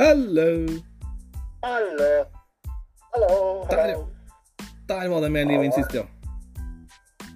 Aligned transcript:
Hallo! 0.00 0.66
Hallo. 1.62 2.24
Hallo. 3.12 3.66
Der. 3.70 4.06
Der 4.88 5.08
var 5.08 5.20
det 5.20 5.28
mer 5.28 5.44
liv 5.44 5.60
enn 5.60 5.74
sist, 5.76 5.92
ja. 5.92 6.06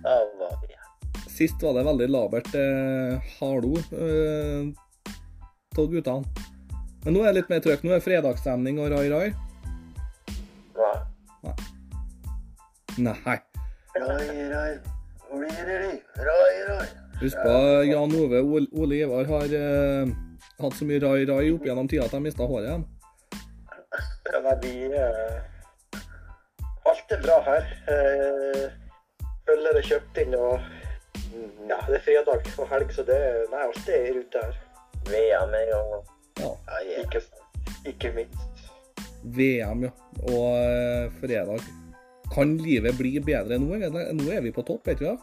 Da 0.00 0.14
var 0.40 0.54
det, 0.62 0.70
ja. 0.72 0.86
Sist 1.28 1.60
var 1.60 1.76
det 1.76 1.82
veldig 1.84 2.08
labert 2.08 2.48
eh, 2.56 3.28
hallo 3.36 3.74
eh, 3.92 4.72
av 5.76 5.92
guttene. 5.92 6.24
Men 7.04 7.18
nå 7.18 7.26
er 7.26 7.34
det 7.34 7.42
litt 7.42 7.52
mer 7.52 7.60
trøkk. 7.68 7.84
Nå 7.84 7.92
er 7.92 8.00
det 8.00 8.06
fredagsstemning 8.06 8.80
og 8.80 8.96
rai 8.96 9.04
rai. 9.12 9.28
Nei. 10.80 11.54
Nei. 13.10 13.38
Rai, 14.00 14.28
rai. 14.56 14.74
Rai, 15.36 15.54
rai, 15.68 16.52
rai. 16.72 16.92
Husk 17.20 17.44
på 17.44 17.58
Jan 17.92 18.20
Ove 18.24 18.40
Ole 18.48 19.04
Ivar 19.04 19.28
har 19.36 19.52
eh, 19.60 20.16
hatt 20.60 20.76
så 20.78 20.86
mye 20.88 21.00
rai 21.02 21.24
rai 21.28 21.48
opp 21.54 21.66
gjennom 21.66 21.88
tida 21.90 22.06
at 22.06 22.14
de 22.14 22.22
mista 22.24 22.46
håret 22.46 22.68
igjen. 22.68 22.86
Ja, 24.32 24.40
nei, 24.42 24.54
vi 24.62 24.72
uh, 24.94 26.00
Alt 26.90 27.12
er 27.14 27.20
bra 27.22 27.36
her. 27.46 27.68
Uh, 27.88 28.64
Følger 29.44 29.78
er 29.78 29.86
kjøpt 29.86 30.20
inn, 30.22 30.34
og 30.38 30.58
mm, 31.34 31.68
ja, 31.68 31.78
det 31.86 31.98
er 31.98 32.04
fredag 32.06 32.50
og 32.56 32.68
helg, 32.70 32.94
så 32.96 33.04
det 33.06 33.20
Nei, 33.52 33.62
alt 33.66 33.90
er 33.92 34.08
i 34.08 34.16
rute 34.16 34.44
her. 34.46 34.58
VM 35.10 35.56
er 35.60 35.70
jo 35.70 35.82
Ja. 36.40 36.50
Ikke, 37.04 37.20
ikke 37.86 38.10
minst. 38.16 38.64
VM, 39.36 39.86
ja. 39.86 39.92
Og 40.24 40.48
uh, 40.58 41.12
fredag. 41.20 41.62
Kan 42.34 42.56
livet 42.58 42.96
bli 42.98 43.18
bedre 43.22 43.60
nå? 43.60 43.76
Nå 43.92 44.26
er 44.32 44.42
vi 44.42 44.52
på 44.54 44.64
topp, 44.66 44.88
vet 44.88 44.98
du 44.98 45.06
ja? 45.06 45.14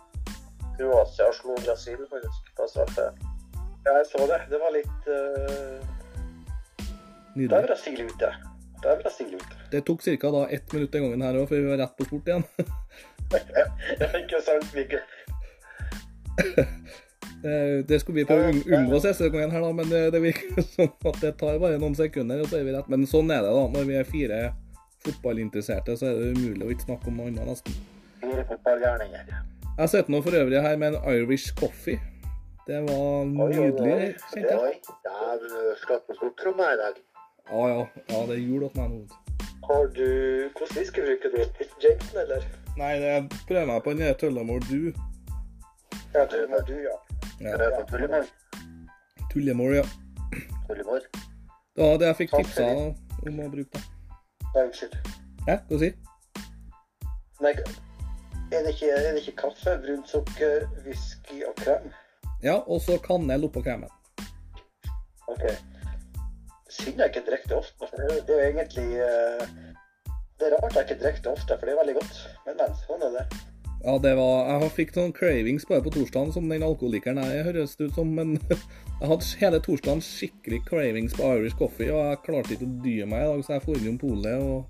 Kroatia 0.77 1.27
slo 1.35 1.57
Brasil 1.65 1.99
faktisk 2.09 2.53
på 2.57 2.69
straffe. 2.71 3.09
Ja, 3.85 3.95
jeg 3.97 4.05
så 4.11 4.25
det. 4.29 4.39
Det 4.51 4.59
var 4.61 4.71
litt 4.75 5.09
uh... 5.09 5.79
Da 7.35 7.57
er 7.57 7.61
det 7.63 7.67
Brasil 7.71 8.01
ute. 8.05 8.29
Der 8.81 8.87
var 8.89 8.95
det 8.97 9.03
Brasil 9.05 9.33
ute. 9.37 9.57
Det 9.71 9.81
tok 9.87 10.01
ca. 10.03 10.31
ett 10.51 10.73
minutt 10.73 10.91
den 10.91 11.03
gangen 11.05 11.21
her 11.25 11.37
òg, 11.39 11.47
før 11.49 11.61
vi 11.63 11.69
var 11.71 11.79
rett 11.81 11.95
på 11.97 12.05
sport 12.09 12.27
igjen. 12.27 12.43
Ja, 13.31 14.07
ikke 14.19 14.41
sant, 14.43 14.67
Mikkel? 14.75 14.99
Eh, 17.41 17.85
Det 17.87 17.99
skulle 18.01 18.19
vi 18.21 18.25
prøve 18.29 18.49
å 18.49 18.51
unng- 18.51 18.67
unngå 18.77 18.99
siste 19.01 19.29
gangen 19.33 19.53
her, 19.55 19.63
da, 19.63 19.71
men 19.73 19.87
det, 19.89 20.01
det 20.13 20.21
virker 20.21 20.61
sånn 20.75 20.91
at 21.09 21.21
det 21.23 21.31
tar 21.39 21.57
bare 21.61 21.79
noen 21.81 21.95
sekunder, 21.97 22.43
og 22.43 22.51
så 22.51 22.59
er 22.59 22.67
vi 22.67 22.75
rett. 22.75 22.89
Men 22.91 23.07
sånn 23.09 23.31
er 23.33 23.41
det, 23.45 23.53
da. 23.55 23.63
Når 23.77 23.87
vi 23.89 23.95
er 24.01 24.05
fire 24.11 24.41
fotballinteresserte, 25.07 25.95
så 25.97 26.11
er 26.11 26.19
det 26.19 26.33
umulig 26.35 26.67
å 26.67 26.73
ikke 26.75 26.85
snakke 26.89 27.09
om 27.09 27.17
noe 27.21 27.31
annet, 27.31 27.47
nesten. 27.49 27.79
Fire 28.21 28.43
fotballgærninger. 28.51 29.31
Jeg 29.79 29.89
sitter 29.95 30.13
nå 30.13 30.19
for 30.21 30.37
øvrig 30.37 30.61
her 30.61 30.77
med 30.77 30.93
en 30.99 31.15
Irish 31.15 31.55
coffee. 31.57 31.97
Det 32.71 32.81
var 32.81 33.25
nydelig, 33.25 34.13
kjente 34.31 34.51
jeg. 34.51 34.59
Oi, 34.63 34.75
ja, 35.05 35.31
du 35.41 35.55
skal 35.81 35.97
på 36.07 36.13
stortromma 36.15 36.69
i 36.71 36.77
dag. 36.79 36.99
Ja, 37.49 37.63
ja. 37.67 37.79
ja 38.11 38.19
det 38.29 38.35
er 38.37 38.43
jul 38.45 38.61
hos 38.63 38.75
meg 38.77 38.93
nå. 38.93 38.99
Har 39.65 39.89
du 39.97 40.05
Hvordan 40.55 40.77
whisky 40.77 41.01
bruker 41.03 41.33
du? 41.33 41.65
Jensen, 41.83 42.19
eller? 42.21 42.45
Nei, 42.79 42.93
det 43.03 43.17
prøver 43.49 43.65
meg 43.67 43.83
på 43.83 43.91
den 43.91 44.05
der 44.05 44.15
Tullamore 44.21 44.63
Du. 44.69 44.93
Ja, 46.13 46.23
du, 46.31 46.37
du, 46.69 46.77
ja. 46.85 46.95
Ja. 47.43 47.83
Tullemor? 47.89 48.31
Tullamore, 49.33 49.75
ja. 49.75 49.83
Tullemor? 50.69 51.09
Det 51.75 51.89
var 51.89 51.99
det 51.99 52.07
jeg 52.07 52.19
fikk 52.21 52.35
tipsa 52.37 52.69
om 52.71 53.41
å 53.47 53.49
bruke. 53.57 53.81
da. 53.81 53.81
Nei, 54.53 54.63
unnskyld. 54.69 54.95
Hæ, 55.49 55.57
hva 55.67 55.81
sier 55.83 55.99
Nei, 57.43 57.51
er 58.55 58.63
det 58.63 58.77
ikke, 58.77 58.93
er 58.95 59.11
det 59.11 59.25
ikke 59.25 59.35
kaffe, 59.43 59.75
brunt 59.83 60.15
sukker, 60.15 60.69
whisky 60.87 61.43
og 61.49 61.59
krem? 61.59 61.91
Ja, 62.41 62.57
og 62.65 62.81
så 62.81 62.97
kanel 63.01 63.45
oppå 63.45 63.61
kremen. 63.65 63.89
Ok. 65.29 65.45
Synd 66.71 66.97
jeg 66.97 67.11
ikke 67.11 67.25
drikker 67.27 67.51
det 67.51 67.57
ofte. 67.57 67.87
for 67.87 67.97
Det 67.97 68.17
er- 68.17 68.25
det 68.25 68.35
er 68.35 68.41
jo 68.41 68.49
egentlig 68.51 68.89
eh, 68.97 69.47
Det 70.39 70.47
er 70.47 70.57
rart 70.57 70.73
jeg 70.73 70.83
ikke 70.89 71.03
drikker 71.03 71.21
det 71.21 71.31
ofte, 71.31 71.57
for 71.59 71.65
det 71.65 71.73
er 71.73 71.81
veldig 71.83 71.95
godt. 71.99 72.15
Men, 72.45 72.55
men, 72.57 72.75
sånn 72.87 73.03
er 73.05 73.11
det. 73.17 73.25
Ja, 73.83 73.97
det 73.97 74.15
var 74.17 74.61
Jeg 74.61 74.71
fikk 74.71 74.95
noen 74.95 75.13
cravings 75.13 75.65
bare 75.65 75.81
på 75.81 75.91
torsdagen, 75.93 76.33
som 76.33 76.49
den 76.49 76.63
alkoholikeren 76.63 77.17
jeg 77.17 77.43
høres 77.45 77.75
ut 77.79 77.93
som, 77.93 78.07
men 78.15 78.39
jeg 79.01 79.07
hadde 79.09 79.29
hele 79.39 79.59
torsdagen 79.59 80.01
skikkelig 80.01 80.65
cravings 80.65 81.13
på 81.13 81.23
Irish 81.37 81.57
coffee, 81.57 81.91
og 81.93 82.01
jeg 82.09 82.21
klarte 82.25 82.53
ikke 82.53 82.69
å 82.69 82.81
dy 82.83 83.05
meg 83.05 83.21
i 83.21 83.29
dag, 83.29 83.43
så 83.45 83.53
jeg 83.53 83.65
dro 83.65 83.73
innom 83.73 83.97
polet 84.01 84.41
og 84.41 84.65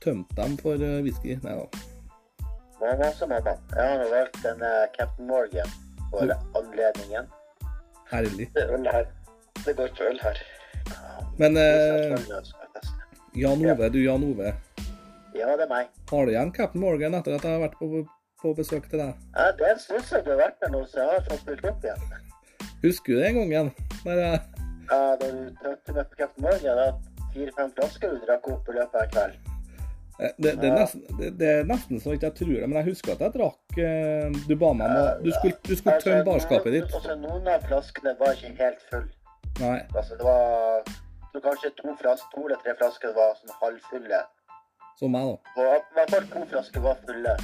tømte 0.00 0.34
dem 0.36 0.56
for 0.56 0.74
eh, 0.74 1.02
whisky. 1.02 1.36
Nei 1.44 1.56
da. 1.60 1.66
Hva 2.78 2.94
det 2.96 3.12
som 3.16 3.32
er 3.32 3.40
det? 3.40 3.56
Jeg 3.74 3.98
har 3.98 4.10
valgt 4.12 4.44
en 4.46 4.62
uh, 4.62 4.86
Captain 4.96 5.26
Morgan 5.26 5.68
for 6.10 6.34
anledningen. 6.60 7.28
Herlig. 8.10 8.48
Det 8.54 8.62
er 8.64 8.74
øl 8.76 8.86
her. 8.92 9.10
Det 9.64 9.74
går 9.76 9.90
ikke 9.92 10.08
øl 10.12 10.20
her. 10.22 10.40
Men 11.38 11.56
eh, 11.56 12.14
Jan 13.36 13.64
Ove, 13.70 13.88
du 13.92 13.98
Jan 14.02 14.24
Ove. 14.24 14.52
Ja, 15.36 15.50
det 15.56 15.66
er 15.66 15.70
meg. 15.70 15.90
Har 16.10 16.24
du 16.24 16.32
igjen 16.32 16.52
Captain 16.56 16.80
Morgan 16.82 17.14
etter 17.18 17.36
at 17.36 17.44
jeg 17.44 17.52
har 17.52 17.60
vært 17.62 17.76
på, 17.78 18.04
på 18.42 18.54
besøk 18.58 18.88
til 18.90 19.02
deg? 19.02 19.26
Ja, 19.36 19.50
det 19.58 19.66
er 19.68 19.74
en 19.76 19.82
stund 19.82 20.06
siden 20.08 20.24
du 20.26 20.32
har 20.32 20.40
vært 20.40 20.56
der 20.62 20.72
nå, 20.74 20.80
så 20.88 21.04
jeg 21.04 21.12
har 21.12 21.26
fått 21.28 21.44
fylt 21.46 21.68
opp 21.70 21.84
igjen. 21.86 22.24
Husker 22.82 23.14
du 23.14 23.22
den 23.22 23.38
gangen? 23.42 23.70
Der 24.04 24.22
jeg, 24.24 24.40
Ja, 24.88 24.98
da 25.20 25.28
du 25.28 25.54
tømte 25.60 25.94
meg 25.98 26.10
på 26.10 26.18
Captain 26.22 26.48
Morgan, 26.48 27.06
fire-fem 27.34 27.70
flasker 27.76 28.14
du 28.14 28.24
drakk 28.24 28.48
opp 28.54 28.72
i 28.72 28.76
løpet 28.78 28.96
av 28.96 29.04
en 29.04 29.14
kveld. 29.14 29.47
Eh, 30.20 30.32
det, 30.38 30.54
det, 30.60 30.68
er 30.68 30.76
nesten, 30.76 31.04
det, 31.18 31.30
det 31.40 31.50
er 31.54 31.68
nesten 31.68 32.02
så 32.02 32.14
ikke 32.16 32.30
jeg 32.30 32.38
tror 32.40 32.54
det, 32.54 32.68
men 32.68 32.78
jeg 32.80 32.88
husker 32.90 33.14
at 33.14 33.24
jeg 33.26 33.34
drakk 33.36 33.78
eh, 33.84 34.40
Du 34.48 34.54
ba 34.60 34.72
meg 34.78 34.90
om 34.90 34.98
å 35.02 35.04
Du 35.22 35.30
skulle, 35.36 35.58
du 35.68 35.74
skulle 35.78 35.98
tømme 36.04 36.24
barskapet 36.26 36.78
ditt. 36.78 36.90
Altså, 36.92 37.18
noen 37.20 37.52
av 37.52 37.68
flaskene 37.68 38.16
var 38.20 38.34
ikke 38.34 38.54
helt 38.58 38.82
full. 38.90 39.06
Nei. 39.62 39.78
Altså, 39.94 40.18
det 40.18 40.26
var 40.26 40.90
så 41.32 41.42
kanskje 41.44 41.70
to, 41.78 41.94
flas 42.00 42.26
to 42.34 42.44
eller 42.46 42.60
tre 42.64 42.74
flasker 42.78 43.14
var 43.16 43.34
sånn 43.38 43.56
halvfulle. 43.62 44.20
Som 44.98 45.14
meg, 45.14 45.28
da. 45.30 45.56
Og 45.62 45.74
i 45.74 45.98
hvert 45.98 46.14
fall 46.14 46.30
to 46.32 46.44
flasker 46.52 46.84
var 46.84 47.02
fulle. 47.06 47.34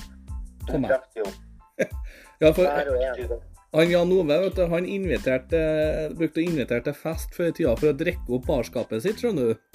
Som 0.70 0.80
meg. 0.82 0.94
drakk 0.94 1.18
jo 1.20 1.26
Ja, 2.40 2.50
for 2.56 2.64
han 3.74 3.90
Jan 3.90 4.12
Ove 4.14 4.36
vet 4.38 4.54
du, 4.56 4.62
han 4.70 4.86
inviterte, 4.86 5.60
brukte 6.14 6.38
å 6.38 6.44
invitere 6.46 6.84
til 6.86 6.94
fest 6.94 7.34
før 7.34 7.50
i 7.50 7.54
tida 7.56 7.72
for 7.80 7.90
å 7.90 7.96
drikke 7.98 8.36
opp 8.36 8.46
barskapet 8.46 9.02
sitt, 9.02 9.18
skjønner 9.18 9.50
du. 9.50 9.73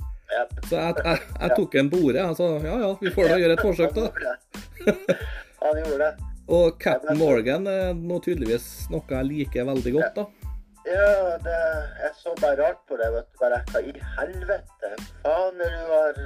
Så 0.69 0.75
jeg, 0.77 0.95
jeg, 1.03 1.21
jeg 1.41 1.55
tok 1.57 1.77
en 1.81 1.91
på 1.91 2.01
ordet. 2.09 2.25
Sa 2.37 2.49
ja 2.63 2.75
ja, 2.83 2.89
vi 3.01 3.13
får 3.13 3.31
da 3.31 3.37
gjøre 3.41 3.55
et 3.57 3.63
forsøk, 3.65 3.95
da. 3.97 4.09
Han 5.63 5.79
gjorde 5.81 6.03
det. 6.03 6.11
Og 6.49 6.77
Captain 6.81 7.17
Morgan 7.19 7.67
er 7.69 7.93
nå 7.93 8.17
tydeligvis 8.25 8.89
noe 8.89 9.05
jeg 9.09 9.27
liker 9.27 9.67
veldig 9.69 9.95
godt, 9.99 10.21
da. 10.21 10.53
Ja, 10.89 11.37
det, 11.43 11.57
jeg 12.01 12.13
så 12.17 12.33
bare 12.41 12.55
rart 12.63 12.79
på 12.89 12.97
det. 12.97 13.09
vet 13.13 13.27
du. 13.29 13.41
Bare, 13.41 13.59
Hva 13.69 13.81
i 13.85 13.93
helvete? 14.17 14.93
Faen 15.25 15.65
er 15.65 15.75
du 15.75 15.91
har 15.91 16.21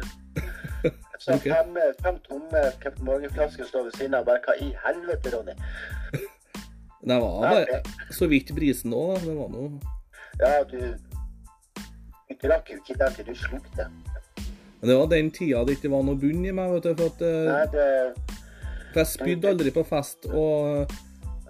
så 1.20 1.34
okay. 1.38 1.52
fem, 1.52 1.78
fem 2.04 2.20
tomme 2.28 2.62
Captain 2.84 3.06
Morgan-flasker 3.08 3.68
står 3.68 3.90
ved 3.90 3.98
siden 3.98 4.16
av. 4.20 4.28
Bare 4.28 4.44
hva 4.46 4.56
i 4.60 4.72
helvete, 4.86 5.34
Ronny? 5.36 5.58
Det 7.04 7.18
var 7.20 7.42
bare 7.44 7.82
så 8.16 8.28
vidt 8.32 8.54
brisen 8.56 8.96
òg, 8.96 9.18
da. 9.18 9.26
Det 9.26 9.36
var 9.40 9.52
noe 9.52 9.68
Ja, 10.40 10.54
du 10.64 10.80
Du 12.34 12.48
drakk 12.48 12.70
jo 12.72 12.80
ikke 12.82 12.96
det 13.00 13.10
til 13.16 13.28
du 13.30 13.36
slukte. 13.38 13.86
Men 14.82 14.90
det 14.90 14.96
var 15.00 15.10
den 15.12 15.30
tida 15.32 15.62
det 15.64 15.78
ikke 15.78 15.92
var 15.94 16.02
noe 16.04 16.20
bunn 16.20 16.46
i 16.46 16.52
meg, 16.56 16.72
vet 16.74 16.88
du. 16.90 16.96
For, 17.00 17.12
at, 17.14 17.22
eh, 17.22 17.52
Nei, 17.52 17.66
det 17.72 18.42
for 18.94 19.02
jeg 19.02 19.10
spydde 19.10 19.50
aldri 19.50 19.72
på 19.74 19.84
fest. 19.90 20.28
Og, 20.30 20.92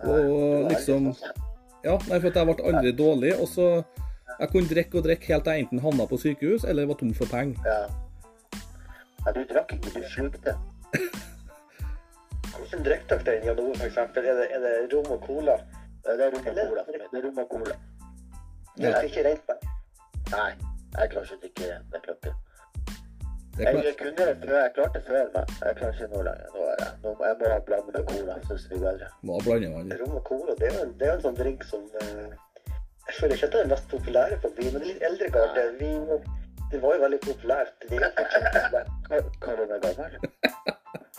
og 0.03 0.69
liksom 0.71 1.09
Ja, 1.83 1.97
nei, 2.07 2.19
for 2.19 2.29
jeg 2.29 2.47
ble 2.47 2.67
aldri 2.71 2.93
dårlig. 2.95 3.33
Og 3.39 3.47
så 3.51 3.83
Jeg 4.39 4.49
kunne 4.49 4.69
drikke 4.69 4.97
og 4.97 5.03
drikke 5.05 5.29
helt 5.29 5.43
til 5.45 5.53
jeg 5.53 5.63
enten 5.63 5.81
havna 5.83 6.05
på 6.09 6.17
sykehus 6.17 6.63
eller 6.65 6.87
var 6.89 6.97
tom 6.97 7.13
for 7.13 7.29
penger. 7.29 7.59
Ja. 7.69 7.83
ja. 9.25 9.33
Du 9.35 9.43
drakk 9.51 9.75
ikke, 9.75 9.91
du 9.93 10.07
slukte. 10.09 10.55
Hvordan 12.55 12.85
drikker 12.87 13.21
dere 13.21 13.23
det 13.27 13.35
i 13.43 13.47
Janor, 13.47 13.85
eksempel? 13.85 14.25
Er 14.25 14.41
det, 14.41 14.47
er 14.57 14.65
det 14.65 14.73
rom 14.93 15.11
og 15.13 15.21
cola? 15.27 15.57
Det 16.03 16.17
er 16.17 16.33
rom 16.33 16.39
og 16.39 16.45
cola. 16.49 16.85
Det 16.89 17.19
er 17.21 17.25
rom 17.27 17.37
og 17.45 17.49
cola. 17.53 17.77
Det 18.77 18.89
er 18.89 19.09
ikke 19.09 19.25
rent 19.29 19.49
vann? 19.51 19.65
Nei, 20.33 20.72
jeg 20.99 21.09
klarer 21.13 21.25
ikke 21.25 21.35
å 21.35 21.41
drikke. 21.43 22.33
Det 23.57 23.67
er 23.67 23.77
Jeg, 23.85 23.95
kunne 23.97 24.25
det 24.27 24.37
før, 24.41 24.59
jeg 24.61 24.71
klarte 24.75 24.99
det 24.99 25.03
før, 25.07 25.25
men 25.33 25.43
jeg 25.65 25.75
klarer 25.79 25.93
ikke 25.93 26.07
nå 26.13 26.21
lenger. 26.27 26.47
Nå 26.53 26.61
er 26.69 26.77
jeg, 26.81 26.93
nå, 27.03 27.09
jeg 27.25 27.35
må 27.41 27.59
blande 27.67 27.91
med 27.97 28.05
cola, 28.09 28.37
det 28.49 28.57
blir 28.69 28.79
bedre. 28.85 29.09
Må 29.29 29.39
blande 29.45 29.67
vann. 29.73 29.91
Rom 29.99 30.15
og 30.19 30.23
cola, 30.29 30.55
det 30.59 30.69
er 30.69 30.77
jo 30.77 30.85
en, 30.85 30.93
det 30.99 31.07
er 31.07 31.13
en 31.17 31.25
sånn 31.25 31.37
drink 31.37 31.65
som 31.69 31.83
eh, 32.01 32.31
Jeg 33.07 33.15
føler 33.19 33.35
ikke 33.35 33.49
at 33.49 33.53
det 33.53 33.59
er 33.59 33.67
den 33.67 33.73
mest 33.75 33.89
populære 33.91 34.39
på 34.45 34.51
byen, 34.57 34.73
men 34.73 34.81
det 34.81 34.89
litt 34.89 35.05
eldre 35.09 35.29
garde. 35.35 35.65
Vi, 35.81 35.91
det 36.71 36.81
var 36.85 36.95
jo 36.95 37.03
veldig 37.05 37.19
populært. 37.27 37.75
De, 37.89 37.99
den 37.99 38.03
er 38.07 39.81
gammel? 39.85 40.17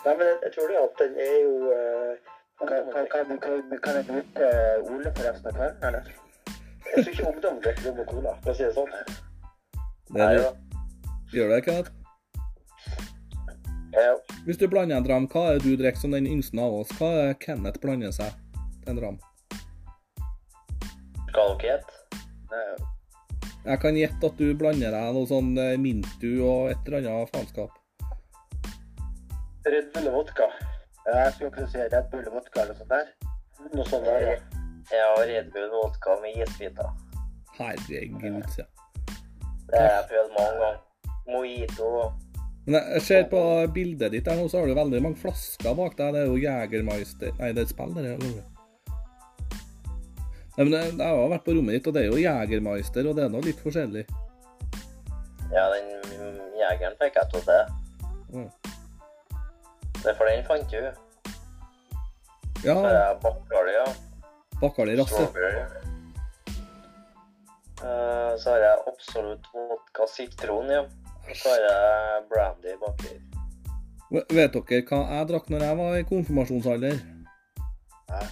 Nei, 0.04 0.14
men 0.18 0.26
jeg, 0.26 0.38
jeg 0.46 0.52
tror 0.56 0.72
det 0.72 0.80
at 0.80 1.04
den 1.04 1.20
er 1.28 1.36
jo 1.44 1.54
eh, 1.76 2.32
kan, 2.64 2.90
kan, 2.94 3.06
kan, 3.12 3.38
kan, 3.44 3.78
kan 3.84 4.00
jeg 4.00 4.08
bruke 4.10 4.48
Ole 4.90 5.14
for 5.14 5.28
resten 5.28 5.52
av 5.52 5.54
kvelden, 5.60 5.86
eller? 5.90 6.10
Jeg 6.90 7.04
tror 7.04 7.14
ikke 7.14 7.30
ungdom 7.30 7.62
drikker 7.62 7.88
rom 7.88 8.02
og 8.02 8.10
cola, 8.10 8.34
for 8.42 8.52
å 8.52 8.58
si 8.58 8.66
det 8.66 8.74
sånn. 8.74 9.22
Det 10.12 10.20
er, 10.20 10.48
gjør 11.32 11.54
det, 11.54 11.60
Kenneth? 11.64 11.90
Ja. 13.94 14.10
Hvis 14.44 14.58
du 14.60 14.66
blander 14.68 14.98
en 14.98 15.06
dram, 15.06 15.28
hva 15.30 15.46
er 15.48 15.60
det 15.60 15.70
du 15.70 15.78
drikker 15.80 16.00
som 16.02 16.12
den 16.12 16.26
yngste 16.28 16.58
av 16.60 16.74
oss? 16.82 16.90
Hva 16.98 17.10
er 17.28 17.38
Kenneth 17.40 17.80
blander 17.80 18.12
seg 18.12 18.34
til 18.82 18.92
en 18.92 19.00
dram? 19.00 19.20
Skal 21.30 21.54
dere 21.60 21.70
gjette? 21.70 22.00
Jeg 23.64 23.80
kan 23.80 23.96
gjette 23.96 24.28
at 24.28 24.36
du 24.36 24.50
blander 24.60 24.92
deg 24.92 25.14
noe 25.16 25.28
sånn 25.30 25.54
eh, 25.56 25.78
Mintu 25.80 26.28
og 26.44 26.74
et 26.74 26.90
eller 26.90 27.06
annet 27.08 27.32
faenskap. 27.32 27.72
Red 29.64 29.88
Bull 29.94 30.10
og 30.10 30.18
vodka. 30.18 30.50
Ja, 31.06 31.14
jeg 31.22 31.32
skulle 31.36 31.50
ikke 31.54 31.70
si 31.72 31.86
Red 31.86 32.10
Bull 32.12 32.28
vodka 32.34 32.66
eller 32.66 32.76
sånt 32.76 32.92
der. 32.92 33.08
Noe 33.72 33.88
sånt 33.88 34.04
der, 34.04 34.26
ja. 34.28 34.60
Ja, 34.92 35.06
og 35.14 35.24
Red 35.30 35.48
Bull 35.54 35.72
vodka 35.72 36.18
med 36.20 36.44
isbiter. 36.44 36.92
Herregud, 37.56 38.58
ja. 38.60 38.68
Det 39.70 39.80
har 39.80 39.90
jeg 39.90 40.08
prøvd 40.10 40.32
mange 40.38 40.56
ganger. 40.62 40.80
Mojito. 41.26 42.12
Men 42.66 42.74
jeg- 42.74 43.02
ser 43.02 43.24
på 43.28 43.40
bildet 43.74 44.12
ditt 44.12 44.26
her 44.26 44.36
nå, 44.36 44.48
så 44.48 44.60
har 44.60 44.66
du 44.66 44.74
veldig 44.74 45.02
mange 45.02 45.16
flasker 45.20 45.74
bak 45.76 45.96
deg. 45.96 46.12
Det 46.14 46.20
er 46.22 46.26
jo 46.26 46.36
Jegermeister 46.40 47.32
Nei, 47.38 47.52
det 47.52 47.58
er 47.58 47.62
et 47.62 47.68
spill, 47.68 47.94
det. 47.94 48.18
Nei, 50.56 50.64
men 50.64 50.72
jeg 50.72 50.98
har 51.00 51.28
vært 51.28 51.44
på 51.44 51.56
rommet 51.56 51.74
ditt, 51.74 51.86
og 51.86 51.94
det 51.94 52.04
er 52.04 52.12
jo 52.12 52.22
Jegermeister, 52.22 53.08
og 53.08 53.16
det 53.16 53.24
er 53.24 53.28
nå 53.28 53.40
litt 53.44 53.60
forskjellig. 53.60 54.04
Ja, 55.52 55.68
den 55.70 55.90
jegeren 56.58 56.96
fikk 57.00 57.18
jeg 57.20 57.30
til 57.32 57.42
det. 57.48 57.62
Mm. 58.32 58.50
Det 60.02 60.10
er 60.10 60.14
for 60.14 60.28
den 60.28 60.44
fant 60.44 60.70
du. 60.70 60.80
Ja, 62.64 62.74
jeg 62.80 63.18
ja. 63.74 63.86
Bakkali 64.60 64.96
Rasse. 64.96 65.14
Strawberry. 65.14 65.93
Eh, 67.84 68.36
Så 68.40 68.50
har 68.50 68.62
jeg 68.64 68.78
Absolutt 68.88 69.48
vodka 69.52 70.06
sitron, 70.08 70.70
ja. 70.72 70.84
Og 71.24 71.36
så 71.36 71.52
har 71.52 71.64
jeg 71.68 72.22
brandy 72.30 72.76
baki. 72.80 73.12
Vet 74.14 74.54
dere 74.54 74.80
hva 74.88 75.00
jeg 75.10 75.28
drakk 75.30 75.50
når 75.50 75.64
jeg 75.66 75.78
var 75.80 75.98
i 75.98 76.06
konfirmasjonsalder? 76.08 76.96
Nei. 78.12 78.24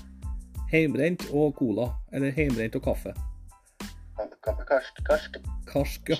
Heimbrent 0.72 1.26
og 1.32 1.56
cola. 1.58 1.90
Eller 2.12 2.32
heimbrent 2.36 2.76
og 2.78 2.84
kaffe. 2.84 3.12
Karsk. 4.42 5.38
Karsk, 5.68 6.10
ja. 6.10 6.16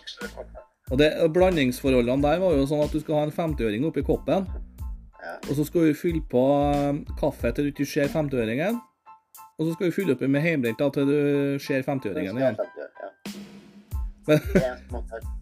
Og 0.91 0.99
det, 0.99 1.09
Blandingsforholdene 1.33 2.25
der 2.25 2.41
var 2.43 2.57
jo 2.57 2.67
sånn 2.69 2.83
at 2.85 2.93
du 2.93 3.01
skal 3.01 3.21
ha 3.21 3.27
en 3.29 3.35
50-øring 3.35 3.87
oppi 3.89 4.03
koppen. 4.05 4.49
Ja. 5.23 5.37
Og 5.49 5.55
så 5.57 5.65
skal 5.69 5.89
du 5.89 5.97
fylle 5.97 6.25
på 6.29 6.43
eh, 6.75 7.05
kaffe 7.21 7.53
til 7.55 7.69
du 7.69 7.73
ikke 7.73 7.89
ser 7.89 8.11
50-øringen. 8.13 8.81
Og 9.59 9.69
så 9.69 9.77
skal 9.77 9.89
du 9.89 9.95
fylle 9.95 10.17
oppi 10.17 10.29
med 10.29 10.45
heimbrent 10.45 10.83
til 10.97 11.09
du 11.09 11.17
ser 11.63 11.87
50-øringen 11.87 12.41
igjen. 12.41 12.59
Men, 14.27 14.39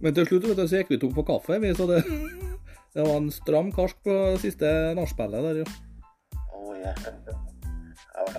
men 0.01 0.15
til 0.17 0.27
slutt 0.27 0.49
vet 0.49 0.57
du, 0.57 0.65
så 0.65 0.81
gikk 0.81 0.95
vi 0.95 0.99
tom 1.03 1.13
på 1.17 1.25
kaffe, 1.29 1.59
vi, 1.61 1.75
så 1.77 1.87
det, 1.91 2.01
det 2.95 3.05
var 3.05 3.17
en 3.19 3.31
stram 3.35 3.69
karsk 3.77 4.01
på 4.07 4.17
siste 4.41 4.71
nachspielet 4.97 5.47
der, 5.49 5.63
jo. 5.63 5.67
Oh, 6.57 6.73
yeah. 6.79 6.97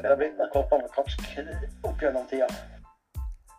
Det 0.02 0.08
har 0.08 0.18
blitt 0.18 0.38
noen 0.40 0.50
kopper 0.54 0.82
med 0.82 0.90
karsk 0.96 1.22
opp 1.86 2.02
gjennom 2.02 2.26
tida. 2.30 2.50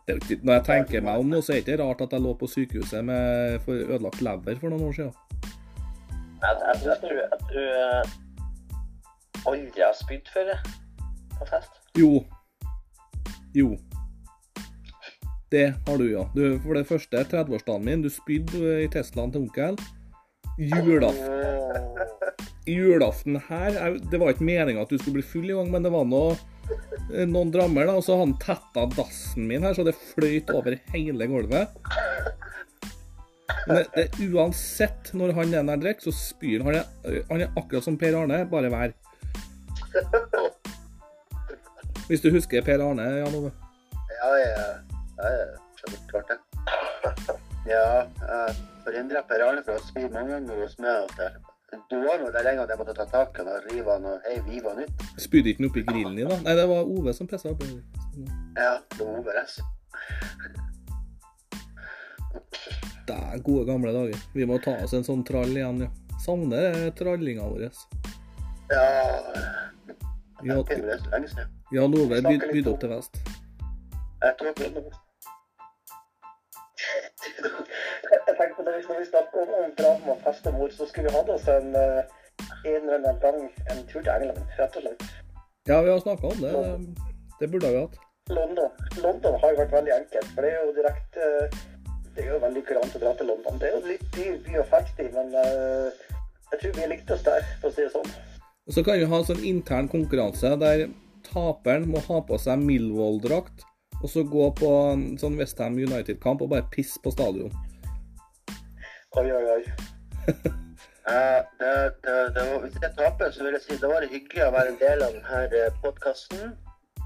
Det 0.07 0.17
når 0.43 0.57
jeg 0.57 0.63
tenker 0.67 1.03
meg 1.05 1.21
om 1.21 1.29
nå, 1.31 1.39
så 1.39 1.53
er 1.53 1.61
det 1.63 1.77
ikke 1.77 1.83
rart 1.83 2.01
at 2.03 2.15
jeg 2.15 2.23
lå 2.25 2.33
på 2.39 2.47
sykehuset 2.51 3.05
med 3.07 3.59
for 3.63 3.79
ødelagt 3.87 4.23
lever 4.25 4.59
for 4.59 4.73
noen 4.73 4.89
år 4.89 4.97
siden. 4.97 5.13
Jeg, 6.43 6.57
jeg, 6.59 6.75
jeg 6.89 6.97
tror 7.05 7.19
at 7.37 7.43
du 7.53 7.61
aldri 9.53 9.85
har 9.85 9.95
spydd 9.95 10.27
før. 10.33 10.51
På 11.37 11.47
fest. 11.47 11.79
Jo. 11.99 12.11
Jo. 13.55 13.77
Det 15.53 15.67
har 15.87 15.97
du, 16.01 16.07
ja. 16.09 16.23
Du, 16.33 16.45
for 16.63 16.73
det 16.79 16.87
første, 16.89 17.19
30-årsdagen 17.29 17.83
min, 17.85 18.01
du 18.01 18.09
spydde 18.09 18.79
i 18.83 18.87
Teslaen 18.93 19.29
til 19.33 19.43
onkel. 19.45 19.77
Julaften, 20.57 21.29
julaften 22.69 23.37
her 23.47 23.71
jeg- 23.73 24.01
Det 24.11 24.19
var 24.21 24.29
ikke 24.33 24.45
meninga 24.45 24.81
at 24.81 24.89
du 24.89 24.97
skulle 24.97 25.19
bli 25.19 25.25
full 25.25 25.49
i 25.49 25.53
gang, 25.53 25.69
men 25.71 25.83
det 25.83 25.91
var 25.93 26.05
noe, 26.05 26.35
eh, 27.13 27.25
noen 27.25 27.51
drammer, 27.53 27.85
da. 27.85 27.95
Og 27.97 28.03
så 28.03 28.15
har 28.17 28.25
han 28.25 28.37
tetta 28.41 28.85
dassen 28.95 29.47
min 29.47 29.61
her, 29.63 29.73
så 29.73 29.83
det 29.85 29.95
fløyt 29.95 30.49
over 30.53 30.75
hele 30.93 31.27
gulvet. 31.27 31.67
Men 33.67 33.85
det, 33.95 34.09
uansett 34.33 35.13
når 35.13 35.33
han 35.33 35.53
er 35.53 35.63
der 35.63 35.77
drikker, 35.77 36.09
så 36.09 36.13
spyr 36.13 36.63
han. 36.63 36.83
Han 37.29 37.41
er 37.41 37.51
akkurat 37.57 37.83
som 37.83 37.97
Per 37.97 38.15
Arne, 38.15 38.45
bare 38.49 38.69
vær. 38.71 38.93
Hvis 42.09 42.21
du 42.21 42.31
husker 42.31 42.61
Per 42.61 42.81
Arne, 42.81 43.05
Jan 43.21 43.35
Ove? 43.35 43.51
Ja, 43.93 44.33
ja. 44.39 44.92
Ja, 45.31 45.45
ja. 45.45 45.63
Skjønner 45.79 46.05
klart 46.11 46.33
det. 46.33 46.39
Ja, 47.63 48.03
jeg 48.03 48.55
forhindra 48.83 49.21
perale 49.23 49.53
Arne 49.53 49.61
fra 49.63 49.77
å 49.79 49.83
spy 49.85 50.01
mange 50.11 50.33
ganger 50.33 50.57
hos 50.65 50.73
meg. 50.83 51.05
at 51.05 51.13
der. 51.15 51.37
Du 51.89 51.95
var 52.03 52.19
nå 52.21 52.27
der 52.33 52.43
lenge 52.45 52.65
at 52.65 52.69
jeg 52.69 52.79
måtte 52.81 52.93
ta 52.97 53.05
tak 53.09 53.39
i 53.39 53.45
og 53.45 53.69
rive 53.69 53.93
han 53.95 54.05
og 54.05 54.25
hei, 54.27 54.35
vive 54.45 54.73
han 54.73 54.83
ut. 54.83 55.05
Spydde 55.17 55.53
ikke 55.53 55.63
den 55.63 55.69
oppi 55.69 55.83
grillen 55.87 56.17
din, 56.19 56.29
da? 56.29 56.37
Nei, 56.43 56.55
det 56.59 56.65
var 56.69 56.91
Ove 56.91 57.13
som 57.15 57.29
pressa 57.29 57.53
opp. 57.53 57.63
Ja, 58.59 58.75
det 58.97 58.99
var 58.99 59.15
Ove 59.21 59.31
altså. 59.41 59.63
Det 63.07 63.15
er 63.15 63.39
gode, 63.43 63.65
gamle 63.67 63.91
dager. 63.91 64.19
Vi 64.33 64.45
må 64.47 64.57
ta 64.63 64.77
oss 64.83 64.93
en 64.95 65.03
sånn 65.03 65.25
trall 65.27 65.51
igjen, 65.51 65.81
ja. 65.83 65.89
Savner 66.23 66.69
eh, 66.69 66.91
trallinga 66.95 67.49
vår. 67.51 67.65
Ja, 68.71 68.85
er 70.43 70.99
så 71.01 71.11
lenge 71.11 71.27
siden. 71.33 71.51
Jan 71.75 71.97
Ove 71.99 72.21
bydde 72.23 72.69
opp 72.71 72.79
til 72.83 72.93
fest. 72.95 73.23
Jeg 74.23 74.37
tok 74.39 75.02
Jeg 76.83 78.35
tenker 78.37 78.55
på 78.57 78.65
det 78.67 78.75
når 78.89 78.99
vi 78.99 79.07
snakker 79.11 79.45
om, 79.45 79.55
om 79.63 79.71
drama 79.77 80.15
og 80.15 80.21
festemor, 80.25 80.69
så 80.75 80.87
skulle 80.89 81.09
vi 81.09 81.15
hatt 81.17 81.31
oss 81.33 81.47
en 81.51 81.75
eh, 81.79 82.03
en 82.63 82.89
eller 82.89 82.95
annen 82.95 83.19
gang 83.21 83.51
en 83.71 83.83
tur 83.87 84.01
til 84.01 84.11
England, 84.13 84.39
rett 84.59 84.77
og 84.77 84.85
slett. 84.85 85.03
Ja, 85.67 85.81
vi 85.81 85.91
har 85.91 85.99
snakka 85.99 86.27
om 86.27 86.41
det. 86.41 86.53
Det 87.39 87.47
burde 87.51 87.71
vi 87.71 87.81
hatt. 87.83 87.99
London. 88.29 88.71
London 89.03 89.39
har 89.41 89.51
jo 89.51 89.59
vært 89.59 89.75
veldig 89.77 89.93
enkelt, 89.97 90.29
for 90.35 90.45
det 90.45 90.51
er 90.51 90.61
jo 90.65 90.75
direkte 90.77 91.29
Det 92.15 92.23
er 92.23 92.29
jo 92.29 92.39
veldig 92.43 92.61
kurant 92.67 92.95
å 92.95 92.99
dra 93.01 93.11
til 93.17 93.27
London. 93.31 93.55
Det 93.59 93.69
er 93.69 93.73
jo 93.73 93.87
litt 93.89 94.03
dyr 94.13 94.35
by 94.45 94.59
og 94.61 94.67
fattig, 94.69 95.07
men 95.15 95.33
eh, 95.33 96.03
jeg 96.51 96.59
tror 96.61 96.75
vi 96.77 96.89
likte 96.91 97.15
oss 97.15 97.23
der, 97.25 97.47
for 97.61 97.71
å 97.71 97.73
si 97.73 97.81
det 97.81 97.93
sånn. 97.95 98.11
Og 98.69 98.75
så 98.75 98.83
kan 98.85 98.99
vi 99.01 99.07
ha 99.09 99.17
en 99.17 99.25
sånn 99.31 99.47
intern 99.49 99.89
konkurranse 99.89 100.51
der 100.61 100.85
taperen 101.25 101.87
må 101.89 102.03
ha 102.05 102.19
på 102.27 102.37
seg 102.37 102.61
Millwall-drakt, 102.61 103.65
og 104.03 104.09
så 104.11 104.23
gå 104.27 104.49
på 104.59 104.69
en 104.91 105.05
sånn 105.19 105.37
Westham 105.39 105.77
United-kamp 105.79 106.43
og 106.43 106.51
bare 106.51 106.67
pisse 106.73 106.99
på 107.03 107.13
stadion. 107.13 107.53
Oi, 109.15 109.29
oi, 109.31 109.43
oi. 109.55 109.63
Ja, 111.07 111.43
det, 111.59 111.71
det, 112.03 112.15
det 112.35 112.43
var, 112.49 112.59
hvis 112.65 112.77
jeg 112.81 112.91
taper, 112.97 113.31
så 113.31 113.45
vil 113.45 113.55
jeg 113.55 113.63
si 113.65 113.79
det 113.79 113.91
var 113.91 114.07
hyggelig 114.11 114.45
å 114.47 114.53
være 114.55 114.73
en 114.73 114.79
del 114.81 115.05
av 115.07 115.15
denne 115.15 115.69
podkasten. 115.83 116.55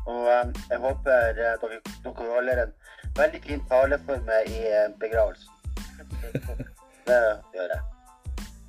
Og 0.07 0.29
eh, 0.31 0.53
jeg 0.71 0.79
håper 0.85 1.17
eh, 1.17 1.35
dere, 1.35 1.81
dere 2.05 2.31
holder 2.31 2.63
en 2.63 2.73
veldig 3.19 3.43
fin 3.43 3.61
tale 3.69 3.99
for 4.07 4.23
meg 4.29 4.49
i 4.55 4.63
eh, 4.71 4.89
begravelsen. 5.01 5.53
Det 7.07 7.21
gjør 7.55 7.71
jeg. 7.71 7.96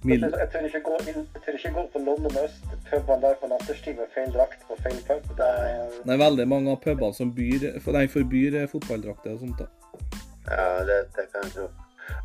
Mill 0.06 0.22
Jeg, 0.22 0.46
tør 0.52 0.66
ikke 0.68 0.80
gå 0.86 0.96
inn, 1.10 1.24
jeg 1.48 1.72
på 1.74 1.98
London 1.98 2.36
Øst, 2.44 2.62
pubene 2.86 3.18
der 3.24 3.34
på 3.40 3.48
natterstid 3.50 3.96
med 3.98 4.12
feil 4.14 4.30
drakt 4.34 4.62
på 4.68 4.76
feil 4.84 5.00
pub. 5.08 5.26
Det, 5.40 5.48
det 6.04 6.14
er 6.14 6.20
veldig 6.22 6.46
mange 6.52 6.70
av 6.70 6.78
pubene 6.84 7.16
som 7.16 7.32
byr, 7.34 7.66
nei, 7.96 8.04
forbyr 8.12 8.60
eh, 8.60 8.68
fotballdrakter 8.70 9.34
og 9.34 9.42
sånt. 9.42 9.64
da. 9.64 9.66
Ja, 10.46 10.68
det, 10.86 11.00
det 11.16 11.26
kan 11.32 11.48
jeg 11.48 11.56
tro. 11.56 11.66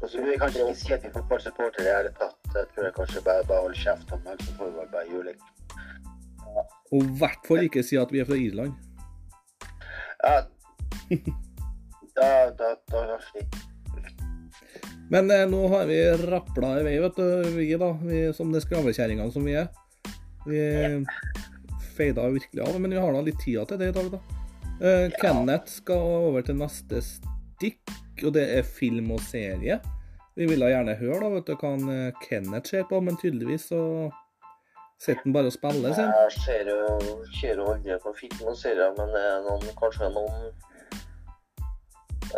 Og 0.02 0.06
så 0.10 0.22
vil 0.22 0.32
jeg 0.36 0.40
kanskje 0.44 0.68
ikke 0.68 0.78
si 0.84 0.94
at 0.94 1.04
vi 1.04 1.10
er 1.10 1.18
fotballsupportere 1.18 1.84
i 1.84 1.90
det 1.90 1.98
hele 1.98 2.14
tatt. 2.22 2.40
Jeg 2.54 2.70
tror 2.76 2.88
jeg 2.88 2.96
kanskje 3.00 3.26
bare, 3.26 3.50
bare 3.50 3.66
holder 3.66 3.82
kjeft 3.82 4.16
om 4.16 4.24
meg, 4.28 4.46
så 4.46 4.56
får 4.60 4.72
vi 4.78 4.88
bare 4.94 5.10
juling. 5.10 5.44
Og 6.94 7.02
i 7.02 7.12
hvert 7.20 7.50
fall 7.50 7.68
ikke 7.68 7.84
si 7.84 7.98
at 7.98 8.14
vi 8.14 8.22
er 8.22 8.30
fra 8.30 8.38
Irland. 8.38 8.78
Ja, 10.24 10.40
da, 12.18 12.34
da, 12.60 12.76
da, 12.94 13.08
da 13.10 13.22
sliter 13.32 13.73
Men 15.12 15.32
eh, 15.32 15.46
nå 15.50 15.66
har 15.74 15.86
vi 15.90 16.00
rapla 16.26 16.76
i 16.80 16.86
vei, 16.88 16.98
vet 17.04 17.20
du, 17.20 17.50
vi 17.58 17.72
da. 17.78 17.92
Vi, 18.02 18.26
som 18.38 18.54
de 18.54 18.62
skravlekjerringene 18.64 19.34
som 19.34 19.46
vi 19.46 19.58
er. 19.60 19.70
Vi 20.48 20.64
feida 21.94 22.30
virkelig 22.30 22.64
av, 22.64 22.80
men 22.82 22.92
vi 22.92 22.98
har 22.98 23.14
da 23.14 23.22
litt 23.22 23.40
tida 23.44 23.66
til 23.70 23.80
det 23.80 23.92
i 23.92 23.96
dag, 23.96 24.10
da. 24.16 24.22
Eh, 24.84 25.12
Kenneth 25.22 25.78
skal 25.80 26.02
over 26.30 26.46
til 26.46 26.58
neste 26.60 27.02
stikk, 27.06 27.94
og 28.24 28.34
det 28.38 28.48
er 28.58 28.66
film 28.68 29.12
og 29.16 29.22
serie. 29.24 29.80
Vi 30.36 30.48
ville 30.50 30.72
gjerne 30.72 30.98
høre 30.98 31.22
da, 31.22 31.32
vet 31.36 31.50
du, 31.50 31.56
hva 31.62 31.74
eh, 31.94 32.22
Kenneth 32.26 32.74
ser 32.74 32.86
på, 32.90 33.00
men 33.06 33.20
tydeligvis 33.22 33.70
så 33.70 33.82
sitter 35.04 35.22
han 35.26 35.36
bare 35.36 35.52
og 35.52 35.56
spiller 35.56 35.96
sin. 35.96 36.10
Jeg 36.10 36.36
ser 36.40 36.72
jo, 36.72 37.18
kjører 37.40 37.62
jo 37.62 37.72
aldri 37.76 37.98
på 38.04 38.16
film 38.22 38.46
og 38.50 38.58
serier, 38.58 38.94
men 38.98 39.14
det 39.14 39.24
er 39.30 39.42
noen, 39.48 39.68
kanskje 39.80 40.10
noen 40.16 40.48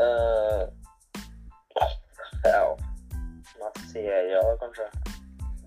eh, 0.03 0.65
Ja 2.45 2.65
Noen 3.59 3.87
serier, 3.89 4.55
kanskje. 4.61 4.85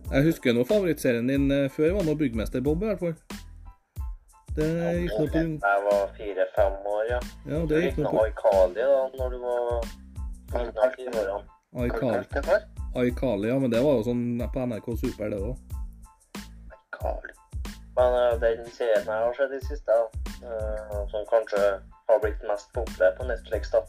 Jeg 0.09 0.25
husker 0.25 0.55
nå 0.57 0.65
favorittserien 0.69 1.29
din 1.29 1.51
eh, 1.53 1.67
før 1.73 1.99
var 1.99 2.07
nå 2.07 2.15
Byggmester 2.19 2.63
Bob, 2.65 2.83
i 2.83 2.89
hvert 2.89 3.03
fall. 3.03 3.17
Det 4.57 4.69
gikk 5.03 5.15
nå 5.15 5.27
på 5.33 5.43
Jeg 5.43 5.83
var 5.87 6.05
fire-fem 6.17 6.77
år, 6.93 7.03
ja. 7.11 7.19
Ja, 7.51 7.59
det 7.71 7.83
gikk 7.83 7.99
nå 8.03 8.13
på 8.15 8.23
Aikali 8.25 8.79
da, 8.81 9.03
når 9.19 9.35
du 9.35 9.39
var 9.43 9.59
av 9.75 10.95
20-årene. 10.97 11.43
Aikali. 12.99 13.49
ja, 13.49 13.59
men 13.59 13.75
det 13.75 13.83
var 13.85 13.99
jo 13.99 14.07
sånn 14.09 14.25
på 14.55 14.65
NRK 14.71 14.89
Super, 15.03 15.35
det 15.35 15.43
òg. 15.51 15.77
Aikali 16.79 17.37
Men 17.99 18.19
eh, 18.23 18.35
den 18.47 18.65
serien 18.73 19.05
jeg 19.05 19.27
har 19.27 19.37
sett 19.37 19.55
i 19.59 19.61
siste, 19.67 20.01
eh, 20.41 20.99
som 21.13 21.29
kanskje 21.31 21.63
har 22.09 22.25
blitt 22.25 22.43
mest 22.49 22.73
populær 22.75 23.15
på 23.19 23.29
Netflix, 23.29 23.75
da, 23.75 23.85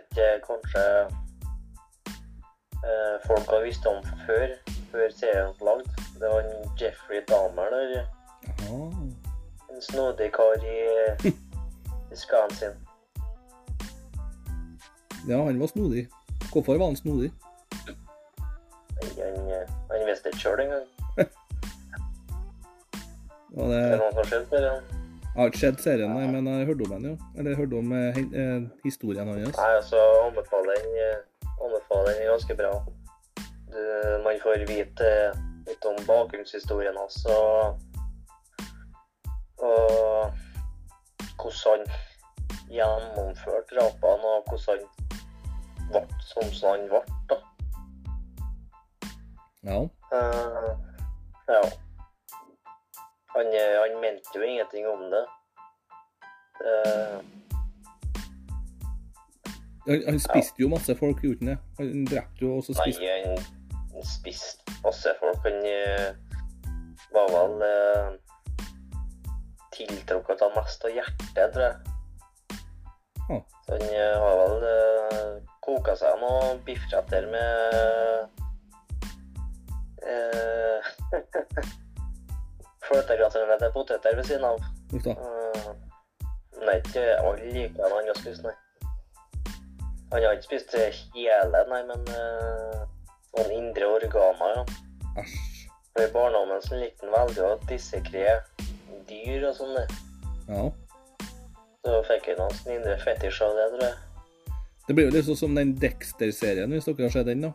ikke 0.00 0.32
kanskje 0.48 0.84
eh, 2.84 3.14
folk 3.26 3.48
har 3.50 3.62
visst 3.64 3.86
om 3.86 4.02
før, 4.26 4.46
før 4.92 5.14
serien 5.14 5.54
ble 5.58 5.70
lagd. 5.70 6.02
Det 6.20 6.28
var 6.32 6.40
en 6.40 6.76
Jeffrey 6.80 7.22
Dahmer 7.28 7.72
der. 7.74 8.06
Jaha. 8.46 8.90
En 9.70 9.82
snodig 9.82 10.30
kar 10.32 10.64
i, 10.64 10.78
i 11.28 11.32
Wisconsin. 12.10 12.76
Ja, 15.28 15.42
han 15.42 15.60
var 15.60 15.66
snodig. 15.66 16.08
Hvorfor 16.52 16.78
var 16.78 16.86
han 16.86 16.96
snodig? 16.96 17.32
Han, 17.86 19.40
han 19.90 20.06
visste 20.08 20.28
ikke 20.28 20.38
sjøl 20.38 20.60
engang. 20.60 20.86
ja, 23.56 23.62
Det 23.62 23.80
er 23.80 23.90
det... 23.90 23.98
noen 23.98 24.12
som 24.12 24.22
har 24.22 24.30
sett 24.30 24.54
serien. 24.54 24.96
Jeg 25.36 25.42
har 25.42 25.50
ikke 25.50 25.60
sett 25.60 25.82
serien, 25.84 26.12
nei, 26.16 26.28
men 26.32 26.46
jeg 26.48 26.66
hørte 26.70 26.84
om 26.86 26.92
den, 26.94 27.08
jo. 27.10 27.16
Eller 27.36 27.52
jeg 27.52 27.58
hørte 27.58 27.76
om 27.76 27.90
eh, 27.92 28.20
eh, 28.40 28.62
historien 28.86 29.28
hans. 29.28 29.58
Nei, 29.58 29.72
altså, 29.76 29.98
anbefaler 30.24 30.78
den, 30.80 30.94
eh, 31.02 31.18
anbefaler 31.64 32.12
den 32.12 32.30
ganske 32.30 32.54
bra. 32.54 32.72
Du, 33.70 33.80
man 34.24 34.40
får 34.42 34.66
vite 34.68 35.10
litt 35.66 35.86
om 35.88 35.96
bakgrunnshistorien 36.06 36.96
hans 36.96 37.18
og, 37.26 37.80
og 39.58 40.36
hvordan 41.42 41.82
han 41.82 42.68
gjennomførte 42.70 43.74
drapene, 43.74 44.36
og 44.36 44.50
hvordan 44.50 44.82
han 44.82 45.90
ble 45.90 46.02
som 46.26 46.52
han 46.70 46.86
ble. 46.90 47.02
da. 47.30 47.40
Ja. 49.66 49.80
Uh, 50.12 50.72
ja. 51.46 51.62
Han, 53.36 53.46
eh, 53.46 53.80
han 53.82 54.00
mente 54.00 54.34
jo 54.34 54.42
ingenting 54.42 54.86
om 54.88 55.10
det. 55.10 55.24
Eh, 56.66 57.18
Han, 59.86 60.02
han 60.08 60.18
spiste 60.22 60.62
jo 60.62 60.68
masse 60.72 60.94
folk, 60.98 61.22
gjorde 61.22 61.44
han 61.44 61.52
det? 61.52 61.58
Han 61.78 62.04
drepte 62.10 62.44
jo, 62.44 62.56
også 62.58 62.74
spist. 62.74 63.00
Nei, 63.00 63.20
han 63.26 63.44
han 63.96 64.04
spiste 64.04 64.72
masse 64.84 65.12
folk. 65.20 65.38
Han 65.44 65.52
eh, 65.64 66.08
var 67.14 67.28
vel 67.32 67.62
eh, 67.64 68.08
tiltrukket 69.76 70.42
av 70.42 70.56
mest 70.56 70.84
av 70.84 70.92
hjertet, 70.92 71.54
tror 71.54 71.64
jeg. 71.64 71.76
Ah. 73.30 73.40
Så 73.66 73.72
han 73.72 73.86
eh, 73.88 74.18
har 74.24 74.36
vel 74.42 74.66
eh, 74.72 75.32
koka 75.64 75.96
seg 75.98 76.20
noen 76.20 76.60
biffretter 76.66 77.30
med 77.32 77.48
eh, 80.04 80.92
fløtegratulerte 82.86 83.72
poteter 83.74 84.20
ved 84.20 84.28
siden 84.28 84.46
av. 84.50 84.60
Uff 84.92 85.02
da. 85.08 85.16
Uh, 85.16 85.72
nei, 86.62 86.76
ikke 86.84 87.08
alle 87.16 87.50
liker 87.50 87.96
han 87.96 88.06
har 88.12 88.20
spist, 88.20 88.44
nei. 88.44 88.54
Han 90.12 90.22
har 90.22 90.36
ikke 90.36 90.46
spist 90.46 90.74
hele, 90.78 91.62
nei, 91.70 91.82
men 91.88 92.02
eh, 92.14 92.82
noen 93.36 93.54
indre 93.58 93.88
organer, 93.98 94.60
ja. 94.60 94.64
Æsj. 95.22 95.36
For 95.96 96.04
I 96.04 96.12
barndommen 96.12 96.60
så 96.60 96.76
likte 96.76 97.06
han 97.06 97.14
veldig 97.14 97.44
å 97.46 97.52
dissekre 97.70 98.34
dyr 99.08 99.46
og 99.48 99.54
sånn. 99.56 99.78
Ja. 100.50 100.66
Så 101.86 102.02
fikk 102.10 102.28
han 102.34 102.52
sånn 102.58 102.74
indre 102.74 102.98
fetisj 103.00 103.40
av 103.46 103.56
det, 103.56 103.70
tror 103.72 103.86
jeg. 103.86 104.02
Det 104.86 104.94
blir 104.94 105.08
jo 105.08 105.14
litt 105.16 105.26
sånn 105.26 105.38
som 105.40 105.56
den 105.56 105.72
Dexter-serien, 105.80 106.70
hvis 106.70 106.86
dere 106.90 107.08
har 107.08 107.14
sett 107.16 107.30
den, 107.30 107.46
da. 107.48 107.54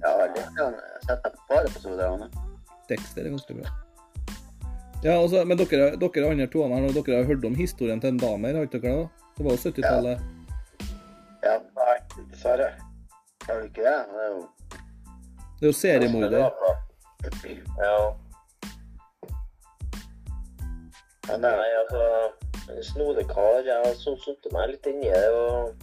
Ja, 0.00 0.10
det 0.34 0.42
har 0.58 0.74
Jeg 0.74 1.06
sett 1.06 1.30
et 1.30 1.38
par 1.48 1.68
episoder 1.68 2.04
av 2.08 2.18
den. 2.24 2.34
Dexter 2.90 3.24
er 3.24 3.32
ganske 3.36 3.56
bra. 3.56 3.70
Ja, 5.04 5.14
altså, 5.14 5.46
men 5.48 5.56
dere, 5.56 5.94
dere 5.96 6.28
andre 6.28 6.50
to 6.52 6.66
her 6.66 6.90
dere 6.92 7.22
har 7.22 7.30
hørt 7.30 7.46
om 7.48 7.56
historien 7.56 8.02
til 8.02 8.12
en 8.12 8.20
damer, 8.20 8.58
har 8.58 8.68
ikke 8.68 8.82
dere 8.82 9.06
det? 9.06 9.26
Det 9.38 9.46
var 9.46 9.56
jo 9.56 9.70
70-tallet. 9.70 10.26
Ja, 10.26 10.39
Nei, 11.42 11.98
dessverre. 12.30 12.74
har 13.46 13.60
du 13.60 13.64
ikke 13.64 13.82
det? 13.82 14.04
Det 14.12 14.24
er 14.24 14.28
jo 14.28 14.48
Det 15.60 15.62
er 15.62 15.66
jo 15.66 15.72
seriemorder. 15.72 16.38
Ja. 16.38 16.50
ja. 17.84 18.12
er 21.32 21.38
Nei, 21.38 21.70
altså 21.82 22.02
En 22.70 22.84
snodig 22.84 23.28
kar. 23.28 23.60
Jeg 23.64 23.82
har 23.84 23.94
så 23.94 24.16
satt 24.24 24.52
meg 24.52 24.68
litt 24.70 24.86
inn 24.86 25.02
i 25.02 25.10
det 25.10 25.30
og 25.32 25.74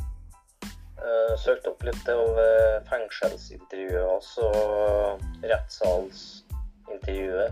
uh, 1.02 1.38
søkt 1.42 1.68
opp 1.68 1.84
litt 1.84 2.10
over 2.14 2.38
uh, 2.38 2.84
fengselsintervjuet 2.92 4.08
og 4.46 4.54
rettssalsintervjuet. 5.42 7.52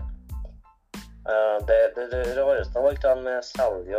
Uh, 1.26 1.58
det, 1.68 1.80
det, 1.98 2.04
det 2.14 2.36
rareste 2.38 2.78
av 2.78 2.84
alt 2.86 3.04
er 3.04 3.10
at 3.10 3.16
de 3.90 3.96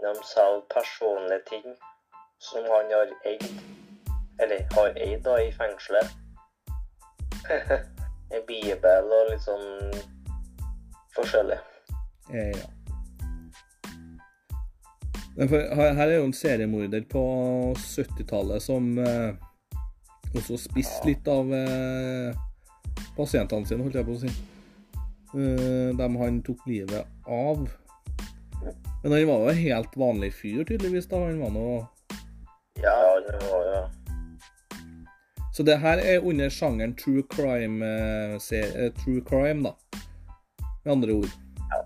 De 0.00 0.10
selger 0.24 0.62
personlige 0.70 1.42
ting 1.50 1.66
som 2.40 2.66
han 2.72 2.92
har 2.96 3.12
eid. 3.28 3.46
Eller 4.42 4.66
har 4.74 4.96
eid 4.96 5.22
da, 5.24 5.36
i 5.42 5.52
fengselet. 5.52 6.10
En 8.30 8.44
bibel 8.50 9.14
og 9.16 9.30
litt 9.30 9.44
sånn 9.44 9.66
forskjellig. 11.16 11.58
Eh, 12.32 12.52
ja. 12.56 12.68
Her, 15.40 15.94
her 15.96 16.06
er 16.06 16.16
jo 16.18 16.26
en 16.28 16.36
seriemorder 16.36 17.04
på 17.08 17.22
70-tallet 17.80 18.62
som 18.62 18.90
eh, 19.00 19.30
også 20.36 20.58
spiste 20.60 21.08
litt 21.08 21.28
av 21.30 21.48
eh, 21.54 22.40
pasientene 23.16 23.68
sine, 23.68 23.84
holdt 23.84 24.00
jeg 24.00 24.08
på 24.08 24.16
å 24.16 24.22
si. 24.24 24.32
Uh, 25.30 25.94
dem 25.94 26.16
han 26.18 26.40
tok 26.42 26.64
livet 26.66 27.06
av. 27.30 27.62
Men 29.04 29.12
han 29.14 29.28
var 29.28 29.44
jo 29.44 29.52
en 29.52 29.60
helt 29.60 29.96
vanlig 29.96 30.32
fyr, 30.34 30.64
tydeligvis. 30.66 31.06
da, 31.10 31.22
han 31.28 31.38
var 31.42 31.54
noe... 31.54 31.80
Ja, 32.82 32.98
det 33.26 33.38
var 33.44 33.64
jo 33.66 33.88
Så 35.52 35.62
det 35.62 35.78
her 35.80 35.98
er 35.98 36.24
under 36.24 36.48
sjangeren 36.48 36.96
true 36.96 37.22
crime, 37.28 37.84
eh, 37.84 38.38
eh, 38.52 38.92
true 39.04 39.20
crime 39.20 39.62
da. 39.62 39.72
Med 40.84 40.92
andre 40.92 41.12
ord. 41.12 41.32
Ja. 41.58 41.80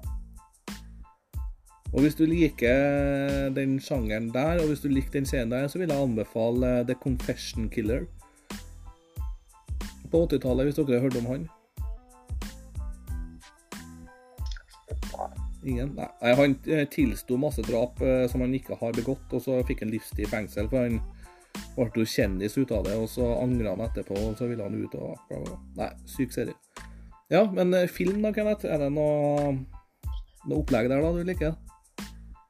Og 1.94 2.00
hvis 2.00 2.14
du 2.14 2.24
liker 2.26 3.50
den 3.54 3.80
sjangeren 3.80 4.30
der, 4.34 4.60
og 4.60 4.66
hvis 4.66 4.80
du 4.80 4.88
liker 4.88 5.10
den 5.10 5.26
serien 5.26 5.50
der, 5.50 5.68
så 5.68 5.78
vil 5.78 5.88
jeg 5.88 6.02
anbefale 6.02 6.80
eh, 6.80 6.86
The 6.86 6.94
Confession 7.02 7.68
Killer. 7.68 8.04
På 10.10 10.26
80-tallet, 10.26 10.64
hvis 10.64 10.74
dere 10.74 10.98
har 10.98 11.06
hørt 11.08 11.16
om 11.16 11.26
han. 11.26 11.48
Ingen? 15.64 15.94
Nei. 15.96 16.08
Han 16.36 16.56
eh, 16.68 16.84
tilsto 16.92 17.36
masse 17.40 17.62
drap 17.64 18.00
eh, 18.04 18.26
som 18.28 18.44
han 18.44 18.54
ikke 18.54 18.76
har 18.80 18.96
begått, 18.96 19.32
og 19.32 19.42
så 19.42 19.60
fikk 19.64 19.84
han 19.84 19.92
livstid 19.94 20.26
i 20.26 20.30
fengsel. 20.30 20.68
For 20.68 20.84
han 20.84 21.00
ble 21.76 22.04
jo 22.04 22.08
kjendis 22.08 22.58
ut 22.58 22.72
av 22.74 22.84
det, 22.84 22.96
og 23.00 23.08
så 23.08 23.30
angra 23.40 23.72
han 23.72 23.84
etterpå, 23.86 24.18
og 24.18 24.36
så 24.38 24.48
ville 24.50 24.66
han 24.66 24.76
ut 24.76 24.96
og 24.98 25.16
bla, 25.30 25.40
bla. 25.40 25.58
Nei, 25.80 25.90
syk 26.10 26.34
serie. 26.36 26.56
Ja, 27.32 27.46
men 27.50 27.72
eh, 27.74 27.88
film 27.88 28.20
da, 28.22 28.34
Kenneth? 28.36 28.68
Er 28.68 28.84
det 28.84 28.90
noe, 28.92 29.54
noe 30.44 30.60
opplegg 30.60 30.90
der 30.92 31.00
da 31.00 31.12
du 31.16 31.24
liker? 31.24 31.56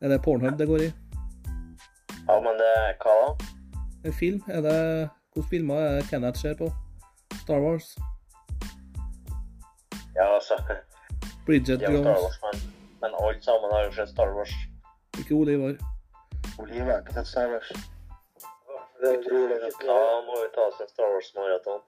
Er 0.02 0.10
det 0.10 0.22
Pornhub 0.24 0.58
det 0.58 0.68
går 0.68 0.88
i? 0.88 0.92
Ja, 2.24 2.40
men 2.42 2.58
det 2.58 2.72
hva 3.04 3.14
da? 3.20 3.52
En 4.04 4.16
film? 4.16 4.42
Er 4.48 4.64
det 4.64 4.78
Hvilke 5.34 5.50
filmer 5.50 5.80
er 5.82 5.96
det 5.98 6.08
Kenneth 6.10 6.38
ser 6.38 6.54
på? 6.54 6.68
Star 7.40 7.58
Wars? 7.62 7.88
Ja, 10.14 10.28
altså 10.36 10.54
Bridget 11.46 11.82
Jones? 11.82 12.38
Men, 13.04 13.14
alle 13.14 13.40
sammen 13.40 13.72
har 13.72 13.84
jo 13.84 13.92
sett 13.92 14.08
Star 14.08 14.30
Wars. 14.36 14.52
Ikke 15.20 15.34
Oliver. 15.34 15.76
Oliver 16.58 16.92
har 16.92 17.02
ikke 17.02 17.12
sett 17.18 17.28
Star 17.28 17.50
Wars. 17.52 17.72
Det 19.00 19.10
er 19.10 19.18
utrolig 19.18 19.58
nok. 19.64 19.76
Da 19.90 19.98
må 20.28 20.38
vi 20.40 20.46
ta 20.54 20.64
oss 20.70 20.80
en 20.80 20.88
Star 20.88 21.10
Wars-maraton. 21.12 21.82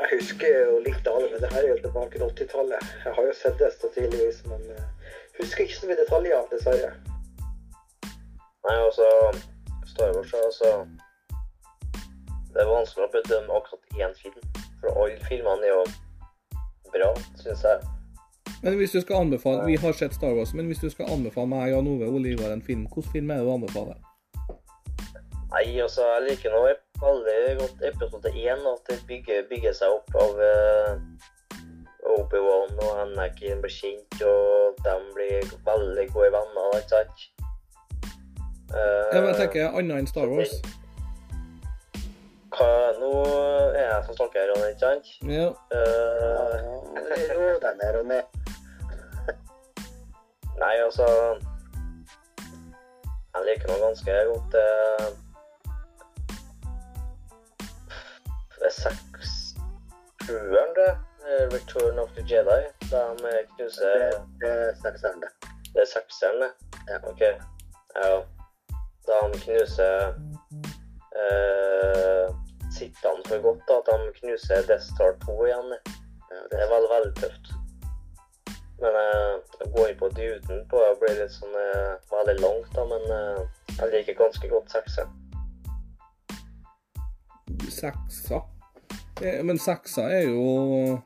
Jeg 0.00 0.10
husker 0.12 0.58
jo 0.58 0.76
litt 0.84 1.08
av 1.08 1.16
det, 1.22 1.30
men 1.32 1.40
det 1.42 1.52
her 1.54 1.62
er 1.62 1.70
jo 1.72 1.78
tilbake 1.86 2.18
til 2.18 2.26
80-tallet. 2.26 2.92
Jeg 3.06 3.14
har 3.16 3.30
jo 3.30 3.32
sett 3.40 3.56
det 3.62 3.72
så 3.72 3.88
tidligvis, 3.94 4.44
men 4.50 4.68
eh, 4.76 5.16
husker 5.40 5.64
ikke 5.64 5.80
så 5.80 5.88
mye 5.88 6.00
detaljer, 6.02 6.44
dessverre. 6.52 6.92
Nei, 8.68 8.76
altså 8.76 9.08
Star 9.88 10.12
Wars 10.12 10.34
altså 10.44 10.74
Det 12.52 12.60
er 12.66 12.74
vanskelig 12.76 13.08
å 13.08 13.14
bedømme 13.16 13.62
akkurat 13.62 14.02
én 14.04 14.18
film. 14.20 14.50
For 14.82 14.92
alle 14.92 15.16
filmene 15.24 15.72
er 15.72 15.72
jo 15.72 15.84
bra, 16.92 17.14
syns 17.40 17.64
jeg. 17.64 17.97
Men 18.62 18.74
hvis 18.74 18.90
du 18.90 19.00
skal 19.00 19.22
anbefale 19.22 19.66
Vi 19.66 19.76
har 19.78 19.92
sett 19.94 20.14
Star 20.14 20.34
Wars, 20.34 20.54
men 20.54 20.66
hvis 20.66 20.82
du 20.82 20.90
skal 20.90 21.10
anbefale 21.14 21.46
meg 21.50 21.70
Jan 21.72 21.88
Ove 21.90 22.10
Olivar, 22.10 22.52
en 22.52 22.62
film, 22.62 22.86
hvilken 22.90 23.12
film 23.12 23.30
er 23.30 23.42
det 23.42 23.46
du 23.46 23.52
anbefaler? 23.54 23.98
Nei, 25.48 25.80
altså, 25.80 26.04
jeg 26.04 26.24
liker 26.26 26.52
nå 26.52 26.64
veldig 27.00 27.54
godt 27.60 27.84
episode 27.88 28.32
én, 28.34 28.64
at 28.72 28.90
det 28.90 28.98
bygger, 29.08 29.46
bygger 29.48 29.76
seg 29.78 29.94
opp 29.94 30.18
av 30.20 30.42
uh, 30.42 30.98
Obi-Wan 32.18 32.74
og 32.82 33.00
Anakin 33.04 33.62
blir 33.62 33.72
kjent, 33.72 34.18
og 34.26 34.82
de 34.84 34.96
blir 35.14 35.54
veldig 35.70 36.08
gode 36.12 36.32
venner, 36.36 36.76
ikke 36.82 36.98
sant? 36.98 37.24
Uh, 38.74 39.08
Ja, 39.14 39.22
men 39.22 39.30
jeg 39.30 39.40
tenker 39.44 39.78
annet 39.78 40.02
enn 40.02 40.10
Star 40.10 40.28
Wars. 40.28 40.58
Hva, 42.58 42.66
nå 42.98 43.08
er 43.78 43.84
jeg 43.84 44.04
som 44.06 44.16
snakker, 44.18 44.48
Ronny, 44.50 44.68
ikke 44.72 44.82
sant? 44.82 45.06
Ja. 45.30 45.46
Eh, 45.78 46.56
uh, 46.98 47.34
Ro 47.38 47.50
deg 47.62 47.76
ned, 47.78 47.90
Ronny. 47.94 48.16
Nei, 50.62 50.72
altså 50.82 51.06
Jeg 53.36 53.44
liker 53.46 53.70
nå 53.70 53.76
ganske 53.84 54.16
godt 54.30 54.56
eh, 54.58 55.06
Det 58.56 58.66
er 58.70 58.74
sekssjueren, 58.80 60.74
det. 60.80 60.90
Eh, 61.28 61.44
Return 61.54 62.02
of 62.02 62.10
the 62.18 62.26
Jedi. 62.26 62.58
De 62.90 63.04
knuser 63.54 64.18
Det, 64.42 64.50
er 64.50 64.74
sekseren, 64.82 65.22
det. 65.22 65.30
Det 65.70 65.84
er 65.84 65.90
sekseren, 65.94 66.42
det? 66.42 66.50
Ja. 66.90 66.98
OK. 67.12 67.22
Ja. 67.94 68.12
De 69.06 69.40
knuser 69.46 70.12
eh, 71.22 72.26
Sittene 72.78 73.24
for 73.28 73.42
godt, 73.46 73.62
da. 73.68 73.78
At 73.82 73.88
de 74.06 74.12
knuser 74.20 74.66
Death 74.68 74.86
Star 74.92 75.16
2 75.24 75.38
igjen. 75.46 75.72
det. 75.74 75.80
Ja, 76.30 76.42
Det 76.50 76.58
er 76.64 76.68
veldig, 76.74 76.90
veldig 76.94 77.14
tøft. 77.22 77.54
Men 78.78 78.94
eh, 79.02 79.62
å 79.64 79.70
gå 79.74 79.86
inn 79.90 79.96
på 79.98 80.08
duden 80.14 80.60
på 80.70 80.82
det 80.84 80.90
blir 81.00 81.16
litt 81.18 81.32
sånn 81.34 81.56
eh, 81.58 81.94
veldig 82.12 82.36
langt, 82.44 82.68
da. 82.76 82.84
Men 82.92 83.08
eh, 83.16 83.40
jeg 83.80 83.90
liker 83.94 84.18
ganske 84.20 84.50
godt 84.52 84.70
seksa. 84.76 85.06
Seksa. 87.78 88.38
Eh, 89.22 89.42
Men 89.44 89.58
seksa 89.58 90.06
er 90.14 90.28
jo 90.30 90.98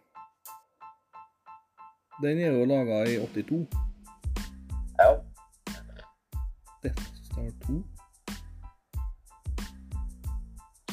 Den 2.22 2.38
er 2.38 2.52
jo 2.54 2.66
laga 2.68 3.00
i 3.08 3.16
82. 3.18 3.64
ja. 5.00 5.08
Death 6.82 7.11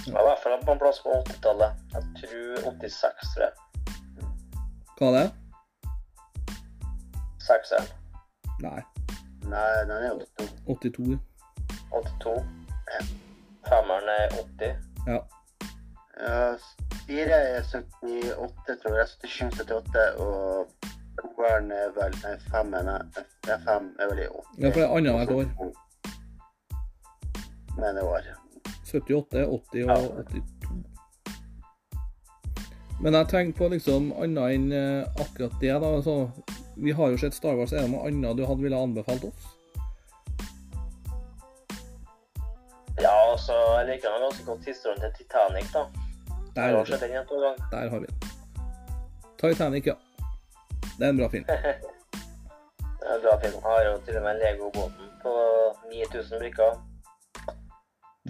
Jeg 0.05 0.13
var 0.13 0.21
i 0.21 0.27
hvert 0.29 0.43
fall 0.43 0.65
på 0.65 0.71
en 0.71 0.79
plass 0.79 0.99
på 1.03 1.09
80-tallet. 1.09 1.71
Jeg 1.93 2.03
tror 2.19 2.71
86, 2.71 3.33
tror 3.33 3.43
jeg. 3.45 3.53
Hva 4.99 5.07
er 5.09 5.17
det? 5.17 5.27
Sekseren. 7.47 7.89
Nei, 8.63 8.81
Nei, 9.49 9.67
den 9.89 9.91
er 9.91 10.07
jo 10.07 10.15
82. 10.67 10.79
82. 10.83 11.19
82. 11.91 12.33
Femmeren 13.69 14.09
er 14.15 14.35
80. 14.37 14.73
Ja. 15.07 15.19
Ja, 16.19 16.57
fire 17.07 17.37
er 17.53 17.61
78, 17.63 18.81
tror 18.83 18.97
jeg. 18.99 19.07
77, 19.07 19.59
78, 19.61 20.19
og 20.19 20.67
toeren 21.21 21.71
er 21.71 21.93
vel 21.95 22.17
Nei, 22.23 22.35
femmen 22.51 22.91
er, 22.95 23.07
er 23.47 23.63
fem 23.67 23.93
er 23.99 24.11
vel 24.11 24.25
i 24.25 24.27
80. 24.27 24.59
Ja, 24.59 24.67
for 24.67 24.79
det 24.79 24.87
er 24.87 24.97
annethvert 24.97 25.31
år. 25.37 25.73
Men 27.79 27.95
det 27.95 28.03
var 28.03 28.27
78, 28.85 29.45
80 29.45 29.89
og 29.89 30.23
82. 30.29 30.59
Men 32.99 33.15
jeg 33.15 33.27
tenker 33.31 33.57
på 33.57 33.69
liksom 33.71 34.09
annet 34.19 34.55
enn 34.55 34.71
eh, 34.75 35.21
akkurat 35.23 35.53
det. 35.61 35.71
da, 35.71 35.93
altså, 35.99 36.29
Vi 36.75 36.91
har 36.91 37.13
jo 37.13 37.17
sett 37.17 37.33
Star 37.33 37.55
Wars. 37.55 37.71
Er 37.71 37.85
det 37.85 37.93
noe 37.93 38.07
annet 38.07 38.35
du 38.37 38.43
hadde 38.47 38.63
ville 38.63 38.75
anbefalt 38.79 39.23
oss? 39.29 39.47
Ja, 42.99 43.13
altså, 43.31 43.55
jeg 43.77 43.87
liker 43.93 44.11
meg 44.11 44.25
ganske 44.25 44.45
godt 44.49 44.67
historien 44.67 44.99
til 44.99 45.13
Titanic, 45.21 45.71
da. 45.71 45.85
Der, 46.55 46.75
har 46.75 46.83
vet 46.83 46.99
den 46.99 47.15
en. 47.15 47.63
Der 47.71 47.89
har 47.93 47.99
vi 47.99 48.09
den. 48.09 48.29
Titanic, 49.39 49.87
ja. 49.87 49.95
Det 50.97 51.05
er 51.05 51.09
en 51.09 51.21
bra 51.21 51.29
film. 51.31 51.47
Det 52.99 53.07
er 53.07 53.15
en 53.15 53.21
bra 53.23 53.37
film. 53.39 53.61
Har 53.63 53.83
jo 53.85 53.93
til 54.05 54.17
og 54.19 54.23
med 54.23 54.41
Lego-båten 54.43 55.05
på 55.23 55.33
9000 55.93 56.39
brikker. 56.39 56.88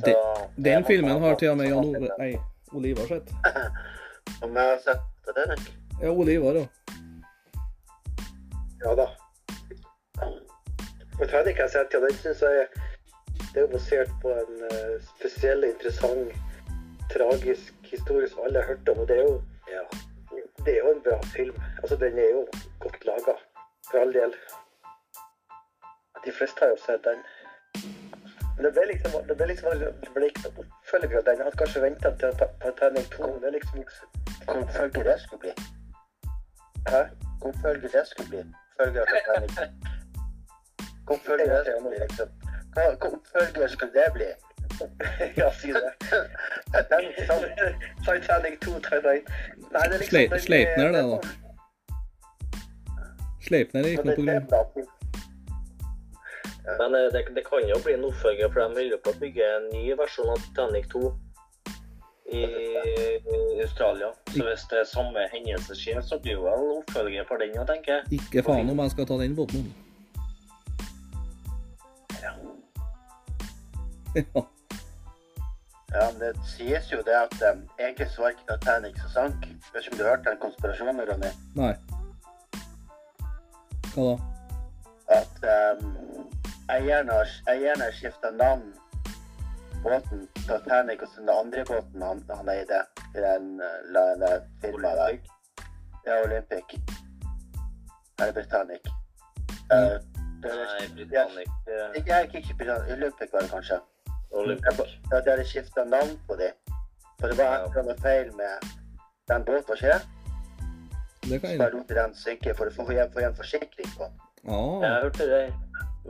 Er 0.07 0.49
Den 0.55 0.85
filmen 0.85 1.21
har 1.21 1.35
til 1.35 1.49
og 1.49 1.57
med 1.57 1.67
Jan 1.69 1.95
Ove. 1.95 2.09
Nei, 2.19 2.33
Olivar 2.71 3.07
sett. 3.07 3.31
Om 4.43 4.55
jeg 4.55 4.65
har 4.65 4.77
sett 4.83 5.01
det, 5.25 5.33
Titanic? 5.33 5.71
Ja, 6.01 6.11
Olivar 6.11 6.59
ja. 6.59 6.67
Ja 8.83 8.95
da. 8.95 9.07
Jeg 11.19 11.29
tror 11.29 11.47
ikke 11.47 11.61
jeg 11.61 11.71
sett, 11.71 11.91
den. 11.91 12.01
den 12.07 12.13
synes 12.21 12.41
jeg 12.41 12.67
det 13.53 13.63
er 13.63 13.67
basert 13.67 14.11
på 14.21 14.29
en 14.29 14.63
eh, 14.71 14.95
spesiell, 15.17 15.63
interessant, 15.63 16.33
tragisk 17.13 17.73
historie 17.91 18.29
som 18.29 18.43
alle 18.45 18.61
har 18.61 18.67
hørt 18.67 18.89
om. 18.89 18.99
Og 18.99 19.07
det 19.07 19.17
er 19.17 19.23
jo, 19.23 19.41
ja, 19.71 19.83
det 20.65 20.73
er 20.73 20.79
jo 20.83 20.91
en 20.91 21.03
bra 21.07 21.17
film. 21.35 21.55
Altså, 21.81 21.95
den 21.95 22.17
er 22.17 22.29
jo 22.29 22.45
godt 22.79 23.05
laga, 23.05 23.35
for 23.91 23.97
all 23.99 24.13
del. 24.13 24.35
De 26.25 26.31
fleste 26.31 26.59
har 26.61 26.75
jo 26.75 26.79
sett 26.85 27.03
den. 27.03 27.23
Men 28.59 28.65
det 28.65 28.71
ble 28.75 28.85
liksom, 28.91 29.13
det 29.27 29.35
ble 29.39 29.45
liksom 29.47 29.69
det 29.79 30.09
ble 30.15 30.25
ikke 30.27 30.41
noe 30.45 30.63
oppfølger 30.63 31.17
av 31.17 31.23
den. 31.27 31.37
Jeg 31.39 31.45
hadde 31.47 31.59
kanskje 31.61 31.81
venta 31.83 32.09
til 32.19 32.33
Titanic 32.63 33.05
2. 33.13 33.29
Det 33.39 33.47
er 33.47 33.53
liksom 33.55 33.85
Hvor 34.49 34.65
følge 34.75 35.03
det 35.07 35.15
skulle 35.21 35.39
bli? 35.45 35.53
Hæ? 36.89 37.01
Hvor 37.41 37.53
følge 37.63 37.87
det 37.93 38.03
skulle 38.09 38.29
bli? 38.33 38.41
Følge 38.81 38.99
av 38.99 39.07
Titanic? 39.13 39.53
Hvor 41.07 41.17
følge 41.27 41.45
det 41.53 41.61
skulle 41.65 41.87
bli, 41.87 41.99
liksom? 42.03 42.27
Hva, 42.75 42.83
hva 42.99 43.07
oppfølger 43.15 43.67
skulle 43.77 43.93
det 43.95 44.09
bli? 44.19 44.29
Ja, 45.39 45.47
si 45.61 45.71
det. 45.71 45.93
Titanic 46.75 48.59
2, 48.65 48.73
Titanic 48.89 49.23
Nei, 49.71 49.83
det 49.87 49.95
er 49.95 49.99
liksom 50.03 50.39
Sleipner, 50.39 50.91
det, 50.91 51.03
da. 51.13 51.19
Sleipner 53.47 53.81
det 53.83 53.89
ikke 53.95 54.03
noe 54.03 54.15
grunn. 54.15 54.47
program. 54.47 54.71
den- 54.75 54.98
Men 56.77 56.95
eh, 56.95 57.07
det, 57.13 57.25
det 57.35 57.45
kan 57.47 57.65
jo 57.69 57.79
bli 57.83 57.95
en 57.97 58.05
oppfølger, 58.09 58.51
for 58.53 58.61
de 58.61 58.83
holder 58.83 59.01
på 59.03 59.13
å 59.15 59.19
bygge 59.23 59.49
en 59.57 59.67
ny 59.73 59.83
versjon 59.97 60.29
av 60.33 60.41
Titanic 60.45 60.89
2 60.93 61.03
i, 62.31 62.43
i 62.43 63.61
Australia. 63.61 64.11
Så 64.33 64.43
hvis 64.45 64.65
det 64.71 64.79
er 64.83 64.87
samme 64.89 65.25
hendelse 65.33 65.77
skjer, 65.77 66.01
så 66.05 66.19
blir 66.21 66.37
det 66.37 66.45
vel 66.45 66.65
en 66.65 66.77
oppfølger 66.77 67.27
for 67.29 67.41
den, 67.41 67.55
ja, 67.57 67.65
tenker 67.69 67.97
jeg. 67.97 68.21
Ikke 68.21 68.45
faen 68.45 68.69
om 68.69 68.83
jeg 68.85 68.95
skal 68.95 69.09
ta 69.09 69.19
den 69.23 69.35
båten. 69.39 69.65
Ja. 72.21 72.33
Ja, 75.89 76.05
men 76.11 76.19
det 76.21 76.33
sies 76.45 76.91
jo 76.91 76.99
det 77.05 77.15
at 77.17 77.35
um, 77.49 77.63
egentlig 77.79 78.11
så 78.13 78.21
var 78.21 78.35
ikke 78.35 78.45
Titanic 78.51 78.99
som 79.01 79.13
sank. 79.15 79.47
Vet 79.73 79.87
ikke 79.87 79.95
om 79.95 80.01
du 80.01 80.03
hørte 80.05 80.29
den 80.29 80.41
konspirasjonen, 80.43 81.01
Ronny? 81.09 81.31
Nei. 81.57 81.73
Hva 83.95 84.11
da? 84.11 84.17
At 85.17 85.47
um, 85.81 85.95
eieren 86.75 87.09
har, 87.09 87.27
eieren 87.47 87.81
har 87.81 87.91
skifta 87.97 88.31
navn 88.31 88.73
båten 89.83 90.27
Titanic 90.35 91.01
og 91.01 91.07
så 91.07 91.21
den 91.21 91.29
andre 91.33 91.65
båten 91.65 92.01
han, 92.03 92.23
han 92.29 92.49
eide 92.51 92.81
i 93.15 93.21
den, 93.23 93.51
den 93.93 94.25
firmaet 94.61 94.97
der. 94.97 95.19
Ja, 96.05 96.17
Olympic. 96.25 96.75
Eller 98.19 98.33
Britannic. 98.33 98.89
Uh, 99.71 99.97
det, 100.43 100.51
Nei, 100.55 100.87
Britannic 100.95 101.49
eh, 101.67 102.03
det 102.05 102.13
er 102.15 102.27
ikke 102.27 102.55
Britannic, 102.57 102.91
Olympic 102.97 103.33
var 103.33 103.39
det 103.45 103.49
kanskje. 103.49 103.79
Olympic. 104.31 104.79
Ja, 105.11 105.19
de 105.21 105.29
hadde 105.29 105.45
skifta 105.47 105.83
navn 105.83 106.15
på 106.27 106.35
dem. 106.39 106.53
For 107.19 107.27
det 107.27 107.37
var 107.37 107.55
et 107.55 107.65
eller 107.67 107.81
annet 107.83 108.01
feil 108.01 108.31
med 108.35 108.69
den 109.31 109.45
båten, 109.45 109.75
ikke 109.75 109.93
det? 109.93 110.01
Det 111.29 111.41
kan 111.41 111.47
Så 111.47 111.51
jeg 111.51 111.59
bare 111.59 111.71
lot 111.71 111.89
den 111.89 112.15
synke 112.15 112.53
for 112.57 112.71
å 112.71 112.75
få 112.75 112.85
igjen, 112.91 113.11
få 113.13 113.19
igjen 113.23 113.35
forsikring 113.35 113.89
på 113.97 114.07
den. 114.07 114.15
ah, 114.55 114.79
Jeg 114.83 115.01
hørte 115.03 115.27
det, 115.33 115.41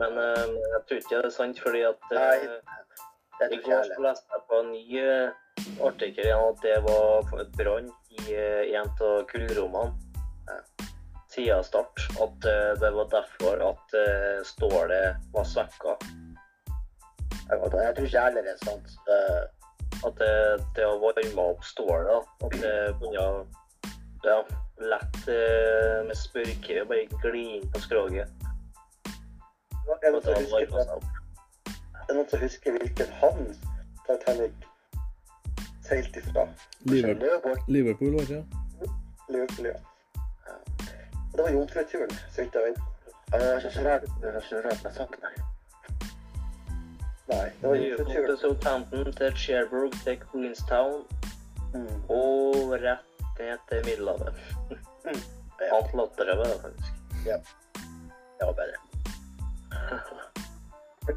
men 0.00 0.18
uh, 0.18 0.56
jeg 0.56 0.82
tror 0.88 1.00
ikke 1.00 1.16
det 1.16 1.28
er 1.28 1.34
sant, 1.34 1.60
fordi 1.60 1.82
at 1.88 2.12
Nei, 2.16 2.36
eh, 2.46 2.76
Det 3.40 3.48
I 3.56 3.58
går 3.64 3.86
så 3.88 4.04
leste 4.04 4.36
jeg 4.36 4.44
på 4.48 4.60
en 4.60 4.70
ny 4.72 5.02
uh, 5.04 5.40
artikkel 5.88 6.28
igjen 6.28 6.44
at 6.46 6.62
det 6.64 6.76
var 6.86 7.34
et 7.42 7.52
brann 7.58 7.90
i 8.16 8.24
uh, 8.36 8.62
en 8.80 8.90
av 9.08 9.26
kullrommene 9.30 9.92
siden 11.30 11.62
start. 11.62 12.00
At 12.18 12.46
det 12.80 12.88
var 12.90 13.06
derfor 13.12 13.60
at 13.62 13.92
stålet 14.48 15.20
var 15.30 15.44
svekka. 15.46 15.92
Jeg 17.46 17.70
tror 17.70 18.00
ikke 18.02 18.24
heller 18.24 18.48
det 18.48 18.56
er 18.56 18.64
sant. 18.64 18.96
At 20.02 20.18
det, 20.18 20.32
det 20.74 20.88
har 20.88 20.98
varma 20.98 21.44
opp 21.52 21.62
stålet. 21.62 22.26
At 22.42 22.56
det 22.58 22.74
kunne 22.98 23.28
ja, 24.26 24.40
lett 24.82 25.22
med 25.30 26.18
spørkere 26.18 26.82
bare 26.90 27.22
gli 27.22 27.44
inn 27.60 27.70
på 27.70 27.84
skroget. 27.86 28.39
Er 32.00 32.06
det 32.08 32.14
noen 32.16 32.28
som 32.28 32.38
det 32.38 32.42
husker, 32.48 32.70
er 32.70 32.78
det 32.78 32.82
hvilken 32.86 33.12
havn 33.20 33.46
Titanic 34.06 34.52
seilte 35.86 36.22
ifra? 36.22 36.46
Liverpool, 36.90 37.58
Liverpool. 37.68 38.12
Var 38.18 38.26
det 38.30 38.40
ikke? 38.40 38.92
Liverpool, 39.28 39.66
ja. 39.66 39.78
Det 41.34 41.42
var 41.44 41.50
jomfruturen, 41.50 42.10
så 42.34 42.42
vidt 42.42 42.54
jeg 42.54 42.62
vet. 42.66 42.82
Ja, 43.32 43.38
Det 43.38 43.46
var 43.48 43.56
ikke 43.60 43.70
så 43.70 43.82
rart 43.86 44.02
det 44.02 44.26
var 44.26 44.40
ikke 44.40 44.48
så 44.48 44.62
rart 44.66 44.84
med 44.84 44.92
saken 44.92 45.26
her. 45.28 45.34
Nei, 47.30 47.46
det 47.60 47.68
var 47.68 47.76
kom 47.76 47.76
til 47.78 47.90
jomfruturen. 47.90 48.38
Southampton, 48.38 49.12
til 49.12 49.36
Cherbourg, 49.36 49.92
til 50.04 50.20
Queenstown 50.26 51.04
Mm. 51.74 51.86
og 52.10 52.72
rett 52.82 53.06
ned 53.38 53.58
til 53.68 53.84
Middelhavet. 53.86 54.34
Ja, 55.60 55.76
var 56.36 56.44
det 56.44 56.60
faktisk. 56.62 56.92
det 58.38 58.46
var 58.46 58.52
bedre. 58.52 58.89
Hvor 59.90 61.16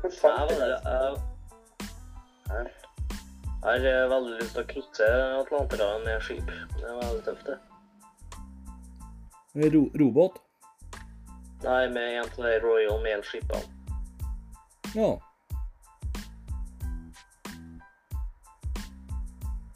Jeg 3.63 3.81
du 3.81 3.87
har 3.87 4.03
eh, 4.03 4.09
veldig 4.09 4.39
lyst 4.39 4.55
til 4.55 4.63
å 4.63 4.69
krysse 4.71 5.09
Atlanterhavet 5.39 6.05
med 6.05 6.23
skip. 6.25 6.49
Det 6.77 6.87
er 6.89 6.97
veldig 6.97 7.23
tøft, 7.27 7.45
det. 7.47 7.57
Ro, 9.75 9.83
robåt? 10.01 10.41
Nei, 11.63 11.83
med 11.93 12.17
en 12.17 12.25
av 12.25 12.39
de 12.43 12.55
Royal 12.63 12.99
Mail-skipene. 13.03 13.63
Ja. 14.95 15.11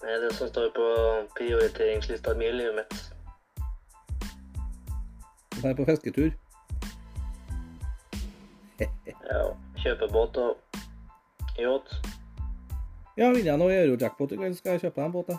Det 0.02 0.10
er 0.16 0.26
det 0.26 0.34
som 0.36 0.50
står 0.50 0.74
på 0.76 0.90
prioriteringslista 1.38 2.34
mi 2.36 2.50
i 2.50 2.58
livet 2.58 2.76
mitt. 2.82 2.98
Dra 5.62 5.74
på 5.78 5.86
fisketur. 5.86 6.34
Ja, 9.32 9.44
kjøpe 9.82 10.08
båt 10.14 10.38
og 10.38 10.58
yacht. 11.58 11.94
Ja, 13.18 13.32
vinner 13.34 13.52
jeg 13.52 13.60
noe 13.60 13.74
euro-jackpot 13.74 14.34
i 14.34 14.38
kveld, 14.38 14.58
skal 14.60 14.76
jeg 14.76 14.86
kjøpe 14.86 15.02
deg 15.02 15.08
en 15.08 15.16
båt, 15.16 15.32
da. 15.32 15.38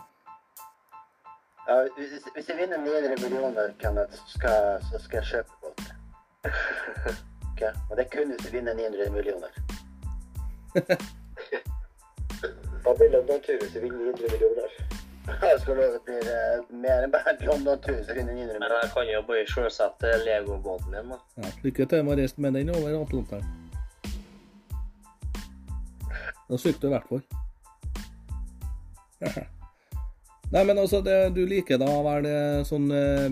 Ja, 1.69 1.77
hvis, 1.97 2.25
hvis 2.35 2.49
jeg 2.49 2.57
vinner 2.59 2.81
900 2.83 3.23
millioner, 3.23 3.73
Kenneth, 3.79 4.17
så 4.17 4.39
skal, 4.39 4.83
så 4.91 5.03
skal 5.05 5.21
jeg 5.23 5.27
kjøpe 5.33 5.53
båt. 5.63 5.81
Ok, 7.59 7.65
Og 7.91 7.97
det 7.97 8.05
er 8.05 8.11
kun 8.13 8.31
hvis 8.31 8.45
jeg 8.47 8.53
vinner 8.55 8.75
900 8.75 9.11
millioner. 9.11 9.53
Da 12.85 12.95
blir 12.95 13.11
London-tur 13.11 13.59
hvis 13.61 13.73
du 13.75 13.81
vinner 13.83 13.99
900 13.99 14.33
millioner. 14.33 14.98
Jeg 15.29 15.61
skal 15.61 15.77
love 15.77 15.93
det 15.93 16.03
blir 16.07 16.29
eh, 16.33 16.61
mer 16.83 17.05
enn 17.05 17.13
bare 17.13 17.35
en 17.35 17.43
London-tur 17.47 17.95
hvis 17.99 18.09
jeg 18.11 18.17
vinner 18.19 18.35
900 18.35 18.61
Men 18.63 18.75
jeg 18.83 18.91
kan 18.95 19.11
jo 19.13 19.21
bare 19.29 19.45
sjølsette 19.53 20.13
Lego-båten 20.25 20.95
min, 20.95 21.13
da. 21.13 21.19
Ja, 21.43 21.53
lykke 21.67 21.87
til 21.91 22.05
med 22.07 22.15
å 22.15 22.19
reise 22.23 22.45
med 22.45 22.57
den 22.59 22.73
over 22.73 22.97
Atlanteren. 23.03 23.47
Da 26.49 26.57
sykler 26.57 26.81
du 26.81 26.89
i 26.89 26.95
hvert 26.97 27.09
fall. 27.13 27.25
Nei, 30.55 30.63
men 30.65 30.79
altså, 30.79 31.03
det, 31.05 31.17
du 31.37 31.43
liker 31.45 31.77
da 31.81 31.91
vel 32.07 32.25
det 32.25 32.39
sånn 32.69 32.89
eh, 32.95 33.29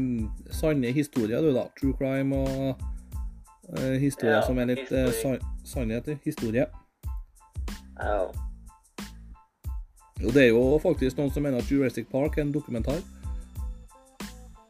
sanne 0.53 0.93
historier, 0.93 1.41
du 1.41 1.57
da? 1.57 1.65
True 1.81 1.97
crime 1.97 2.37
og 2.37 2.83
uh, 3.73 3.95
historier 3.97 4.37
Ja, 4.37 4.43
som 4.45 4.61
er 4.61 4.69
litt 4.75 4.91
uh, 4.93 5.09
historie. 5.09 5.41
sa 5.41 5.79
sannhet 5.79 6.13
i 6.13 6.19
historie. 6.27 6.69
Ja. 7.97 8.46
Og 10.25 10.33
det 10.35 10.43
er 10.43 10.49
jo 10.49 10.79
faktisk 10.83 11.19
noen 11.19 11.33
som 11.33 11.45
mener 11.45 11.61
at 11.61 11.71
Jurassic 11.71 12.07
Park 12.13 12.39
er 12.39 12.47
en 12.47 12.55
dokumentar. 12.55 13.01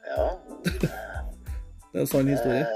Ja. 0.06 0.28
Det 1.92 2.02
er 2.02 2.04
en 2.04 2.06
sann 2.06 2.28
historie, 2.28 2.66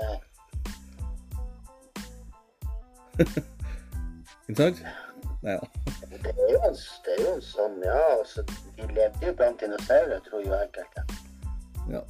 ikke 4.48 4.62
sant? 4.62 4.78
Nei 5.42 5.56
da. 5.56 5.66
Det 6.22 6.30
er 6.30 6.48
jo 6.52 6.60
en, 6.68 6.78
det 7.04 7.12
er 7.16 7.20
jo 7.24 7.34
en 7.34 7.44
sånn, 7.44 7.76
ja. 7.84 7.98
Altså, 8.14 8.44
de 8.78 8.86
levde 8.96 9.26
jo 9.26 9.34
blant 9.36 9.60
dinosaurer, 9.60 10.22
tror 10.24 10.40
jo 10.44 10.56
enkelte. 10.56 11.04
Ja. 11.90 12.02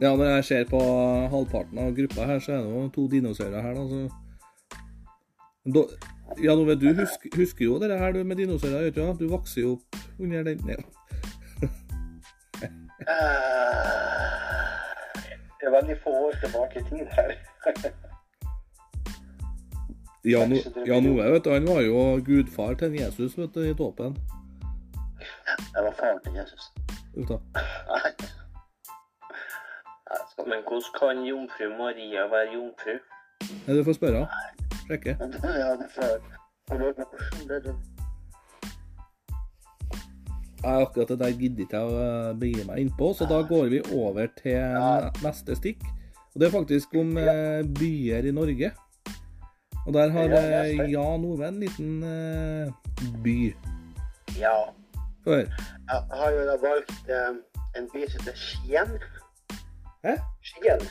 ja, 0.00 0.08
når 0.08 0.24
jeg 0.24 0.46
ser 0.48 0.70
på 0.70 0.80
halvparten 1.34 1.82
av 1.82 1.92
gruppa 1.98 2.26
her, 2.30 2.38
så 2.42 2.56
er 2.56 2.64
det 2.64 2.72
jo 2.74 2.86
to 2.94 3.06
dinosaurer 3.12 3.66
her, 3.66 3.74
da. 3.78 3.84
Så... 3.90 4.00
Ja, 6.38 6.54
nå 6.54 6.64
vet 6.64 6.80
du 6.80 6.92
husker, 6.94 7.30
husker 7.36 7.64
jo 7.64 7.78
det 7.82 7.98
her 7.98 8.12
du 8.14 8.22
med 8.24 8.36
dinosaurer, 8.38 8.86
gjør 8.86 8.90
du? 8.94 9.00
ikke? 9.02 9.18
Du 9.24 9.28
vokser 9.32 9.60
jo 9.62 9.72
opp 9.72 9.96
under 10.20 10.42
den 10.46 10.68
ja. 10.68 10.76
Eh, 13.00 13.58
Det 15.60 15.66
er 15.68 15.70
veldig 15.74 15.96
få 16.04 16.10
år 16.10 16.32
tilbake 16.44 16.80
i 16.80 16.84
tid 16.90 17.06
her. 17.16 17.34
Jan 20.24 21.06
Ove, 21.08 21.32
vet 21.32 21.44
du, 21.44 21.50
han 21.52 21.66
var 21.68 21.80
jo 21.80 22.20
gudfar 22.26 22.74
til 22.74 22.92
Jesus, 23.00 23.38
vet 23.38 23.54
du, 23.54 23.60
i 23.64 23.72
dåpen. 23.74 24.16
jeg 25.74 25.84
var 25.84 25.92
faren 26.00 26.20
til 26.24 26.32
Jesus. 26.36 26.70
Uff 27.16 27.28
da. 27.28 27.38
Nei. 27.90 28.12
Men 30.46 30.62
hvordan 30.68 30.92
kan 30.98 31.24
jomfru 31.24 31.68
Maria 31.78 32.22
være 32.32 32.52
jomfru? 32.54 32.94
Nei, 33.66 33.76
du 33.76 33.84
får 33.84 33.92
spørre. 33.98 34.26
Sjekke. 34.90 35.16
Ja, 35.20 35.76
det 35.78 35.86
er. 36.02 36.20
Akkurat 40.62 41.08
det 41.08 41.18
der 41.20 41.36
gidder 41.38 41.62
ikke 41.62 41.78
jeg 41.78 41.92
å 41.92 42.00
eh, 42.02 42.32
begi 42.40 42.64
meg 42.66 42.82
innpå, 42.82 43.12
så 43.14 43.28
da 43.30 43.38
går 43.46 43.70
vi 43.70 43.80
over 43.94 44.26
til 44.40 44.58
neste 45.22 45.54
stikk. 45.60 45.86
Og 46.34 46.42
det 46.42 46.48
er 46.48 46.54
faktisk 46.56 46.98
om 46.98 47.14
eh, 47.22 47.62
byer 47.78 48.26
i 48.26 48.34
Norge. 48.34 48.72
Og 49.86 49.94
der 49.94 50.10
har 50.16 50.36
eh. 50.40 50.82
Jan 50.90 51.24
Ove 51.30 51.46
en 51.46 51.62
liten 51.62 52.02
by. 53.22 53.38
Ja. 54.42 54.58
Før. 55.22 55.46
Jeg 55.46 56.02
har 56.18 56.34
jo 56.34 56.44
da 56.50 56.60
valgt 56.66 57.16
en 57.78 57.90
by 57.94 58.06
som 58.10 58.26
heter 58.26 58.42
Skien. 58.42 58.94
Hæ? 60.02 60.18
Skien. 60.50 60.86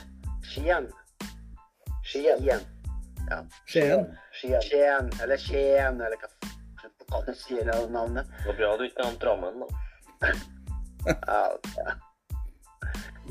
Skien. 0.48 0.92
Skien. 2.00 2.70
Skien. 3.30 3.46
Skien. 3.66 4.06
Skien. 4.32 4.62
Skien, 4.66 5.10
eller 5.22 5.36
Skien, 5.38 6.00
eller 6.00 6.16
hva 6.20 6.28
kan 7.10 7.26
du 7.26 7.34
si 7.34 7.54
det 7.54 7.90
navnet. 7.90 8.26
Det 8.38 8.46
var 8.46 8.56
bra 8.58 8.76
du 8.76 8.84
ikke 8.86 9.02
nevnte 9.02 9.26
Drammen, 9.26 9.60
da. 9.60 9.66
Ja, 11.26 11.42
ja. 11.76 11.92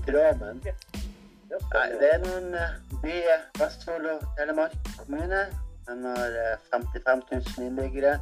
Drammen. 0.08 0.62
Nei, 1.74 1.88
det 2.00 2.10
er 2.14 2.20
noen 2.24 2.54
eh, 2.58 2.76
by 3.04 3.16
Vestfold 3.60 4.06
og 4.10 4.26
Telemark 4.38 4.76
kommune. 4.98 5.42
Den 5.88 6.06
har 6.06 6.38
eh, 6.44 6.68
55 6.74 7.24
000 7.32 7.68
innbyggere. 7.68 8.20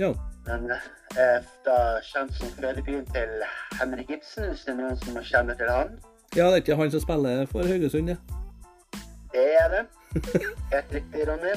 Ja. 0.00 0.12
Den 0.46 0.70
er 1.16 1.44
da 1.66 1.78
kjent 2.02 2.34
som 2.34 2.50
fødebyen 2.56 3.06
til 3.14 3.44
Henrik 3.78 4.10
Ibsen, 4.10 4.48
hvis 4.50 4.64
det 4.66 4.74
er 4.74 4.80
noen 4.80 4.98
som 5.04 5.20
kjenner 5.22 5.58
til 5.60 5.70
han. 5.70 5.98
ja, 6.36 6.46
det 6.46 6.52
er 6.52 6.62
ikke 6.64 6.80
han 6.80 6.90
som 6.90 7.04
spiller 7.04 7.46
for 7.52 7.68
Haugesund, 7.68 8.08
det. 8.10 8.41
Det 9.32 9.46
er 9.62 9.68
det. 9.74 9.84
Helt 10.72 10.94
riktig, 10.94 11.28
Ronny. 11.28 11.54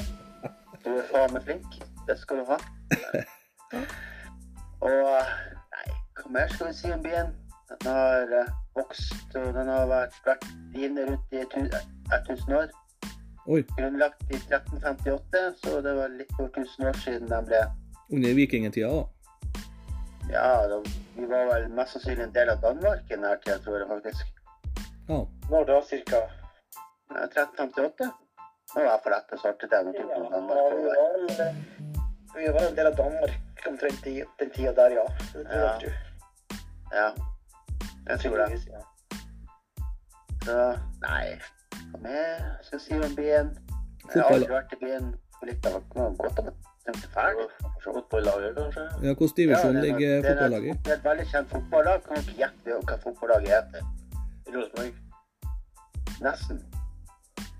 Du 0.84 0.90
er 0.96 1.08
faen 1.10 1.32
meg 1.34 1.42
flink. 1.48 1.80
Det 2.06 2.18
skal 2.18 2.40
du 2.40 2.44
ha. 2.52 2.56
Og 4.86 4.92
Nei, 5.76 5.86
hva 6.16 6.30
mer 6.36 6.54
skal 6.54 6.70
vi 6.70 6.76
si 6.78 6.92
om 6.94 7.02
byen? 7.04 7.34
Den 7.68 7.90
har 7.90 8.32
eh, 8.40 8.52
vokst, 8.78 9.34
og 9.34 9.48
den 9.56 9.68
har 9.68 9.88
vært, 9.90 10.16
vært 10.24 10.46
inne 10.78 11.08
rundt 11.08 11.34
i 11.34 11.42
1000 11.42 12.54
år. 12.60 12.70
Oi. 13.46 13.60
Grunnlagt 13.76 14.22
i 14.30 14.38
1358, 14.38 15.42
så 15.64 15.80
det 15.82 15.92
var 15.98 16.14
litt 16.14 16.32
over 16.38 16.48
1000 16.62 16.88
år 16.88 16.96
siden 17.02 17.28
den 17.30 17.50
ble 17.50 17.60
Under 18.12 18.34
vikingtida, 18.38 18.88
da. 18.88 19.04
Ja, 20.30 20.48
da, 20.70 20.80
vi 21.16 21.28
var 21.30 21.46
vel 21.52 21.68
mest 21.74 21.94
sannsynlig 21.96 22.24
en 22.24 22.34
del 22.34 22.50
av 22.54 22.62
Danmark 22.62 23.04
i 23.10 23.14
denne 23.14 23.36
tida, 23.44 23.58
tror 23.62 23.78
jeg 23.82 23.88
faktisk. 23.90 24.42
Ja. 25.10 25.20
Når 25.50 25.68
da, 25.70 25.80
cirka? 25.90 26.22
Eh, 27.10 27.22
1358. 27.22 28.10
Det 28.74 28.84
var 28.84 29.00
for 29.02 29.10
rett 29.14 29.32
og 29.32 29.38
slett 29.40 29.60
det 29.70 29.82
noen 29.86 29.96
vi 32.36 32.48
var 32.52 32.62
en 32.66 32.74
del 32.76 32.86
av 32.86 32.96
Danmark 32.96 33.62
omtrent 33.68 34.02
den 34.38 34.50
tida 34.50 34.72
der, 34.72 34.90
ja. 34.90 35.04
Ja. 35.44 35.78
Ja, 36.92 37.06
jeg 38.08 38.18
tror 38.20 38.36
det. 38.36 38.58
Så 40.44 40.58
nei, 41.02 41.38
hva 41.90 42.02
mer 42.02 42.44
skal 42.62 42.76
jeg 42.78 42.84
si 42.84 43.00
om 43.08 43.16
byen? 43.16 43.50
Jeg 44.12 44.22
har 44.22 44.36
aldri 44.36 44.52
vært 44.52 44.76
i 44.76 44.80
byen 44.84 45.10
på 45.40 45.48
litt 45.48 45.66
av 45.66 45.80
godt 46.20 46.38
av 46.44 46.52
det 46.86 46.94
er 46.94 47.08
ferdig. 47.10 47.48
Fotballaget, 47.82 48.54
kanskje? 48.56 48.82
ja 49.02 49.14
Hvilken 49.14 49.36
divisjon 49.36 49.72
Ja, 49.74 49.78
er- 49.78 49.84
ligger 49.86 50.18
er 50.18 50.22
fotballaget 50.28 50.68
i? 50.74 50.78
Det 50.84 50.92
er 50.92 50.96
et 50.96 51.04
veldig 51.04 51.26
kjent 51.32 51.48
fotballag. 51.50 52.04
Kan 52.06 52.16
ikke 52.22 52.36
gjette 52.42 52.78
hva 52.86 52.98
fotballaget 53.02 53.48
heter? 53.56 53.82
Rosenborg? 54.54 54.94
Nesten. 56.22 56.75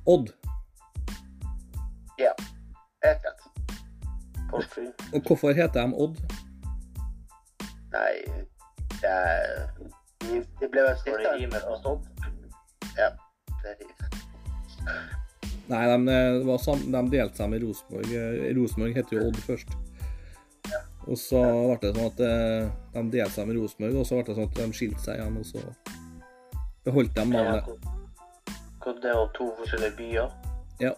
Odd. 0.07 0.33
Ja, 2.19 2.33
helt 3.05 3.25
rett. 3.27 3.41
Korsfri? 4.51 4.87
Og 5.13 5.23
hvorfor 5.27 5.53
heter 5.53 5.87
de 5.87 5.95
Odd? 6.05 6.21
Nei, 7.93 8.15
det 9.01 9.11
er 9.11 9.67
De, 10.23 10.43
de 10.61 10.69
ble 10.71 10.83
vel 10.83 10.97
stilt 11.01 11.17
stifta 11.17 11.33
det 11.33 11.41
rimer 11.41 11.67
på 11.67 11.77
Stått? 11.81 12.07
Ja. 12.99 13.11
Det 13.63 13.73
er, 13.73 13.77
Nei, 15.67 15.83
de, 15.91 16.15
eh, 16.15 16.79
de 16.95 17.03
delte 17.11 17.41
seg 17.41 17.51
med 17.51 17.63
Rosenborg. 17.67 18.15
Eh, 18.15 18.47
Rosenborg 18.57 18.95
heter 18.97 19.19
jo 19.19 19.27
Odd 19.29 19.43
først. 19.49 19.75
Og 21.07 21.19
så 21.19 21.43
ble 21.43 21.77
det 21.83 21.93
sånn 21.95 22.09
at 22.11 22.23
eh, 22.27 22.71
de 22.95 23.05
delte 23.15 23.35
seg 23.35 23.51
med 23.51 23.59
Rosenborg, 23.59 24.01
og 24.01 24.07
så 24.09 24.19
ble 24.19 24.27
det 24.31 24.39
sånn 24.39 24.51
at 24.51 24.59
de 24.59 24.79
skilte 24.79 25.03
seg 25.03 25.21
igjen, 25.21 25.39
og 25.43 25.47
så 25.47 25.67
beholdt 26.87 27.15
de 27.19 27.27
navnet. 27.31 27.93
Det 28.87 29.11
er 29.11 29.31
to 29.35 29.55
forskjellige 29.59 29.97
byer? 29.97 30.29
Ja. 30.81 30.93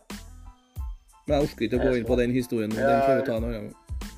Men 1.26 1.34
jeg 1.34 1.42
orker 1.46 1.64
ikke 1.64 1.78
å 1.78 1.84
gå 1.86 1.92
inn 1.96 2.08
på 2.08 2.16
den 2.20 2.32
historien 2.36 2.72
nå. 2.72 2.80
Den 2.80 3.00
får 3.04 3.14
vi 3.16 3.22
ta 3.28 3.36
en 3.36 3.44
annen 3.48 3.54
gang. 3.56 3.68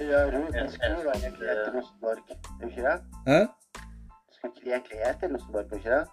ja, 0.00 0.20
egentlig 0.26 1.52
Rosenborg, 1.74 2.22
er 2.30 2.38
det 2.60 2.70
ikke 2.70 2.86
det? 2.86 2.96
Hæ? 3.28 3.38
Skulle 4.34 4.50
ikke 4.50 4.64
de 4.64 4.72
egentlig 4.74 4.98
hete 5.04 5.30
Rosenborg, 5.34 5.64
er 5.64 5.70
det 5.70 5.78
ikke 5.82 5.98
det? 5.98 6.04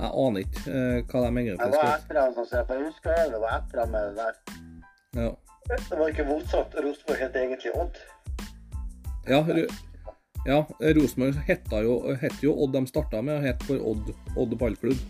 Jeg 0.00 0.10
aner 0.24 0.44
ikke 0.44 0.64
eh, 0.72 0.98
hva 1.10 1.22
de 1.22 1.30
egentlig 1.30 1.54
Det 1.60 1.70
var 1.74 1.94
etter 1.94 2.20
han 2.20 2.34
som 2.36 2.48
ser 2.50 2.66
på 2.68 2.76
jeg 2.76 2.88
husker 2.88 3.22
det, 3.34 3.40
var 3.44 3.56
etter 3.58 3.82
han 3.82 3.94
med 3.94 4.08
det 4.08 4.14
der. 4.20 4.34
Ja. 5.20 5.30
Det 5.70 5.98
var 6.00 6.12
ikke 6.12 6.26
motsatt. 6.28 6.76
Rosenborg 6.84 7.22
het 7.24 7.38
egentlig 7.40 7.72
Odd. 7.84 8.02
Ja, 9.28 9.40
ja 10.48 10.60
Rosenborg 10.98 11.40
het 11.48 11.72
jo, 11.88 11.96
het 12.20 12.44
jo 12.44 12.56
Odd. 12.56 12.76
De 12.76 12.84
starta 12.92 13.24
med 13.24 13.38
å 13.38 13.44
hete 13.44 13.68
for 13.68 13.88
Odd, 13.92 14.12
Odd 14.36 14.56
ballklubb. 14.60 15.08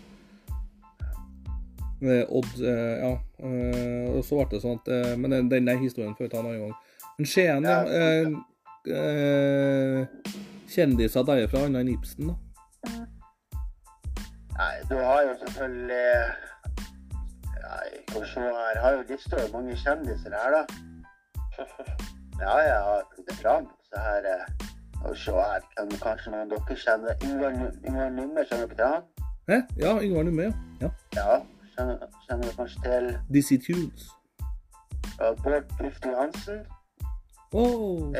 Eh, 2.01 2.25
Odd, 2.29 2.53
eh, 2.65 2.95
ja. 3.03 3.11
Eh, 3.45 4.07
og 4.17 4.23
så 4.25 4.39
ble 4.39 4.47
det 4.55 4.61
sånn 4.63 4.79
at 4.79 5.17
Men 5.19 5.31
den, 5.35 5.49
den 5.51 5.67
der 5.69 5.77
historien 5.77 6.15
får 6.17 6.25
vi 6.25 6.31
ta 6.33 6.39
en 6.41 6.47
annen 6.49 6.63
gang. 6.65 6.75
Men 7.17 7.27
Skien, 7.29 7.63
ja. 7.63 7.83
Eh, 8.89 10.05
kjendiser 10.71 11.25
derfra, 11.27 11.65
annet 11.67 11.83
enn 11.83 11.91
Ibsen, 11.93 12.31
da? 12.31 12.35
Nei, 14.57 14.73
du 14.89 14.95
har 14.97 15.21
jo 15.25 15.35
selvfølgelig 15.41 16.15
Nei, 17.61 17.87
skal 18.09 18.21
vi 18.21 18.27
se 18.33 18.41
her. 18.47 18.79
Har 18.83 18.97
jo 18.97 19.03
lista 19.09 19.37
over 19.37 19.53
mange 19.53 19.77
kjendiser 19.83 20.33
her, 20.37 20.57
da. 20.57 20.63
Ja, 22.41 22.55
jeg 22.65 22.77
har 22.87 23.03
funnet 23.15 23.37
fram. 23.37 23.65
Så 23.85 24.01
her 24.01 24.25
Skal 24.97 25.13
vi 25.13 25.17
se 25.21 25.31
her. 25.37 25.61
Kan 25.77 25.91
kanskje 26.01 26.31
noen 26.33 26.41
av 26.41 26.53
dere 26.67 26.77
kjenner 26.83 27.25
Yngvar 27.27 27.51
Nu- 27.59 27.79
Yngvar 27.87 28.09
Numme, 28.17 28.45
kjenner 28.49 28.67
dere 28.67 28.77
til 28.81 28.85
han? 28.85 29.03
Hæ? 29.51 29.57
Ja, 29.83 29.91
Yngvar 30.01 30.23
Numme, 30.25 30.43
ja. 30.49 30.53
ja. 30.81 30.89
Ja. 31.15 31.41
Kjenner, 31.75 32.43
du 32.43 32.55
kanskje 32.55 32.81
til 32.83 33.07
Dizzie 33.33 33.59
Tunes. 33.61 34.09
Bård 35.43 35.69
Tufte 35.77 36.09
Johansen? 36.09 36.65
Oh. 37.53 38.13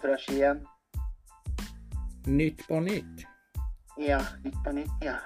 Fra 0.00 0.16
Skien. 0.18 0.66
Nytt 2.26 2.66
på 2.68 2.80
nytt. 2.80 3.26
Ja, 3.98 4.20
Nytt 4.44 4.56
på 4.64 4.72
nytt, 4.72 4.90
ja. 5.02 5.16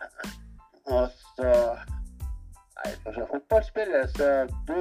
Og 0.84 1.10
så 1.36 1.52
Nei, 2.78 2.92
for 3.02 3.12
så 3.12 3.24
fotballspillet 3.32 4.10
så 4.16 4.28
du 4.68 4.78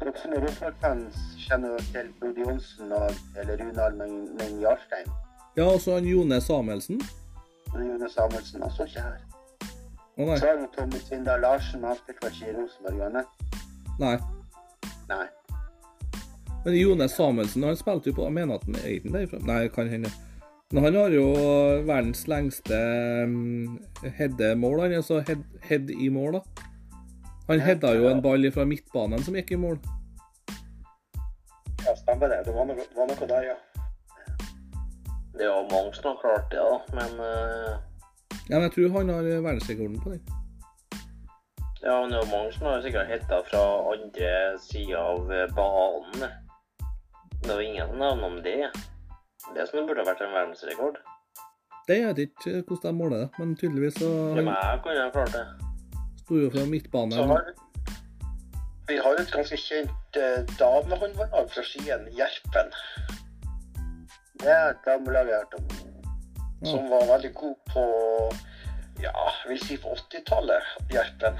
Dere 0.00 0.12
som 0.16 0.32
er 0.32 0.40
Rosenborg-fans, 0.40 1.16
kjenner 1.38 1.74
jo 1.74 1.80
til 1.92 2.06
Frode 2.18 2.40
Johnsen 2.40 2.92
og 2.96 3.10
eller 3.36 3.60
Rune 3.60 3.82
Almen 3.84 4.62
Jarstein. 4.62 5.10
Ja, 5.56 5.66
og 5.68 5.80
så 5.80 5.98
Jone 6.00 6.40
Samuelsen. 6.40 7.00
Jone 7.74 8.08
Samuelsen 8.08 8.62
altså 8.62 8.86
ikke 8.88 9.00
her. 9.00 9.18
Å 10.18 10.26
nei. 10.26 10.38
Så 10.40 10.48
er 10.50 10.62
det 10.62 10.70
Tommy 10.76 11.02
Svindal 11.02 11.44
Larsen, 11.44 11.84
han 11.86 11.98
spilte 12.00 12.26
vel 12.26 12.34
ikke 12.34 12.48
i 12.50 12.56
Rosenborg, 12.56 13.04
Han, 13.04 13.14
nei. 14.00 14.16
Nei. 15.10 15.26
Men 16.64 16.76
Jone 16.76 17.06
Samuelsen 17.08 17.64
han 17.64 17.78
spilte 17.78 18.10
jo 18.10 18.18
på 18.18 18.26
Jeg 18.28 18.36
mener 18.36 18.58
at 18.58 18.66
han 18.68 18.76
er 18.76 18.88
egentlig 18.90 19.14
derfra. 19.14 19.40
Nei, 19.48 19.62
kan 19.72 19.88
hende. 19.88 20.10
Men 20.70 20.84
han 20.86 20.98
har 21.00 21.14
jo 21.14 21.24
verdens 21.88 22.26
lengste 22.30 22.76
um, 23.26 23.78
heademål, 24.18 24.84
han. 24.84 24.98
Altså 25.00 25.22
head, 25.26 25.42
head 25.66 25.90
i 25.90 26.10
mål, 26.12 26.38
da. 26.38 26.66
Han 27.48 27.64
heada 27.64 27.94
jo 27.96 28.06
en 28.10 28.22
ball 28.22 28.46
fra 28.54 28.66
midtbanen 28.68 29.24
som 29.26 29.34
gikk 29.34 29.56
i 29.56 29.58
mål. 29.58 29.80
Ja, 31.82 31.96
stemmer 31.98 32.30
det. 32.30 32.44
Det 32.46 32.54
var 32.54 32.68
noe, 32.68 32.86
var 32.94 33.10
noe 33.10 33.30
der, 33.32 33.48
ja. 33.48 33.56
Det 35.34 35.46
er 35.46 35.50
jo 35.50 35.64
mange 35.72 35.94
som 35.96 36.12
har 36.12 36.20
klart 36.20 36.52
det, 36.52 36.60
da. 36.60 36.78
Men 37.00 37.24
eh, 37.24 37.72
Ja, 38.50 38.58
men 38.58 38.62
jeg 38.66 38.72
tror 38.74 38.94
han 38.98 39.08
har 39.14 39.22
verdensrekorden 39.22 40.00
på 40.02 40.10
den. 40.10 40.22
ja, 41.82 41.94
det 42.06 42.16
er 42.16 42.22
jo 42.24 42.30
mange 42.30 42.52
som 42.52 42.66
har 42.66 42.80
sikkert 42.82 43.08
hetta 43.08 43.36
fra 43.46 43.60
andre 43.92 44.30
sida 44.58 44.98
av 44.98 45.30
eh, 45.32 45.52
banen. 45.54 46.24
Det 47.42 47.54
var 47.54 47.60
ingen 47.60 47.86
som 47.86 47.98
nevner 47.98 48.26
om 48.26 48.42
det. 48.42 48.70
Det 49.54 49.66
som 49.68 49.86
burde 49.86 50.04
vært 50.06 50.20
en 50.26 50.34
verdensrekord. 50.34 50.98
Det 51.88 51.96
jeg 52.00 52.08
vet 52.08 52.18
ikke 52.26 52.62
hvordan 52.66 52.90
de 52.90 52.98
måler 52.98 53.22
det, 53.22 53.28
men 53.38 53.54
tydeligvis 53.56 54.00
så 54.02 54.10
Ja, 54.10 54.42
men 54.42 54.50
jeg 54.54 54.80
kunne 54.84 55.06
klart 55.14 55.32
det. 55.36 55.44
sto 56.24 56.40
jo 56.40 56.50
fra 56.50 56.66
Så 57.14 57.26
har, 57.30 57.46
vi 58.88 58.96
har 59.04 59.22
et 59.22 59.32
ganske 59.36 59.56
kjent 59.56 60.18
eh, 60.24 60.42
damehåndballag 60.58 61.54
fra 61.54 61.62
Skien, 61.62 62.10
Gjerpen, 62.18 62.74
Det 64.42 64.50
er 64.50 64.74
et 64.74 64.84
damelag 64.86 65.26
jeg 65.30 65.38
har 65.38 65.46
hørt 65.46 65.54
om. 65.60 65.79
Som 66.64 66.90
var 66.90 67.06
veldig 67.08 67.34
god 67.34 67.56
på 67.72 67.84
ja, 69.02 69.12
jeg 69.44 69.48
vil 69.48 69.60
si 69.64 69.76
på 69.80 69.88
80-tallet, 69.88 70.62
Gjerpen. 70.92 71.38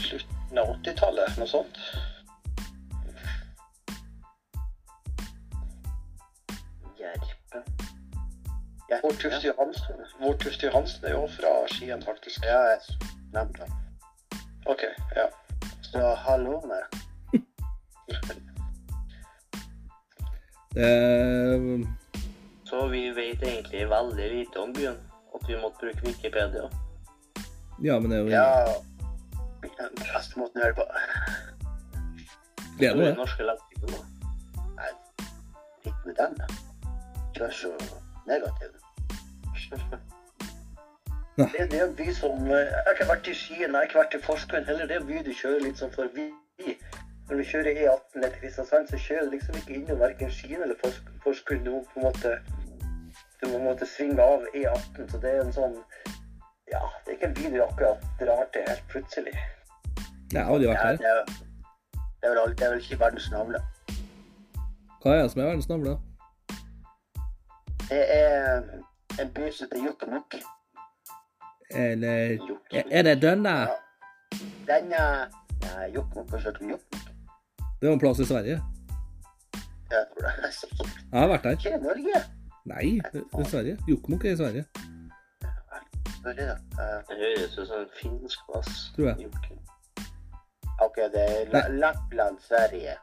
Slutten 0.00 0.58
av 0.58 0.70
80-tallet, 0.78 1.34
noe 1.36 1.48
sånt. 1.50 1.80
Gjerpen 6.96 7.66
Ja, 8.88 9.00
Vår 9.02 9.18
Tufte 9.20 9.50
Johansen, 9.50 10.00
Vår 10.22 10.38
Tufte 10.40 10.70
Johansen 10.70 11.04
er 11.04 11.16
jo 11.18 11.26
fra 11.36 11.52
Skien, 11.74 12.02
faktisk. 12.02 12.44
Ja, 12.48 12.62
jeg 12.72 13.10
nevnte 13.34 13.68
han. 13.68 13.82
OK, 14.72 14.86
ja. 15.16 15.28
Så 15.82 16.14
hallo 16.24 16.60
med 16.64 16.82
Det, 20.74 21.84
Så 22.74 22.86
vi 22.88 23.10
vet 23.10 23.42
egentlig 23.42 23.88
veldig 23.90 24.30
lite 24.30 24.58
om 24.58 24.72
byen. 24.72 24.96
At 25.34 25.48
vi 25.48 25.56
måtte 25.60 25.78
bruke 25.80 26.06
Wikipedia. 26.06 26.70
ja, 27.82 27.98
men 28.00 28.10
det 28.10 28.18
er 28.18 28.22
jo 28.22 28.28
Ja. 28.28 28.66
Beste 30.14 30.38
måten 30.38 30.60
å 30.60 30.64
gjøre 30.64 30.74
det 30.74 30.76
på. 30.80 30.86
Det 32.78 32.88
er 32.88 32.96
det. 32.96 33.16
norske 33.16 33.46
leksikon, 33.46 33.94
Nei, 34.78 34.90
Litt 35.84 36.00
med 36.06 36.14
den, 36.18 36.34
da. 36.40 36.46
Ikke 37.28 37.44
vær 37.44 37.54
så 37.60 37.70
negativ. 38.26 38.70
Det, 41.36 41.70
det 41.70 41.80
er 41.80 41.86
en 41.86 41.94
by 42.02 42.12
som 42.14 42.50
eh, 42.50 42.58
Jeg 42.58 42.82
har 42.86 42.92
ikke 42.96 43.08
vært 43.12 43.28
i 43.28 43.34
Skien, 43.34 43.60
jeg 43.62 43.74
har 43.74 43.86
ikke 43.88 43.98
vært 43.98 44.18
i 44.18 44.22
Porsgrunn 44.26 44.66
heller. 44.66 44.86
Det 44.86 44.96
er 44.96 45.00
en 45.00 45.06
by 45.06 45.22
du 45.22 45.32
kjører 45.32 45.64
litt 45.68 45.78
sånn 45.78 45.94
forbi. 45.94 46.26
Når 47.28 47.36
du 47.40 47.44
kjører 47.52 47.70
E18 47.86 48.20
til 48.20 48.36
Kristiansand, 48.40 48.90
så 48.90 49.00
kjører 49.06 49.30
du 49.30 49.38
liksom 49.38 49.62
ikke 49.62 49.78
innom 49.78 50.02
verken 50.02 50.30
Skien 50.30 50.62
eller 50.62 50.76
forskeren 50.82 51.22
Porsgrunn. 51.24 51.64
Du 51.64 51.70
må 51.78 51.80
på 51.94 52.02
en 52.02 52.08
måte 52.10 52.36
du 53.42 53.48
må 53.52 53.58
måte 53.64 53.86
svinge 53.86 54.22
av 54.22 54.44
E18. 54.54 55.10
Så 55.10 55.18
det 55.22 55.30
er 55.34 55.40
en 55.44 55.52
sånn 55.52 55.76
Ja, 56.72 56.80
det 57.04 57.12
er 57.12 57.16
ikke 57.18 57.26
en 57.28 57.34
by 57.34 57.50
du 57.54 57.58
akkurat 57.62 58.04
drar 58.20 58.46
til 58.52 58.62
helt 58.68 58.86
plutselig. 58.88 59.34
Jeg 60.32 60.40
har 60.44 60.50
aldri 60.54 60.68
vært 60.70 60.80
Ja, 60.80 60.86
her. 60.86 60.96
det, 60.96 61.06
er, 61.06 61.24
det, 62.22 62.30
er 62.30 62.34
vel, 62.40 62.54
det 62.56 62.66
er 62.66 62.70
vel 62.72 62.80
ikke 62.82 62.98
verdens 63.02 63.30
navle. 63.30 63.60
Hva 65.04 65.12
er 65.12 65.22
det 65.22 65.30
som 65.34 65.40
er 65.42 65.50
verdens 65.50 65.68
navle? 65.68 65.96
Det 67.88 68.02
er 68.16 68.62
en 69.20 69.32
by 69.36 69.50
som 69.52 69.66
heter 69.68 69.84
Jokkmokk. 69.84 70.38
Eller 71.70 72.38
er- 72.72 73.02
det 73.02 73.16
denne? 73.22 73.54
Den 74.66 74.92
er 74.92 75.26
Nei, 75.64 75.90
Jokkmokk. 75.94 76.30
Har 76.30 76.38
kjørt 76.46 76.60
om 76.62 76.70
Jokkmokk? 76.70 77.10
Det 77.80 77.86
er 77.86 77.90
jo 77.90 77.92
en 77.92 78.00
plass 78.00 78.18
i 78.20 78.24
Sverige. 78.24 78.56
Jeg 79.90 80.06
tror 80.14 80.26
det. 80.26 80.54
Jeg 81.12 81.20
har 81.20 81.28
vært 81.28 81.42
der. 81.42 81.50
Ikke 81.60 81.74
i 81.76 81.82
Norge. 81.84 82.24
Nei, 82.64 83.00
det 83.12 83.22
er 83.38 83.44
Sverige. 83.50 83.78
Jokkmokk 83.88 84.24
er 84.24 84.32
i 84.32 84.36
Sverige, 84.36 84.64
Sorry, 86.24 86.44
da. 86.48 86.54
Eh, 86.80 87.00
Det 87.08 87.16
høres 87.20 87.58
ut 87.58 87.66
som 87.68 87.80
en 87.82 87.90
finsk 88.00 88.38
plass. 88.48 88.92
tror 88.96 89.06
jeg. 89.10 89.30
OK, 90.84 90.96
det 91.12 91.24
er 91.52 91.68
Lappland, 91.68 92.38
Sverige. 92.40 92.94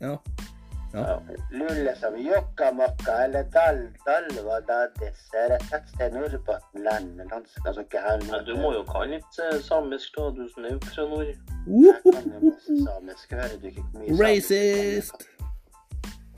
Ja. 0.00 0.16
Ja. 0.94 1.18
Lulle 1.50 1.92
som 1.98 2.14
Jokkamokka 2.14 3.14
eller 3.24 3.42
Dal, 3.54 3.80
Dalva 4.06 4.58
disse 5.00 5.38
er 5.38 5.54
et 5.56 5.64
tettsted 5.70 6.10
i 6.10 6.14
Nordbotten-land. 6.14 7.20
Altså 7.66 7.80
ikke 7.80 7.98
her 8.04 8.20
Ja, 8.30 8.42
du 8.46 8.54
må 8.60 8.72
jo 8.76 8.82
kan 8.90 9.10
litt 9.10 9.38
eh, 9.42 9.56
samisk, 9.62 10.14
da, 10.18 10.28
du 10.36 10.44
som 10.54 10.64
er 10.68 10.78
fra 10.86 11.06
nord. 11.10 11.26
Jeg 11.26 11.96
kan 12.04 12.30
jo 12.34 12.50
masse 12.50 12.78
samisk. 12.86 13.32
Hører 13.32 13.58
du 13.62 13.66
ikke 13.72 13.84
mye 13.94 14.06
samisk. 14.06 14.22
Racist! 14.22 15.28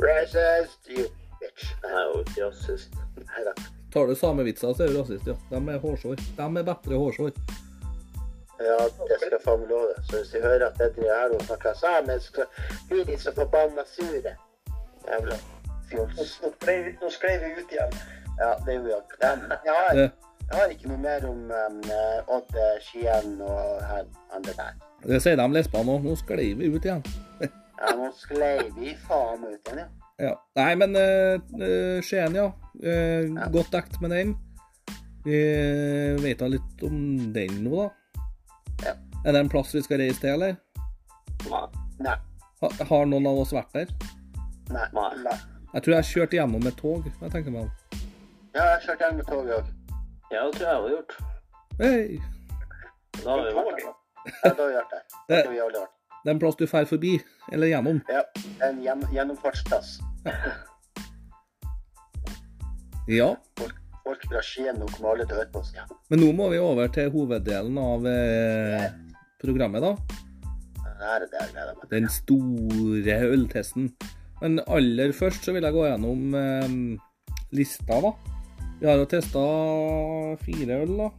Racist, 0.01 0.89
you. 0.89 1.05
Jeg 1.42 1.92
er 1.92 2.05
jo 2.14 2.20
ikke 2.25 2.46
rasist. 2.46 2.96
Tar 3.92 4.07
du 4.07 4.14
samevitser, 4.14 4.72
så 4.75 4.83
er 4.85 4.88
du 4.92 4.99
rasist, 5.01 5.27
ja. 5.27 5.37
De 5.51 5.61
er 5.72 5.79
hårsår. 5.79 6.16
De 6.37 6.42
er 6.42 6.62
bedre 6.70 6.99
hårsår. 7.01 7.33
Ja, 8.61 8.77
det 9.09 9.16
skal 9.20 9.38
faen 9.44 9.61
meg 9.61 9.68
love. 9.70 9.94
Så 10.09 10.16
hvis 10.16 10.31
de 10.33 10.40
hører 10.40 10.66
at 10.70 10.79
jeg 10.81 10.94
driver 10.96 11.18
her 11.20 11.35
og 11.37 11.42
snakker 11.44 11.75
samisk, 11.77 12.38
så 12.40 12.44
blir 12.88 13.05
de 13.05 13.18
så 13.20 13.33
forbanna 13.37 13.85
sure. 13.90 14.33
Jævla 15.09 15.37
fjols. 15.90 16.38
Nå 16.42 17.11
sklei 17.11 17.37
vi- 17.42 17.53
ut 17.61 17.72
igjen. 17.72 17.92
Ja, 18.40 18.55
det 18.66 18.75
gjorde 18.75 18.87
vi. 18.87 19.18
Men 19.20 19.53
jeg 19.64 19.75
har, 19.75 19.94
jeg 19.96 20.59
har 20.59 20.72
ikke 20.72 20.88
noe 20.88 20.99
mer 20.99 21.27
om 21.29 21.44
um, 21.51 21.79
eh, 21.99 22.35
Odd, 22.37 22.57
eh, 22.57 22.81
Skien 22.81 23.40
og 23.40 23.83
han 23.83 24.09
andre 24.33 24.53
der. 24.57 24.72
det 25.07 25.22
sier 25.22 25.37
de 25.37 25.46
lesbene 25.53 25.92
òg. 25.92 26.03
Nå 26.05 26.16
sklei 26.16 26.55
vi 26.55 26.72
ut 26.77 26.85
igjen. 26.85 27.05
Ja, 27.40 27.92
nå 27.96 28.11
sklei 28.16 28.70
vi 28.77 28.96
faen 29.09 29.44
ut 29.44 29.61
igjen, 29.68 29.79
ja. 29.85 29.88
Ja. 30.18 30.33
Nei, 30.57 30.70
men 30.81 30.96
eh, 30.96 31.35
eh, 31.61 32.02
Skien, 32.05 32.35
ja. 32.35 32.46
Uh, 32.83 33.24
Ja. 33.37 33.48
Godt 33.52 33.72
dekt 33.72 34.00
med 34.00 34.11
den. 34.11 34.37
Vi 35.26 35.38
vet 36.22 36.38
da 36.38 36.46
litt 36.48 36.83
om 36.87 37.33
den 37.35 37.57
nå, 37.64 37.83
da. 37.83 38.22
Ja. 38.85 38.92
Er 39.24 39.33
det 39.35 39.40
en 39.40 39.50
plass 39.50 39.74
vi 39.74 39.83
skal 39.83 39.98
reise 39.98 40.20
til, 40.22 40.37
eller? 40.37 40.55
Nei. 41.98 42.14
Ha, 42.62 42.70
har 42.90 43.09
noen 43.11 43.26
av 43.26 43.40
oss 43.42 43.52
vært 43.57 43.74
der? 43.74 43.90
Nei. 44.70 44.87
Nei. 44.94 45.35
Jeg 45.72 45.85
tror 45.85 45.96
jeg 45.96 46.09
kjørte 46.12 46.38
gjennom 46.38 46.62
med 46.64 46.76
tog. 46.79 47.09
Jeg 47.11 47.33
tenker 47.35 47.52
meg 47.52 47.66
om. 47.66 47.72
Ja, 48.55 48.68
jeg 48.76 48.87
kjørte 48.87 49.02
gjennom 49.02 49.20
med 49.20 49.29
tog 49.33 49.50
òg. 49.59 49.74
Ja, 50.31 50.46
det 50.46 50.55
tror 50.57 50.62
jeg 50.62 50.70
jeg 50.70 50.79
har 50.79 50.90
gjort. 50.94 51.18
Hei! 51.83 52.05
Da 53.18 53.29
har 53.33 53.42
vi 53.42 53.52
vært 53.59 53.83
der. 53.83 53.92
Ja, 54.31 54.52
da 54.52 54.55
har 54.62 54.70
vi 54.70 54.79
vært 54.79 54.94
der. 54.94 55.05
Det 55.29 55.42
tror 55.42 55.52
vi 55.57 55.61
har 55.64 55.76
vært. 55.81 55.95
Det 56.27 56.33
er 56.33 56.35
en 56.35 56.41
plass 56.43 56.57
du 56.59 56.65
drar 56.67 56.89
forbi, 56.91 57.12
eller 57.55 57.71
gjennom. 57.71 58.01
Ja, 58.11 58.25
en 58.67 58.81
gjen 58.83 59.05
gjennomfartsplass. 59.15 60.01
Ja. 63.07 63.29
Folk 64.03 64.25
fra 64.27 64.41
Skien 64.43 64.81
kommer 64.91 65.12
alle 65.12 65.27
til 65.31 65.39
oss. 65.55 65.69
Ja, 65.77 65.85
Men 66.11 66.25
nå 66.25 66.33
må 66.35 66.49
vi 66.51 66.59
over 66.59 66.91
til 66.91 67.12
hoveddelen 67.15 67.79
av 67.79 68.03
eh, 68.11 68.89
programmet, 69.39 69.87
da. 69.87 69.95
Den 71.93 72.11
store 72.11 73.21
øltesten. 73.31 73.93
Men 74.41 74.59
aller 74.67 75.15
først 75.15 75.47
så 75.47 75.55
vil 75.55 75.62
jeg 75.62 75.79
gå 75.79 75.87
gjennom 75.87 76.35
eh, 76.35 76.75
lista, 77.55 78.03
da. 78.03 78.17
Vi 78.81 78.91
har 78.91 78.99
jo 78.99 79.07
testa 79.15 79.45
fire 80.43 80.83
øl, 80.83 80.97
da. 81.05 81.12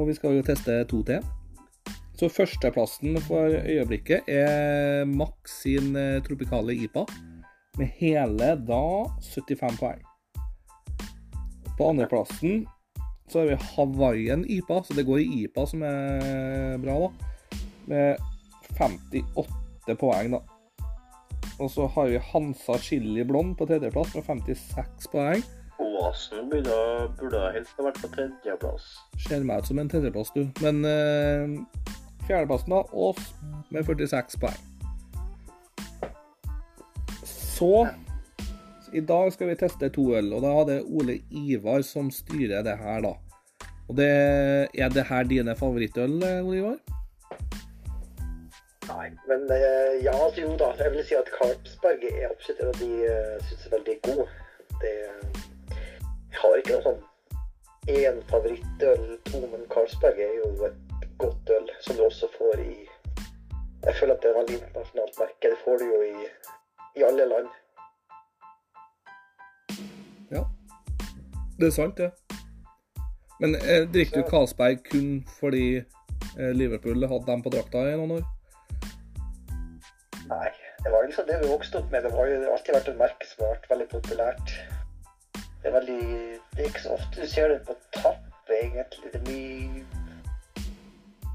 Og 0.00 0.08
vi 0.08 0.16
skal 0.16 0.40
jo 0.40 0.48
teste 0.48 0.80
to 0.88 1.04
til. 1.04 1.20
Så 2.18 2.26
førsteplassen 2.34 3.14
for 3.28 3.52
øyeblikket 3.62 4.26
er 4.26 5.04
Max 5.06 5.60
sin 5.62 5.94
eh, 5.96 6.18
tropikale 6.26 6.74
IPA, 6.74 7.04
med 7.78 7.92
hele 8.00 8.48
da 8.66 8.86
75 9.22 9.78
poeng. 9.78 10.00
På 11.78 11.92
andreplassen 11.92 12.64
så 13.30 13.38
har 13.44 13.52
vi 13.52 13.58
Hawaiian 13.76 14.42
IPA, 14.50 14.80
så 14.82 14.96
det 14.98 15.06
går 15.06 15.20
i 15.22 15.44
IPA 15.44 15.66
som 15.70 15.84
er 15.86 16.80
bra, 16.82 16.96
da. 17.04 17.58
Med 17.86 18.16
58 18.80 19.94
poeng, 20.00 20.34
da. 20.34 20.42
Og 21.58 21.70
så 21.70 21.86
har 21.86 22.10
vi 22.10 22.18
Hansa 22.32 22.78
Chili 22.82 23.22
Blond 23.24 23.54
på 23.58 23.66
tredjeplass 23.66 24.16
med 24.18 24.26
56 24.26 25.06
poeng. 25.12 25.46
Oasen 25.78 26.50
burde, 26.50 26.74
burde 27.20 27.44
helst 27.54 27.78
ha 27.78 27.86
vært 27.86 28.02
på 28.02 28.10
tredjeplass. 28.16 28.90
Ser 29.28 29.46
meg 29.46 29.62
ut 29.62 29.70
som 29.70 29.78
en 29.78 29.90
tredjeplass, 29.90 30.34
du. 30.34 30.48
Men 30.64 30.82
eh, 30.82 31.94
fjerdeplassen, 32.28 32.74
da, 32.74 32.82
oss 32.92 33.32
med 33.74 33.86
46 33.88 34.38
poeng. 34.42 34.60
Så 37.24 37.88
I 38.92 39.00
dag 39.00 39.32
skal 39.32 39.50
vi 39.50 39.56
teste 39.60 39.90
to 39.92 40.04
øl, 40.16 40.30
og 40.32 40.44
da 40.44 40.52
er 40.60 40.68
det 40.68 40.76
Ole 40.86 41.18
Ivar 41.28 41.82
som 41.84 42.12
styrer 42.14 42.62
det 42.64 42.76
her, 42.80 43.02
da. 43.04 43.16
Og 43.88 43.96
det 43.96 44.12
Er 44.74 44.88
det 44.92 45.08
her 45.08 45.24
dine 45.24 45.56
favorittøl, 45.56 46.22
Ole 46.22 46.56
Ivar? 46.62 46.78
Nei, 48.88 49.10
men 49.28 49.42
eh, 49.52 50.04
ja, 50.04 50.14
altså 50.24 50.40
jo 50.40 50.54
da. 50.56 50.70
Jeg 50.78 50.92
vil 50.94 51.04
si 51.04 51.16
at 51.18 51.28
Karpsberg 51.34 52.04
er 52.08 52.30
absolutt 52.30 52.62
en 52.62 52.70
av 52.72 52.78
de 52.80 52.88
jeg 53.02 53.42
syns 53.48 53.66
er 53.66 53.74
veldig 53.76 53.96
god. 54.06 54.22
Det, 54.80 54.94
jeg 56.30 56.40
har 56.40 56.56
ikke 56.60 56.78
noe 56.78 56.86
sånn 56.86 57.04
én 57.88 58.22
favorittøl, 58.30 59.04
to, 59.28 59.42
men 59.52 59.66
Karlsberg 59.72 60.20
er 60.24 60.34
jo 60.38 60.48
et 60.68 60.87
godt 61.18 61.50
øl 61.56 61.70
som 61.80 61.96
du 61.96 62.04
også 62.04 62.28
får 62.38 62.60
i 62.62 62.74
Jeg 63.84 63.94
føler 64.00 64.14
at 64.14 64.22
det 64.22 64.28
er 64.28 64.34
et 64.34 64.38
veldig 64.40 64.56
internasjonalt 64.58 65.18
merke. 65.18 65.50
Det 65.52 65.58
får 65.64 65.76
du 65.80 65.84
jo 65.84 66.00
i, 66.02 66.26
i 66.98 67.04
alle 67.08 67.24
land. 67.32 67.48
Ja, 70.30 70.42
Det 71.60 71.66
er 71.66 71.70
sant, 71.70 71.98
det. 71.98 72.10
Men 73.40 73.54
eh, 73.54 73.84
drikker 73.94 74.22
du 74.22 74.30
Carlsberg 74.30 74.82
kun 74.90 75.24
fordi 75.40 75.66
eh, 75.76 76.52
Liverpool 76.60 77.06
hadde 77.06 77.26
dem 77.30 77.42
på 77.42 77.52
drakta 77.54 77.84
i 77.86 77.96
noen 78.00 78.16
år? 78.18 78.24
Nei, 80.28 80.50
det 80.84 80.90
var 80.92 81.06
liksom 81.06 81.28
det 81.30 81.38
vi 81.42 81.52
vokste 81.52 81.78
opp 81.78 81.92
med. 81.92 82.02
Det 82.02 82.12
har 82.12 82.32
jo 82.32 82.40
alltid 82.52 82.74
vært 82.74 82.90
et 82.92 83.00
merke 83.04 83.30
som 83.30 83.44
har 83.44 83.54
vært 83.54 83.70
veldig 83.74 83.88
populært. 83.94 84.56
Det 85.62 85.70
er 85.70 85.78
veldig 85.78 86.02
Det 86.56 86.64
er 86.64 86.68
ikke 86.72 86.82
så 86.82 86.98
ofte 86.98 87.22
du 87.22 87.30
ser 87.30 87.54
det 87.54 87.62
på 87.66 87.78
tapp, 87.94 88.50
egentlig. 88.50 89.12
Det 89.12 89.22
er 89.22 89.26
mye 89.30 89.97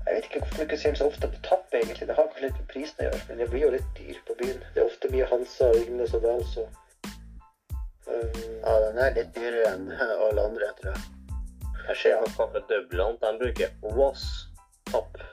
Jeg 0.06 0.16
vet 0.16 0.26
ikke 0.28 0.40
hvorfor 0.40 0.58
du 0.58 0.64
ikke 0.68 0.78
ser 0.78 0.90
den 0.90 1.00
så 1.00 1.08
ofte 1.08 1.28
på 1.32 1.42
tapp, 1.48 1.68
egentlig. 1.74 2.08
Det 2.08 2.16
har 2.16 2.28
kanskje 2.28 2.46
litt 2.46 2.58
med 2.60 2.70
prisen 2.72 3.02
å 3.02 3.06
gjøre, 3.08 3.20
men 3.30 3.42
det 3.42 3.50
blir 3.52 3.66
jo 3.66 3.74
litt 3.76 3.92
dyr 3.98 4.18
på 4.28 4.36
byen. 4.42 4.64
Det 4.76 4.82
er 4.82 4.90
ofte 4.90 5.12
mye 5.14 5.28
Hansa, 5.32 5.70
og 5.72 5.80
Ygnes 5.80 6.16
og 6.18 6.26
Dals 6.28 6.56
og 6.64 6.68
um, 8.08 8.42
Ja, 8.64 8.74
den 8.88 9.00
er 9.06 9.16
litt 9.20 9.32
dyrere 9.38 9.76
enn 9.76 9.88
alle 10.28 10.48
andre, 10.50 10.72
tror 10.82 10.92
jeg. 10.92 11.06
Jeg 11.88 12.00
ser 12.02 12.20
at 12.24 12.36
Kaffe 12.38 12.64
Dublin 12.70 13.18
de 13.24 13.32
bruker 13.40 13.72
was-tapp 13.96 15.24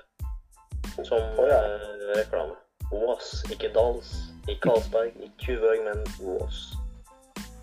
som 1.05 1.19
oh, 1.39 1.49
ja. 1.49 1.59
eh, 1.65 2.19
reklame. 2.19 2.55
Was, 2.93 3.45
ikke 3.51 3.71
Dals, 3.75 4.15
ikke 4.49 4.61
Karlsberg, 4.61 5.13
ikke 5.23 5.35
Tjuvøg, 5.39 5.85
men 5.87 6.03
Ås. 6.27 6.65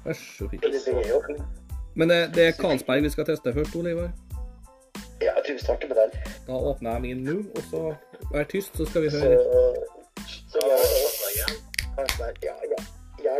Vær 0.05 0.13
så 0.13 0.47
fint. 0.49 1.43
Men 1.95 2.09
det, 2.09 2.21
det 2.35 2.47
er 2.47 2.55
Karlsberg 2.61 3.03
vi 3.03 3.11
skal 3.11 3.27
teste 3.27 3.53
først, 3.53 3.75
Ole 3.75 3.91
Ivar. 3.91 4.11
Ja, 5.21 5.31
jeg 5.35 5.43
tror 5.45 5.53
vi 5.53 5.63
starter 5.63 5.87
med 5.87 5.97
den. 6.01 6.11
Da 6.47 6.53
åpner 6.71 6.91
jeg 6.91 7.01
min 7.01 7.23
nå, 7.25 7.37
og 7.57 7.63
så 7.71 7.79
vær 8.33 8.43
tyst, 8.51 8.77
så 8.77 8.85
skal 8.85 9.01
vi 9.01 9.09
høre. 9.15 9.39
så 10.27 10.59
så 10.59 10.61
jeg. 11.37 11.51
Ja, 12.43 12.55
ja. 12.71 12.83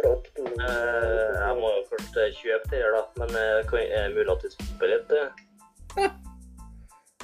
Opp. 0.09 0.27
Eh, 0.37 0.45
jeg 1.43 1.53
må 1.61 1.67
jo 1.75 1.83
først 1.91 2.17
eh, 2.17 2.31
kjøpe 2.41 2.69
det 2.71 2.79
her, 2.81 2.95
da. 2.95 3.03
Men 3.21 3.29
det 3.71 3.83
er 3.99 4.09
mulig 4.15 4.31
at 4.33 4.43
vi 4.43 4.49
stopper 4.55 4.87
litt? 4.91 5.11
eh? 5.11 6.09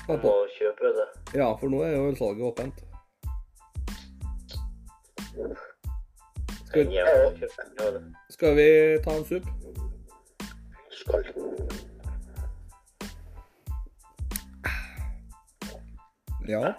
Jeg 0.07 0.19
må 0.23 0.33
kjøpe 0.57 0.91
det. 0.99 1.07
Ja, 1.39 1.47
for 1.59 1.67
nå 1.73 1.81
er 1.83 1.95
jo 1.95 2.15
salget 2.19 2.45
åpent. 2.51 2.83
Skal, 6.67 6.93
Jeg 6.93 7.41
skal 8.29 8.55
vi 8.57 8.67
ta 9.05 9.17
en 9.17 9.25
supp? 9.25 9.49
Skål. 11.01 11.25
Ja. 16.47 16.73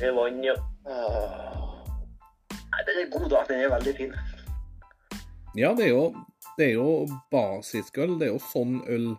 Er 0.00 0.12
vann, 0.16 0.42
ja. 0.44 0.54
Nei, 2.70 2.82
den 2.86 3.00
er 3.02 3.10
god, 3.12 3.28
da. 3.30 3.42
Den 3.48 3.60
er 3.64 3.74
veldig 3.74 3.94
fin. 3.96 4.14
Ja, 5.58 5.74
det 5.74 5.84
er 5.84 5.92
jo, 5.92 6.04
det 6.58 6.66
er 6.70 6.74
jo 6.78 6.90
basisøl. 7.32 8.16
Det 8.20 8.28
er 8.28 8.32
jo 8.34 8.40
sånn 8.50 8.80
øl 8.88 9.12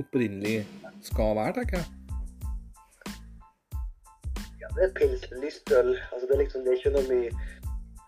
opprinnelig 0.00 0.62
skal 1.06 1.36
være, 1.38 1.54
tenker 1.60 1.80
jeg. 1.80 1.86
Ja, 4.62 4.70
det 4.76 4.86
er 4.88 4.94
pils, 4.96 5.26
lystøl. 5.42 5.94
Altså, 6.12 6.26
det 6.28 6.36
er 6.36 6.42
liksom 6.44 6.64
det 6.66 6.72
er 6.72 6.80
ikke 6.80 6.94
noe 6.96 7.08
mye 7.10 7.30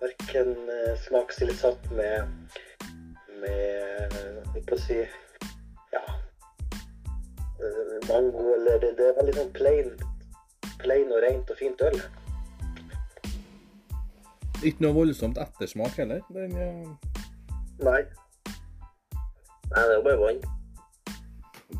verken 0.04 0.54
eh, 0.76 0.94
smakstilsatt 1.06 1.90
med 1.96 2.16
med 3.40 4.14
jeg 4.54 4.78
si 4.80 4.94
Ja. 4.94 5.04
eh, 5.04 5.20
Mango 8.08 8.54
eller 8.54 8.78
det, 8.82 8.90
det 8.98 9.06
er 9.10 9.16
veldig 9.20 9.34
sånn 9.38 9.52
plain, 9.56 9.90
plain 10.82 11.12
og 11.12 11.22
rent 11.24 11.50
og 11.50 11.58
fint 11.60 11.80
øl. 11.88 11.98
Ikke 14.64 14.84
noe 14.84 14.96
voldsomt 14.96 15.38
ettersmak 15.40 15.96
heller. 16.00 16.20
Den, 16.32 16.54
eh, 16.56 16.88
Nei. 17.84 18.02
Nei, 19.74 19.82
det 19.82 19.90
er 19.90 19.96
jo 19.98 20.04
bare 20.06 20.20
vann. 20.20 20.40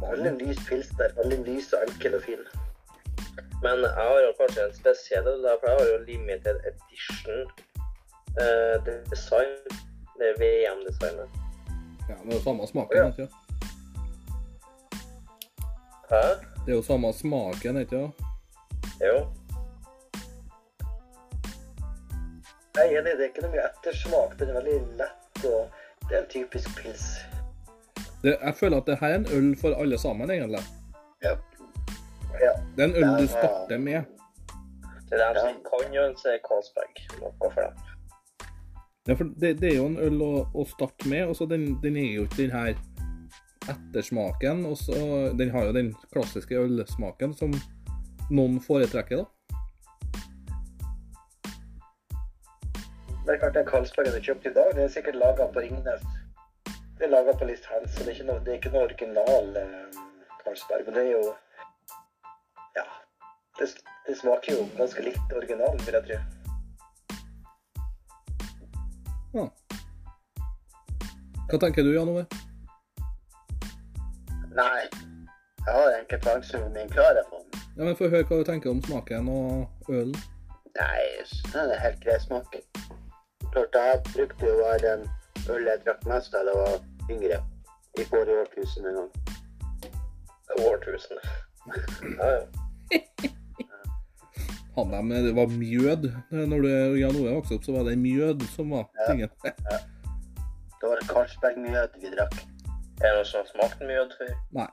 Veldig 0.03 0.33
lys 0.41 0.61
pils 0.69 0.91
der. 0.99 1.15
Veldig 1.21 1.39
lys 1.47 1.73
og 1.77 1.85
enkel 1.89 2.17
og 2.19 2.23
fin. 2.27 2.43
Men 3.63 3.85
jeg 3.87 3.95
har 3.97 4.19
jo 4.27 4.33
kanskje 4.41 4.65
en 4.67 4.75
spesiell 4.77 5.29
for 5.31 5.69
jeg 5.71 5.79
har 5.79 5.87
jo 5.93 6.01
limited 6.09 6.57
edition 6.71 7.39
uh, 8.43 8.77
design. 9.13 9.55
Det 10.19 10.27
er 10.33 10.37
VM-designet. 10.43 11.29
ja, 12.09 12.15
det 12.27 12.37
er 12.37 12.43
samme 12.45 12.67
smaken, 12.67 12.97
Ja. 12.97 13.07
ikke 13.07 13.25
sant? 13.27 13.41
Hæ? 16.11 16.23
Det 16.67 16.73
er 16.73 16.77
jo 16.77 16.83
samme 16.83 17.13
smaken, 17.13 17.77
ikke 17.77 17.91
sant? 17.91 18.15
Jo. 19.01 19.17
Jeg 22.77 22.85
er 22.85 23.01
enig, 23.01 23.13
det 23.17 23.21
er 23.21 23.29
ikke 23.31 23.45
noe 23.45 23.53
mye 23.55 23.65
ettersmak. 23.69 24.39
Den 24.39 24.51
er 24.51 24.59
veldig 24.59 24.79
lett 24.99 25.45
og 25.49 25.81
Det 26.09 26.17
er 26.17 26.23
en 26.23 26.31
typisk 26.31 26.69
pils. 26.77 27.05
Det, 28.23 28.37
jeg 28.43 28.55
føler 28.55 28.77
at 28.77 28.87
det 28.87 28.97
her 29.01 29.09
er 29.09 29.15
en 29.15 29.29
øl 29.33 29.57
for 29.61 29.75
alle 29.81 29.99
sammen, 29.99 30.31
egentlig. 30.31 30.61
Ja. 31.23 31.35
Det 32.77 32.83
er 32.83 32.85
en 32.85 32.97
øl 32.97 33.23
du 33.23 33.27
starter 33.29 33.79
med. 33.79 34.03
Det 35.11 35.21
er 35.23 35.33
dem 35.33 35.47
som 35.47 35.61
kan 35.71 35.97
ønske 36.09 36.39
Carlsberg. 36.49 37.05
Noe 37.21 37.51
for 37.53 37.61
dem. 37.61 37.77
Ja, 39.09 39.15
for 39.15 39.25
det, 39.41 39.61
det 39.61 39.73
er 39.73 39.77
jo 39.77 39.87
en 39.87 39.99
øl 40.01 40.23
å, 40.25 40.33
å 40.55 40.65
starte 40.65 41.09
med, 41.09 41.27
og 41.29 41.37
så 41.37 41.47
den, 41.47 41.79
den 41.83 41.97
er 41.97 42.11
jo 42.15 42.23
ikke 42.25 42.43
den 42.43 42.55
her 42.57 42.75
ettersmaken. 43.69 44.67
Og 44.67 44.77
så 44.79 45.33
Den 45.39 45.51
har 45.51 45.65
jo 45.65 45.73
den 45.73 45.95
klassiske 46.13 46.59
ølsmaken 46.59 47.35
som 47.35 47.55
noen 48.31 48.61
foretrekker, 48.61 49.23
da. 49.23 49.31
Det 53.25 53.33
er 53.33 53.39
klart 53.41 53.55
den 53.57 53.67
Karlsbergen 53.67 54.13
du 54.13 54.21
kjøpte 54.21 54.51
i 54.51 54.55
dag, 54.55 54.75
den 54.77 54.85
er 54.85 54.91
sikkert 54.93 55.17
laga 55.17 55.47
på 55.49 55.63
Ringnes. 55.65 56.03
Det 56.99 57.07
er 57.07 57.13
laga 57.13 57.33
på 57.33 57.47
List 57.49 57.65
Hands, 57.73 57.89
så 57.95 58.05
det 58.05 58.13
er 58.13 58.17
ikke 58.19 58.27
noe, 58.29 58.41
det 58.45 58.53
er 58.53 58.59
ikke 58.59 58.73
noe 58.75 58.85
original 58.85 59.57
eh, 59.57 59.97
Carlsberg. 60.43 60.85
Men 60.87 60.95
det 60.95 61.05
er 61.07 61.11
jo 61.15 61.25
Ja. 62.77 62.85
Det, 63.59 63.71
det 64.07 64.17
smaker 64.19 64.53
jo 64.53 64.67
ganske 64.77 65.03
likt 65.07 65.37
originalen, 65.41 65.81
vil 65.87 65.97
jeg 65.97 66.05
tro. 66.09 66.19
Ja. 69.35 69.47
Hva 71.49 71.61
tenker 71.65 71.83
du, 71.83 71.95
Jan 71.97 72.13
Ove? 72.13 72.27
Nei. 74.55 74.83
Jeg 75.67 75.75
har 75.75 75.91
egentlig 75.91 76.21
plangsummen 76.21 76.73
min 76.73 76.89
klar 76.89 77.19
på 77.31 77.41
den. 77.43 77.61
Ja, 77.77 77.85
men 77.85 77.97
Få 77.97 78.09
høre 78.09 78.27
hva 78.29 78.39
du 78.39 78.45
tenker 78.47 78.71
om 78.71 78.83
smaken 78.85 79.29
og 79.33 79.91
ølen. 79.91 80.17
Nei, 80.79 81.01
den 81.53 81.73
er 81.75 81.81
helt 81.83 82.01
grei 82.05 82.19
smak. 82.23 82.59
Klart, 83.55 83.75
jeg 83.75 84.01
brukte 84.13 84.47
jo 84.47 84.55
å 84.55 84.63
være 84.63 84.83
den 84.85 85.05
øl 85.55 85.69
jeg 85.71 85.83
drakk 85.87 86.07
mest 86.11 86.35
da 86.35 86.43
jeg 86.47 86.59
var 86.61 86.79
yngre. 87.11 87.41
I 87.99 88.07
forrige 88.11 88.43
årtusen 88.45 88.91
en 88.91 89.01
gang. 89.01 89.11
Årtusen. 90.69 91.25
Ja, 92.19 92.27
ja. 92.29 92.43
Han 94.77 95.11
det 95.11 95.35
var 95.37 95.47
mjød. 95.47 96.11
Når 96.31 96.61
du, 96.61 96.69
Jan 96.99 97.17
Ove 97.17 97.37
vokste 97.37 97.57
opp, 97.57 97.65
så 97.65 97.73
var 97.73 97.87
det 97.89 97.95
mjød 97.99 98.43
som 98.57 98.75
var 98.75 98.89
tingen. 99.07 99.31
Det 99.45 100.91
var 100.91 101.07
Karlsberg-mjød 101.09 102.01
vi 102.03 102.11
drakk. 102.17 102.43
Er 103.03 103.09
det 103.09 103.15
noe 103.17 103.27
som 103.27 103.41
har 103.43 103.49
smakt 103.51 103.81
mye 103.83 104.05
før? 104.15 104.35
Nei. 104.55 104.69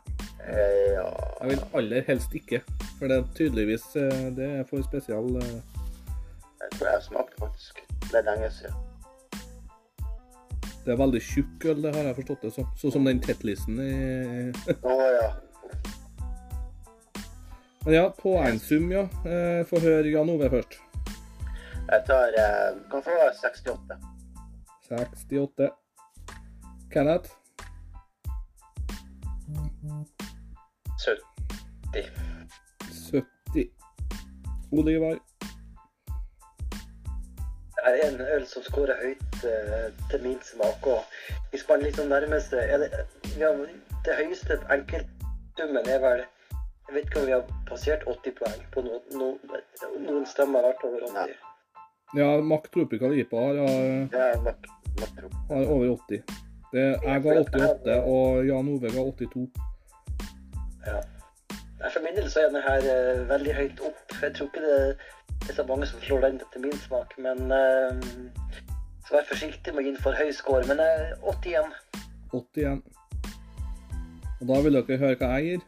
Eh, 0.45 0.93
ja 0.95 1.05
Jeg 1.41 1.49
vil 1.49 1.63
aller 1.77 2.03
helst 2.07 2.35
ikke. 2.37 2.61
For 2.99 3.09
det 3.09 3.17
er 3.17 3.27
tydeligvis 3.37 3.87
eh, 3.97 4.27
det 4.37 4.49
er 4.59 4.63
for 4.69 4.85
spesial 4.85 5.29
eh, 5.41 5.57
Jeg 6.61 6.71
tror 6.77 6.89
jeg 6.91 7.05
smakte 7.07 7.41
faktisk. 7.41 7.81
Det 8.11 8.19
er 8.21 8.27
lenge 8.29 8.51
siden. 8.53 8.87
Det 10.85 10.93
er 10.93 10.97
veldig 10.97 11.21
tjukk 11.21 11.65
øl, 11.69 11.81
det 11.83 11.95
har 11.95 12.07
jeg 12.09 12.17
forstått 12.21 12.45
det 12.45 12.53
som. 12.55 12.69
Sånn 12.81 12.93
som 12.95 13.09
den 13.09 13.21
Tetlisen 13.21 13.81
i 13.81 13.91
Å 14.81 14.95
ja. 15.17 15.27
Men 17.81 17.93
ja, 17.95 18.07
poengsum, 18.13 18.89
ja. 18.93 19.07
Eh, 19.25 19.61
Få 19.69 19.81
høre 19.81 20.13
Jan 20.13 20.29
Ove 20.29 20.49
først. 20.53 20.77
Jeg 21.91 22.05
tar 22.07 22.37
Kan 22.93 23.05
få 23.05 23.19
68. 23.41 23.97
68. 24.89 25.71
Kenneth? 26.93 27.40
70. 31.05 32.05
70. 33.11 33.69
Oliver? 34.71 35.17
Det 37.75 37.81
er 37.87 38.09
en 38.09 38.21
øl 38.21 38.47
som 38.47 38.63
scorer 38.63 38.95
høyt 39.03 39.37
uh, 39.43 40.09
til 40.09 40.23
min 40.23 40.37
smak. 40.41 40.87
og 40.87 41.01
Hvis 41.49 41.65
man 41.69 41.81
liksom 41.81 42.07
nærmer 42.07 42.39
seg 42.39 42.59
er 42.59 42.77
det, 42.77 42.89
ja, 43.37 43.49
det 44.05 44.13
høyeste 44.19 44.59
enkeltsummen 44.75 45.89
er 45.95 45.99
vel 46.05 46.23
Jeg 46.87 46.95
vet 46.95 47.05
ikke 47.05 47.19
om 47.19 47.25
vi 47.25 47.31
har 47.31 47.43
passert 47.67 48.01
80 48.07 48.33
poeng 48.39 48.63
på 48.73 48.81
noen, 48.83 49.03
noen, 49.15 49.37
noen 50.05 50.25
stemmer 50.27 50.59
har 50.59 50.73
vært 50.73 50.83
over 50.89 51.05
80. 51.07 51.35
Ja, 52.19 52.41
Mack 52.43 52.67
Tropical 52.73 53.13
IPA 53.19 53.43
har, 53.45 53.59
har, 54.11 54.55
har 55.49 55.69
over 55.71 55.93
80. 55.95 56.50
Det, 56.71 56.83
jeg 57.03 57.21
ga 57.23 57.39
88, 57.39 57.95
og 58.13 58.45
Jan 58.47 58.67
Ove 58.73 58.91
ga 58.91 59.01
82. 59.01 59.49
Ja. 60.87 60.99
For 61.81 62.03
min 62.05 62.15
del 62.15 62.29
så 62.31 62.39
er 62.39 62.53
den 62.53 62.63
her 62.67 62.85
uh, 62.93 63.29
veldig 63.29 63.55
høyt 63.55 63.81
opp. 63.89 64.15
Jeg 64.21 64.35
tror 64.35 64.47
ikke 64.47 64.61
det 64.61 65.49
er 65.49 65.53
så 65.57 65.65
mange 65.67 65.85
som 65.89 65.99
slår 66.01 66.19
den 66.27 66.39
til 66.53 66.61
min 66.61 66.77
smak. 66.85 67.17
Men 67.17 67.51
uh, 67.51 67.91
så 69.07 69.17
vær 69.17 69.27
forsiktig 69.33 69.73
med 69.73 69.83
å 69.83 69.85
gi 69.87 69.93
den 69.95 70.03
for 70.05 70.15
høy 70.15 70.31
score. 70.31 70.63
Men 70.69 70.79
uh, 70.79 71.33
81. 71.33 71.75
81. 72.31 72.81
Og 74.41 74.47
da 74.47 74.61
vil 74.63 74.79
dere 74.79 75.01
høre 75.03 75.19
hva 75.19 75.33
jeg 75.35 75.43
gir. 75.49 75.67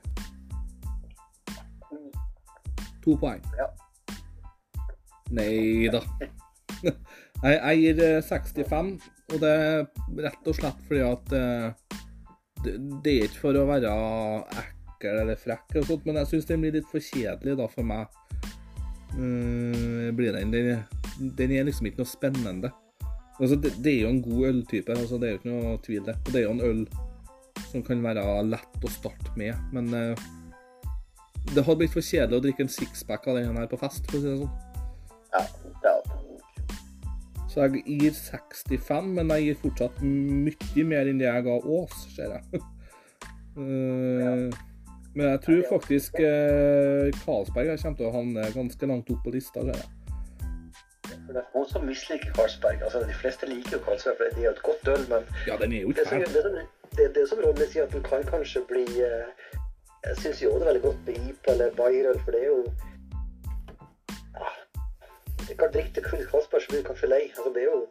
To 3.03 3.17
poeng. 3.19 3.43
Ja. 3.59 3.67
Nei 5.35 5.89
da. 5.91 5.99
Jeg, 7.43 7.57
jeg 7.59 7.79
gir 7.81 7.97
eh, 8.05 8.21
65, 8.23 8.91
og 9.33 9.41
det 9.41 9.51
er 9.51 10.27
rett 10.27 10.49
og 10.49 10.57
slett 10.57 10.81
fordi 10.87 11.03
at 11.05 11.35
eh, 11.37 11.99
det, 12.63 12.73
det 13.03 13.13
er 13.13 13.27
ikke 13.27 13.41
for 13.41 13.59
å 13.59 13.65
være 13.67 13.93
ekkel 15.03 15.21
eller 15.23 15.39
frekk, 15.39 15.79
og 15.79 15.87
sånt, 15.89 16.05
men 16.07 16.21
jeg 16.21 16.31
syns 16.31 16.49
den 16.49 16.63
blir 16.63 16.77
litt 16.77 16.89
for 16.91 17.03
kjedelig 17.03 17.57
da 17.59 17.67
for 17.71 17.87
meg. 17.87 18.19
Uh, 19.13 20.09
blir 20.17 20.33
den, 20.33 20.53
den, 20.53 20.79
den 21.37 21.51
er 21.53 21.67
liksom 21.67 21.89
ikke 21.89 22.01
noe 22.01 22.09
spennende. 22.09 22.71
Altså, 23.39 23.57
det, 23.59 23.73
det 23.83 23.91
er 23.91 24.05
jo 24.05 24.13
en 24.13 24.23
god 24.23 24.47
øltype, 24.51 24.95
altså, 24.95 25.19
det 25.19 25.27
er 25.27 25.35
jo 25.35 25.41
ikke 25.41 25.51
noe 25.51 25.75
tvil 25.85 26.07
det. 26.07 26.15
Og 26.21 26.31
det 26.31 26.39
er 26.39 26.47
jo 26.47 26.55
en 26.55 26.65
øl 26.69 26.85
som 27.67 27.85
kan 27.85 28.01
være 28.05 28.23
lett 28.47 28.85
å 28.85 28.93
starte 28.93 29.33
med, 29.39 29.57
men 29.73 29.89
eh, 29.97 30.25
det 31.51 31.65
hadde 31.65 31.79
blitt 31.81 31.95
for 31.95 32.05
kjedelig 32.05 32.39
å 32.39 32.43
drikke 32.45 32.65
en 32.65 32.71
sixpack 32.71 33.27
av 33.27 33.41
den 33.41 33.57
her 33.57 33.69
på 33.69 33.81
fest, 33.81 34.05
for 34.09 34.19
å 34.19 34.23
si 34.23 34.29
det 34.29 34.41
sånn. 34.43 34.59
Ja, 35.33 35.41
er 35.89 36.12
Så 37.53 37.67
jeg 37.67 37.83
gir 37.85 38.13
65, 38.17 39.09
men 39.13 39.29
jeg 39.35 39.43
gir 39.45 39.57
fortsatt 39.61 39.99
mye 40.01 40.85
mer 40.89 41.09
enn 41.09 41.19
det 41.21 41.27
jeg 41.27 41.45
ga 41.45 41.57
Ås, 41.77 42.05
ser 42.15 42.37
jeg. 42.39 42.63
Eh, 43.53 44.49
Men 45.13 45.27
jeg 45.27 45.39
tror 45.45 45.59
faktisk 45.69 46.15
uh, 46.17 47.11
Karlsberg 47.21 47.67
her 47.69 47.77
kommer 47.77 47.97
til 47.99 48.07
å 48.07 48.13
havne 48.15 48.45
ganske 48.55 48.87
langt 48.89 49.11
opp 49.13 49.19
på 49.21 49.33
lista. 49.35 49.61
Ser 49.61 49.77
jeg. 49.77 49.91
Det 51.27 51.35
er 51.37 51.45
noen 51.53 51.67
som 51.69 51.85
misliker 51.85 52.33
Karlsberg. 52.33 52.81
Altså, 52.81 53.03
de 53.05 53.13
fleste 53.19 53.49
liker 53.51 53.77
jo 53.77 53.81
Karlsberg, 53.85 54.17
for 54.17 54.33
det 54.33 54.41
er 54.41 54.47
jo 54.47 54.53
et 54.55 54.63
godt 54.65 54.89
øl, 54.95 55.05
men 55.11 55.29
Ja, 55.45 55.59
den 55.61 55.75
er 55.77 55.85
jo 55.85 55.93
ikke 55.93 56.07
det 56.07 56.41
som, 56.47 56.57
det, 56.97 57.07
det 57.19 57.27
som 57.29 57.43
Ronny 57.45 57.67
sier, 57.69 57.85
at 57.85 57.93
den 57.93 58.07
kan 58.07 58.25
kanskje 58.31 58.63
bli 58.71 58.87
eh, 59.05 59.53
Jeg 60.07 60.17
syns 60.23 60.41
jo 60.41 60.55
det 60.57 60.65
er 60.65 60.71
veldig 60.71 60.83
godt 60.87 61.05
med 61.11 61.29
IPA 61.29 61.53
eller 61.53 61.77
Bayerøl, 61.77 62.19
for 62.25 62.33
det 62.33 62.41
er 62.41 62.49
jo 62.49 62.59
Du 65.47 65.55
kan 65.59 65.71
drikke 65.73 65.93
til 65.93 66.03
blir 66.69 66.81
du 66.81 66.87
kanskje 66.87 67.09
lei. 67.11 67.21
Altså, 67.37 67.51
det 67.53 67.63
er 67.63 67.69
jo 67.69 67.87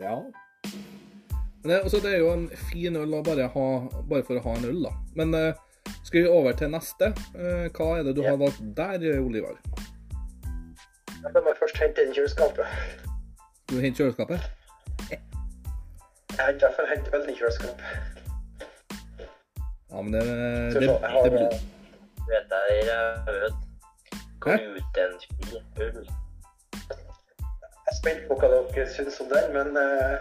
Ja. 0.00 0.20
Men 1.62 1.70
det, 1.70 1.80
altså, 1.82 2.00
det 2.00 2.14
er 2.14 2.18
jo 2.18 2.32
en 2.32 2.48
fin 2.70 2.96
øl 2.96 3.14
å 3.16 3.22
bare 3.24 3.48
ha 3.48 3.66
bare 4.10 4.24
for 4.24 4.38
å 4.38 4.42
ha 4.44 4.56
en 4.58 4.68
øl, 4.68 4.82
da. 4.84 4.92
Men 5.16 5.34
eh, 5.34 5.54
skal 6.04 6.22
vi 6.22 6.28
over 6.28 6.52
til 6.52 6.70
neste? 6.70 7.12
Eh, 7.34 7.66
hva 7.72 7.88
er 7.98 8.04
det 8.04 8.16
du 8.16 8.22
Ja. 8.22 8.30
har 8.30 8.36
valgt 8.36 8.60
der, 8.76 9.06
Olivar? 9.20 9.56
Da 11.22 11.40
må 11.40 11.48
jeg 11.50 11.58
først 11.58 11.80
hente 11.82 12.04
inn 12.04 12.14
kjøleskapet. 12.14 12.66
Du 13.70 13.80
henter 13.80 14.04
kjøleskapet? 14.04 14.40
Jeg 15.10 16.44
har 16.44 16.52
i 16.52 16.58
hvert 16.60 16.76
fall 16.76 16.90
hentet 16.92 17.12
veldig 17.12 17.36
kjøleskap. 17.38 17.80
Ja, 19.90 20.02
men 20.02 20.12
det, 20.12 20.22
det, 20.26 20.36
det, 20.74 20.80
det, 20.80 20.90
det, 20.90 21.30
det 21.30 21.30
det, 21.32 21.48
det, 21.48 21.76
Vet 22.26 23.65
jeg 24.50 24.60
en 25.04 25.20
fin 25.20 25.56
øl. 25.82 26.08
Jeg 27.86 27.92
er 27.92 27.96
spent 28.02 28.22
på 28.28 28.34
hva 28.40 28.48
dere 28.52 28.86
syns 28.94 29.20
om 29.22 29.28
den, 29.30 29.52
men 29.56 29.68
uh, 29.76 30.16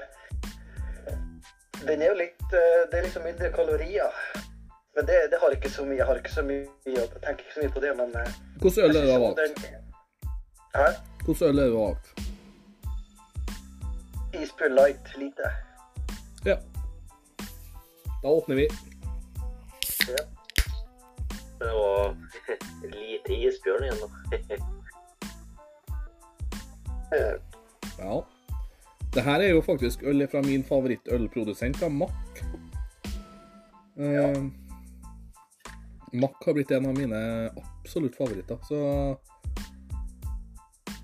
den 1.87 2.01
er 2.01 2.07
jo 2.11 2.17
litt 2.19 2.45
uh, 2.53 2.81
Det 2.91 2.99
er 2.99 3.03
liksom 3.07 3.23
mindre 3.25 3.51
kalorier. 3.53 4.11
Men 4.95 5.07
det, 5.09 5.15
det 5.31 5.37
har 5.41 5.49
ikke 5.55 5.69
så 5.69 5.85
mye. 5.85 5.97
Jeg 5.97 6.05
har 6.05 6.15
ikke 6.21 6.31
så 6.33 6.41
mye 6.45 6.67
Jeg 6.85 7.09
tenker 7.25 7.41
ikke 7.43 7.55
så 7.55 7.63
mye 7.65 7.73
på 7.77 7.79
det, 7.85 7.91
men 7.97 8.09
uh, 8.15 8.29
Hvordan 8.61 8.83
øl 8.85 8.95
er 8.95 9.01
det 9.01 9.07
du 9.07 9.11
har 9.11 9.19
valgt? 9.25 9.39
den- 9.39 9.83
Hæ? 10.75 10.87
Hvordan 11.25 11.49
øl 11.49 11.59
er 11.59 11.63
det 11.63 11.71
du 11.73 11.77
har 11.77 11.85
valgt? 11.85 12.07
Isbjørn 14.43 14.73
light 14.75 15.17
lite. 15.17 15.51
Ja. 16.45 16.55
Da 18.23 18.27
åpner 18.27 18.55
vi. 18.55 18.67
Det 21.65 21.73
var 21.73 22.15
lite 22.93 23.33
isbjørn 23.47 23.83
igjen, 23.87 24.01
da. 24.03 24.09
Ja. 27.99 28.15
Det 29.13 29.23
her 29.23 29.39
er 29.39 29.49
jo 29.49 29.61
faktisk 29.61 30.03
øl 30.03 30.27
fra 30.27 30.41
min 30.41 30.63
favorittølprodusent, 30.63 31.79
da, 31.79 31.89
Mack. 31.89 32.41
Eh, 33.97 34.43
Mack 36.13 36.45
har 36.45 36.53
blitt 36.53 36.71
en 36.71 36.89
av 36.89 36.97
mine 36.97 37.21
absolutt 37.55 38.17
favoritter. 38.17 38.57
Så 38.67 38.79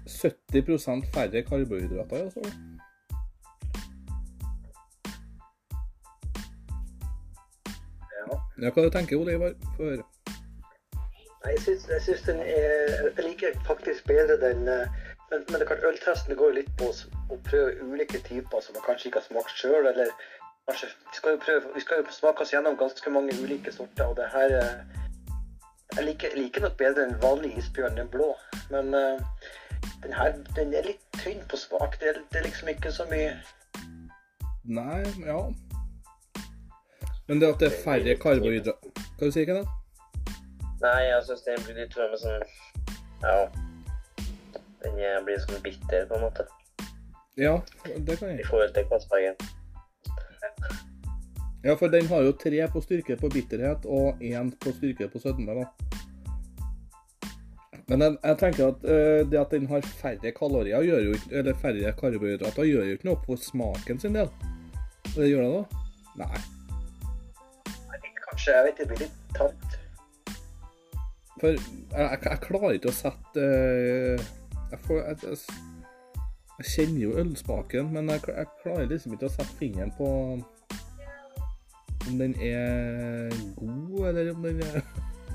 70% 0.06 1.08
færre 1.14 1.42
karbohydrater, 1.48 2.26
altså. 2.28 2.42
ja. 8.20 8.42
Ja, 8.62 8.70
hva 8.70 8.84
du 8.84 8.90
tenker 8.90 9.16
du, 9.16 9.22
Oliver? 9.24 9.56
Få 9.78 9.94
høre. 9.94 10.04
Nei, 11.42 11.56
jeg 11.58 12.02
syns, 12.06 12.22
den 12.28 12.40
er 12.40 13.14
Jeg 13.18 13.26
liker 13.26 13.56
faktisk 13.66 14.08
bedre 14.08 14.38
den 14.42 14.68
eh, 14.68 14.88
Men, 15.32 15.46
men 15.50 15.64
kan, 15.68 15.80
øltesten 15.88 16.36
går 16.38 16.52
jo 16.52 16.58
litt 16.60 16.74
på 16.78 16.92
å 16.92 17.38
prøve 17.48 17.78
ulike 17.82 18.22
typer 18.28 18.62
som 18.62 18.78
man 18.78 18.86
kanskje 18.86 19.10
ikke 19.10 19.22
har 19.24 19.28
smakt 19.30 19.56
sjøl, 19.58 19.88
eller 19.90 20.12
kanskje 20.70 20.92
Vi 20.92 21.18
skal 21.20 21.38
jo 21.38 21.42
prøve 21.46 21.74
Vi 21.78 21.86
skal 21.86 22.02
jo 22.02 22.18
smake 22.18 22.46
oss 22.46 22.54
gjennom 22.54 22.78
ganske 22.78 23.16
mange 23.16 23.38
ulike 23.42 23.74
sorter, 23.74 24.12
og 24.12 24.20
det 24.20 24.30
her 24.36 24.58
eh, 24.60 25.02
Jeg 25.98 26.08
liker, 26.12 26.38
liker 26.38 26.68
nok 26.68 26.78
bedre 26.78 27.08
den 27.08 27.18
vanlige 27.24 27.64
isbjørn, 27.64 27.98
den 27.98 28.12
blå, 28.12 28.30
men 28.72 28.94
eh, 28.94 29.50
den 30.04 30.14
her 30.14 30.38
den 30.56 30.78
er 30.78 30.86
litt 30.86 31.02
tynn 31.24 31.42
på 31.50 31.58
smak. 31.58 31.98
Det, 32.00 32.16
det 32.32 32.40
er 32.40 32.48
liksom 32.48 32.70
ikke 32.72 32.94
så 32.94 33.10
mye 33.10 33.34
Nei, 34.62 35.02
ja. 35.26 35.42
Men 37.28 37.42
det 37.42 37.50
at 37.50 37.62
det 37.64 37.72
er 37.72 37.84
færre 37.84 38.18
karbohydrater 38.22 39.06
Hva 39.18 39.26
du 39.26 39.32
sier 39.34 39.48
du, 39.48 39.56
Kenneth? 39.56 39.81
Nei, 40.82 41.00
jeg 41.06 41.24
syns 41.28 41.44
den 41.46 41.64
blir 41.66 41.78
litt 41.84 41.98
med 42.00 42.20
sånn 42.22 42.44
Ja. 43.22 43.38
Den 44.82 45.26
blir 45.28 45.42
sånn 45.44 45.62
bitter, 45.62 46.08
på 46.10 46.18
en 46.18 46.24
måte. 46.26 46.48
Ja, 47.38 47.60
det 47.86 48.18
kan 48.20 48.32
jeg. 48.32 48.42
I 48.42 48.48
forhold 48.50 48.74
til 48.74 48.88
Karlsbergen. 48.90 49.36
Ja, 51.64 51.76
for 51.78 51.94
den 51.94 52.08
har 52.10 52.24
jo 52.26 52.32
tre 52.34 52.64
på 52.74 52.82
styrke 52.82 53.16
på 53.22 53.30
bitterhet 53.30 53.86
og 53.86 54.22
én 54.26 54.50
på 54.64 54.74
styrke 54.74 55.08
på 55.14 55.22
sødme. 55.22 55.68
Men 57.92 58.02
jeg, 58.02 58.16
jeg 58.24 58.38
tenker 58.40 58.72
at 58.72 58.88
eh, 58.88 59.22
det 59.30 59.38
at 59.38 59.54
den 59.54 59.68
har 59.70 59.86
færre 60.00 60.32
kalorier, 60.34 60.82
jo 60.82 61.14
eller 61.30 61.54
færre 61.62 61.94
karbohydrater, 62.00 62.66
gjør 62.66 62.90
jo 62.90 62.98
ikke 62.98 63.10
noe 63.12 63.22
for 63.28 63.42
smaken 63.42 64.02
sin 64.02 64.18
del. 64.18 64.32
Det 65.12 65.30
gjør 65.30 65.46
det 65.46 65.54
da? 65.54 65.84
Nei. 66.24 66.42
Kanskje 68.26 68.58
jeg 68.58 68.68
vet 68.70 68.82
det 68.82 68.90
blir 68.90 69.06
litt 69.06 69.38
tamt. 69.38 69.81
For 71.42 71.48
jeg, 71.48 71.60
jeg, 71.92 72.20
jeg 72.24 72.40
klarer 72.44 72.76
ikke 72.78 72.92
å 72.92 72.94
sette 72.94 73.44
eh, 73.44 74.26
jeg, 74.70 74.80
får, 74.86 75.00
jeg, 75.02 75.38
jeg, 76.60 76.66
kjenner 76.70 77.00
jo 77.02 77.16
ølsmaken, 77.18 77.88
men 77.96 78.12
jeg, 78.14 78.22
klarer 78.62 78.86
liksom 78.92 79.16
ikke 79.16 79.26
å 79.26 79.34
sette 79.34 79.56
fingeren 79.58 79.94
på 79.98 80.10
om 82.10 82.20
den 82.20 82.36
er 82.42 83.34
god, 83.58 83.98
eller 84.12 84.30
om 84.36 84.46
den 84.46 84.62
er 84.68 84.86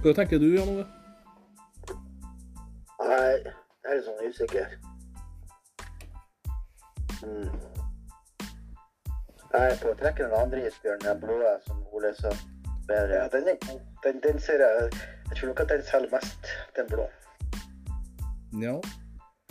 Hva 0.05 0.15
tenker 0.15 0.39
du, 0.39 0.47
Jan 0.55 0.71
Ove? 0.77 0.87
Nei, 3.03 3.35
jeg 3.43 3.91
er 3.91 3.99
litt 3.99 4.07
sånn 4.07 4.23
usikker. 4.31 4.79
Mm. 7.27 7.51
Jeg 9.57 9.75
er 9.75 9.99
trekke 10.05 10.23
den 10.23 10.39
andre 10.39 10.63
isbjørnen, 10.69 11.05
den 11.07 11.21
blå 11.23 11.53
som 11.67 11.83
Ole 11.97 12.15
sa. 12.19 12.31
Bedre. 12.87 13.27
Den. 13.33 13.55
Den, 14.05 14.19
den 14.23 14.43
ser 14.43 14.63
jeg 14.63 14.91
Jeg 15.29 15.39
tror 15.39 15.49
nok 15.51 15.61
at 15.61 15.73
den 15.75 15.83
selger 15.83 16.13
mest, 16.15 16.53
den 16.77 16.87
blå. 16.91 17.07
Ja. 18.63 18.77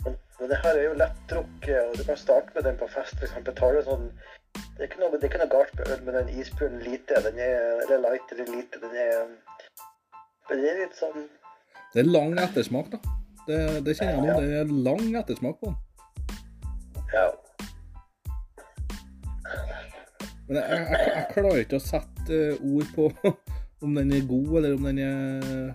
Men, 0.04 0.16
men 0.40 0.50
det 0.50 0.58
her 0.64 0.74
er 0.78 0.84
jo 0.88 0.96
lettdrukket, 1.02 1.80
og 1.82 1.98
du 1.98 2.04
kan 2.08 2.18
starte 2.20 2.54
med 2.54 2.66
den 2.68 2.78
på 2.80 2.88
fest, 2.94 3.18
f.eks. 3.20 3.54
Tar 3.60 3.76
du 3.76 3.82
sånn 3.86 4.10
det 4.56 4.84
er, 4.84 4.88
ikke 4.90 5.00
noe, 5.00 5.10
det 5.12 5.24
er 5.24 5.30
ikke 5.30 5.40
noe 5.40 5.52
galt 5.52 5.72
med 5.76 5.90
øl, 5.92 6.02
men 6.04 6.16
den 6.16 6.30
isbjørnen 6.40 6.82
lite, 6.84 7.20
den 7.24 7.38
er, 7.40 7.62
eller 7.84 8.02
light 8.04 8.32
eller 8.32 8.48
lite, 8.52 8.80
den 8.80 8.94
er 9.00 9.26
Den 10.48 10.62
er 10.64 10.78
litt 10.82 10.96
sånn 10.96 11.26
Det 11.94 12.02
er 12.02 12.08
lang 12.08 12.36
ettersmak, 12.40 12.90
da. 12.92 13.00
Det, 13.46 13.58
det 13.86 13.96
kjenner 13.98 14.14
jeg 14.14 14.22
nå. 14.22 14.28
Ja. 14.28 14.36
Det 14.40 14.60
er 14.60 14.72
lang 14.88 15.16
ettersmak 15.20 15.60
på 15.60 15.72
den. 15.72 15.76
Ja. 17.14 17.26
Men 20.46 20.58
jeg, 20.60 20.64
jeg, 20.70 21.10
jeg 21.14 21.26
klarer 21.34 21.62
ikke 21.64 21.80
å 21.80 21.84
sette 21.84 22.40
eh, 22.40 22.66
ord 22.74 22.92
på 22.96 23.08
om 23.82 23.94
den 23.94 24.12
er 24.12 24.28
god, 24.28 24.56
eller 24.58 24.74
om 24.74 24.84
den 24.88 24.98
er, 24.98 25.72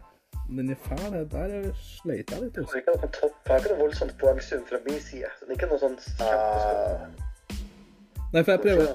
om 0.49 0.57
den 0.57 0.69
er 0.69 0.79
fæl. 0.85 1.11
Det 1.13 1.31
Der 1.31 1.73
sleit 1.73 2.31
jeg 2.31 2.41
litt. 2.41 2.55
Det 2.55 2.65
er 2.65 2.81
ikke 2.81 2.95
noe 2.97 3.11
topp, 3.19 3.35
det 3.45 3.53
er 3.53 3.57
ikke 3.61 3.73
noe 3.73 3.83
voldsomt 3.85 4.15
poengsum 4.21 4.63
fra 4.69 4.79
min 4.87 4.99
side. 4.99 5.29
Så 5.37 5.45
det 5.45 5.53
er 5.53 5.59
ikke 5.59 5.71
noe 5.73 5.83
sånn 5.83 5.99
kjempestort. 6.01 7.27
Nei, 8.31 8.43
for 8.47 8.51
jeg 8.51 8.61
prøver, 8.63 8.91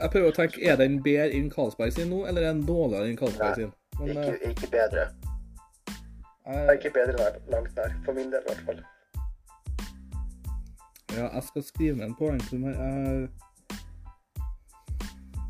jeg 0.00 0.10
prøver 0.10 0.28
å 0.30 0.34
tenke 0.34 0.60
er 0.62 0.76
den 0.78 1.00
bedre 1.02 1.30
enn 1.34 1.48
Karlsberg 1.50 1.94
sin 1.94 2.12
nå, 2.12 2.20
eller 2.30 2.44
er 2.44 2.52
den 2.54 2.66
dårligere 2.68 3.08
enn 3.10 3.16
Karlsberg 3.18 3.58
sin? 3.58 3.72
Men 3.98 4.12
Ikke, 4.12 4.34
eh, 4.36 4.50
ikke 4.52 4.68
bedre. 4.70 5.08
Det 6.46 6.60
er 6.62 6.76
ikke 6.78 6.92
bedre 6.94 7.32
langt 7.50 7.72
der. 7.74 7.96
for 8.04 8.14
min 8.14 8.30
del 8.30 8.44
i 8.44 8.52
hvert 8.52 8.62
fall. 8.68 8.84
ja, 11.16 11.34
jeg 11.34 11.42
skal 11.42 11.62
skrive 11.62 12.04
en 12.04 12.14
poengsum 12.14 12.62
her. 12.62 12.76
Jeg, 12.82 13.28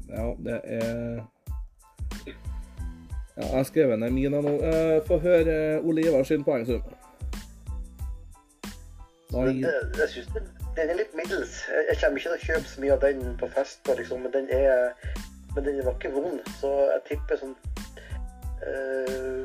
ja, 0.09 0.35
det 0.47 0.61
er 0.65 1.25
Ja, 3.37 3.43
jeg 3.43 3.57
har 3.57 3.62
skrevet 3.68 3.99
ned 3.99 4.11
mine 4.11 4.43
nå. 4.43 4.55
Eh, 4.64 4.99
Få 5.07 5.18
høre 5.20 5.76
eh, 5.76 5.84
Ole 5.84 6.07
Ivar 6.09 6.24
sin 6.24 6.45
poengsum. 6.45 6.82
Gir, 9.30 9.66
det, 9.66 9.72
jeg 9.99 10.09
synes 10.09 10.28
den, 10.34 10.47
den 10.76 10.91
er 10.91 11.01
litt 11.03 11.16
middels. 11.18 11.59
Jeg, 11.68 11.84
jeg 11.91 11.99
kommer 12.01 12.20
ikke 12.20 12.30
til 12.30 12.39
å 12.39 12.47
kjøpe 12.47 12.70
så 12.70 12.84
mye 12.84 12.95
av 12.95 13.03
den 13.05 13.34
på 13.41 13.49
fest, 13.53 13.91
liksom, 13.99 14.22
men 14.24 14.32
den 14.32 14.49
er 14.55 14.95
men 15.57 15.64
den 15.64 15.84
var 15.84 15.93
ikke 15.93 16.12
vond, 16.12 16.41
så 16.61 16.70
jeg 16.93 17.01
tipper 17.09 17.39
sånn 17.41 17.55
eh, 18.68 19.45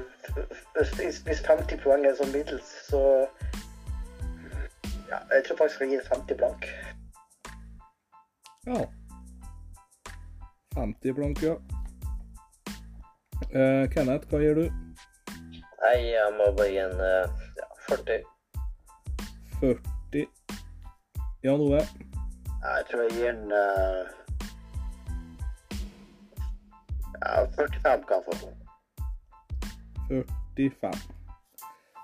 hvis, 0.75 1.21
øh, 1.23 1.43
50 1.47 1.79
poeng 1.83 2.03
er 2.03 2.17
sånn 2.19 2.33
middels, 2.35 2.73
så 2.89 2.99
ja, 5.11 5.19
Jeg 5.31 5.43
tror 5.47 5.57
faktisk 5.61 5.81
jeg 5.85 5.89
gir 5.93 6.03
50 6.07 6.37
blank. 6.39 6.67
ja. 8.67 8.83
50 10.75 11.15
blank, 11.15 11.43
ja. 11.43 11.55
Eh, 13.49 13.89
Kenneth, 13.91 14.29
hva 14.29 14.39
gir 14.39 14.55
du? 14.55 14.65
Nei, 15.81 15.97
jeg 16.13 16.33
må 16.37 16.51
bare 16.57 16.69
gi 16.69 16.79
en 16.83 16.99
eh, 17.03 17.45
ja, 17.57 17.67
40. 17.89 18.21
40. 19.59 20.25
Jan 21.43 21.63
Ove? 21.65 21.81
Jeg 22.61 22.85
tror 22.91 23.01
jeg 23.07 23.15
gir 23.17 23.31
en 23.33 23.55
eh, 23.57 24.03
Ja, 27.21 27.45
45 27.57 28.05
kan 28.09 28.21
jeg 28.29 28.37
få. 28.41 28.51
45. 30.11 30.93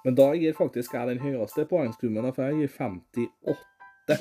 Men 0.06 0.16
da 0.16 0.28
gir 0.40 0.54
faktisk 0.58 0.94
jeg 0.94 1.10
den 1.10 1.20
høyeste 1.24 1.66
poengsummen, 1.70 2.30
for 2.34 2.50
jeg 2.50 2.62
gir 2.62 2.76
58. 2.80 4.20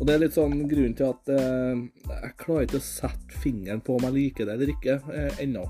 Og 0.00 0.06
det 0.08 0.14
er 0.14 0.22
litt 0.24 0.34
sånn 0.34 0.64
grunnen 0.66 0.96
til 0.98 1.12
at 1.12 1.30
eh, 1.30 1.82
jeg 2.10 2.36
klarer 2.40 2.66
ikke 2.66 2.80
å 2.80 2.86
sette 2.86 3.40
fingeren 3.40 3.82
på 3.84 3.94
om 3.94 4.06
jeg 4.08 4.16
liker 4.16 4.48
det 4.48 4.56
eller 4.56 4.72
ikke 4.72 4.98
eh, 5.14 5.42
ennå. 5.44 5.62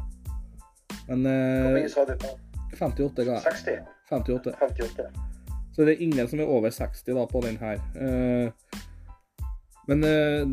Men 1.08 1.26
Hvor 1.26 1.70
eh, 1.70 1.76
mye 1.78 1.90
sa 1.92 2.04
du 2.08 2.14
på? 2.20 2.30
58 2.78 3.26
ga 3.26 3.36
jeg. 3.36 3.42
60? 3.42 3.82
58. 4.10 4.54
58? 4.60 5.10
Så 5.74 5.84
det 5.84 5.94
er 5.94 6.04
ingen 6.06 6.28
som 6.30 6.40
er 6.40 6.50
over 6.50 6.70
60 6.70 7.14
da 7.18 7.26
på 7.30 7.42
den 7.44 7.58
her. 7.60 7.82
Eh, 7.98 8.78
men 9.90 10.04
eh, 10.08 10.44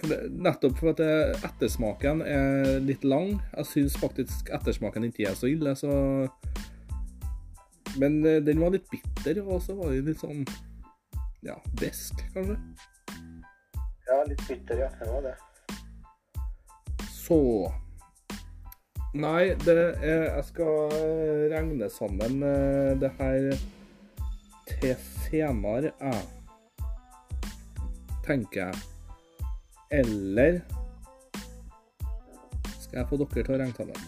for 0.00 0.10
det, 0.10 0.18
nettopp 0.46 0.78
for 0.78 0.92
at 0.92 1.00
det, 1.00 1.10
ettersmaken 1.46 2.22
er 2.26 2.78
litt 2.84 3.06
lang. 3.06 3.38
Jeg 3.54 3.70
syns 3.70 3.98
faktisk 3.98 4.52
ettersmaken 4.54 5.08
ikke 5.10 5.28
er 5.30 5.38
så 5.38 5.50
ille, 5.50 5.76
så 5.78 6.28
Men 7.94 8.22
den 8.22 8.58
var 8.58 8.72
litt 8.74 8.88
bitter, 8.90 9.38
og 9.46 9.60
så 9.62 9.76
var 9.78 9.92
det 9.92 10.00
litt 10.02 10.18
sånn 10.18 10.40
ja, 11.46 11.54
besk, 11.78 12.24
kanskje. 12.34 12.56
Ja, 14.08 14.16
litt 14.26 14.42
bitter, 14.48 14.80
ja. 14.82 14.88
Det 14.98 15.06
var 15.12 15.22
det. 15.28 15.34
Så 17.06 17.38
Nei, 19.14 19.54
er 19.70 20.02
Jeg 20.02 20.44
skal 20.44 20.90
eh, 20.98 21.44
regne 21.52 21.86
sammen 21.90 22.42
eh, 22.42 22.96
det 22.98 23.12
her 23.18 23.52
til 24.66 24.96
senere, 24.98 25.92
jeg. 26.00 26.22
Tenker 28.26 28.64
jeg. 28.64 28.74
Eller 29.90 30.58
skal 32.80 32.98
jeg 32.98 33.06
få 33.08 33.20
dere 33.22 33.44
til 33.44 33.54
å 33.54 33.60
regne 33.62 33.76
sammen? 33.78 34.02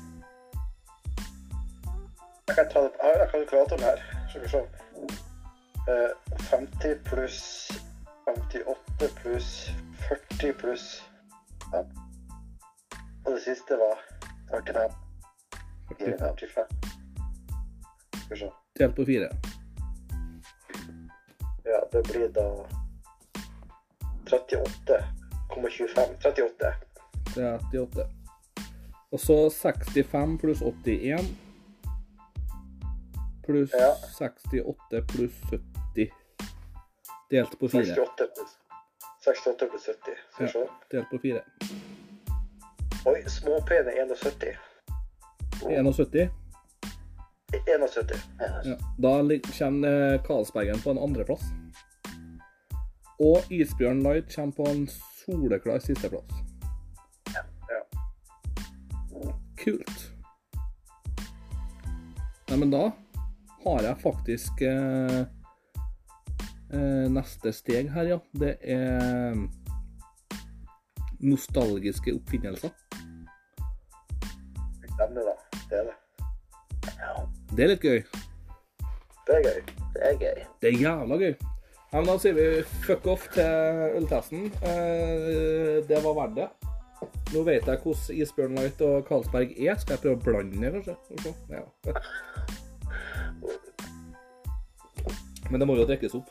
Jeg 2.49 2.59
kan 2.59 2.75
ta 2.75 2.83
det 2.89 2.91
Jeg 2.99 3.23
har 3.23 3.31
kalkulatoren 3.37 3.87
her. 3.87 4.05
Skal 4.33 4.43
vi 4.43 4.53
se. 4.57 4.65
Eh, 5.87 6.11
50 6.51 6.99
pluss 7.07 7.41
58 8.27 9.13
pluss 9.23 9.55
40 10.09 10.53
pluss 10.59 10.91
ja. 11.71 11.87
Og 13.23 13.33
det 13.37 13.43
siste 13.47 13.79
var 13.79 14.16
45. 14.51 14.91
45. 15.99 16.65
Skal 18.25 18.31
vi 18.31 18.37
se. 18.37 18.51
Delt 18.79 18.97
på 18.97 19.05
fire. 19.05 19.29
Ja, 21.65 21.89
det 21.93 22.03
blir 22.03 22.29
da 22.29 22.67
38,25. 24.25 26.17
38. 26.23 26.75
38. 27.37 28.09
Og 29.11 29.21
så 29.21 29.51
65 29.51 30.39
pluss 30.39 30.63
81 30.63 31.21
pluss 33.47 33.71
Ja. 33.73 33.95
68 34.19 35.03
pluss 35.09 35.33
70 35.51 36.11
delt 37.31 37.59
på 37.59 37.69
4. 37.69 37.85
68 37.85 38.27
pluss 38.35 38.59
68 39.25 39.67
pluss 39.67 39.87
70. 39.87 40.17
Skal 40.33 40.47
vi 40.47 40.53
se. 40.53 40.69
Delt 40.91 41.11
på 41.11 41.19
4. 41.19 41.43
Oi, 43.07 43.23
småpene 43.27 43.93
71. 43.93 44.57
71. 45.63 46.31
71. 47.67 48.21
Ja. 48.65 48.77
Da 48.99 49.23
kommer 49.59 50.19
Karlsbergen 50.27 50.81
på 50.81 50.91
en 50.91 50.99
andreplass. 50.99 51.45
Og 53.23 53.47
Isbjørn 53.51 54.03
Light 54.03 54.35
kommer 54.35 54.53
på 54.53 54.67
en 54.71 54.89
soleklar 54.91 55.79
sisteplass. 55.79 56.43
Ja. 57.31 57.45
Kult. 59.63 60.11
Nei, 62.51 62.59
men 62.59 62.75
da 62.75 62.89
har 63.69 63.87
jeg 63.87 64.01
faktisk 64.03 64.65
eh, 64.67 65.21
eh, 66.75 67.07
neste 67.15 67.55
steg 67.55 67.95
her, 67.95 68.11
ja. 68.17 68.19
Det 68.35 68.57
er 68.63 69.39
nostalgiske 71.23 72.19
oppfinnelser. 72.19 72.75
Det 77.57 77.65
er 77.65 77.73
litt 77.73 77.85
gøy. 77.85 78.01
Det 79.27 79.37
er 79.37 79.43
gøy. 79.43 79.61
Det 79.97 80.03
er 80.07 80.17
gøy. 80.21 80.41
Det 80.63 80.71
er 80.71 80.81
jævla 80.81 81.19
gøy. 81.19 81.35
Ja, 81.93 81.99
men 81.99 82.09
da 82.11 82.17
sier 82.21 82.35
vi 82.37 82.47
fuck 82.85 83.07
off 83.11 83.29
til 83.35 83.83
øltesten. 83.97 84.49
Eh, 84.63 85.83
det 85.89 86.03
var 86.05 86.17
verdt 86.19 86.37
det. 86.39 86.49
Nå 87.35 87.43
vet 87.47 87.67
jeg 87.67 87.81
hvordan 87.83 88.21
Isbjørn 88.23 88.59
Light 88.59 88.83
og 88.87 89.07
Karlsberg 89.09 89.55
er. 89.57 89.79
Skal 89.81 89.97
jeg 89.97 90.03
prøve 90.03 90.19
å 90.19 90.25
blande 90.25 90.73
det, 90.75 90.97
kanskje? 91.09 91.33
Ja. 91.51 91.65
Men 95.51 95.63
det 95.63 95.69
må 95.69 95.79
jo 95.79 95.87
drikkes 95.89 96.19
opp. 96.19 96.31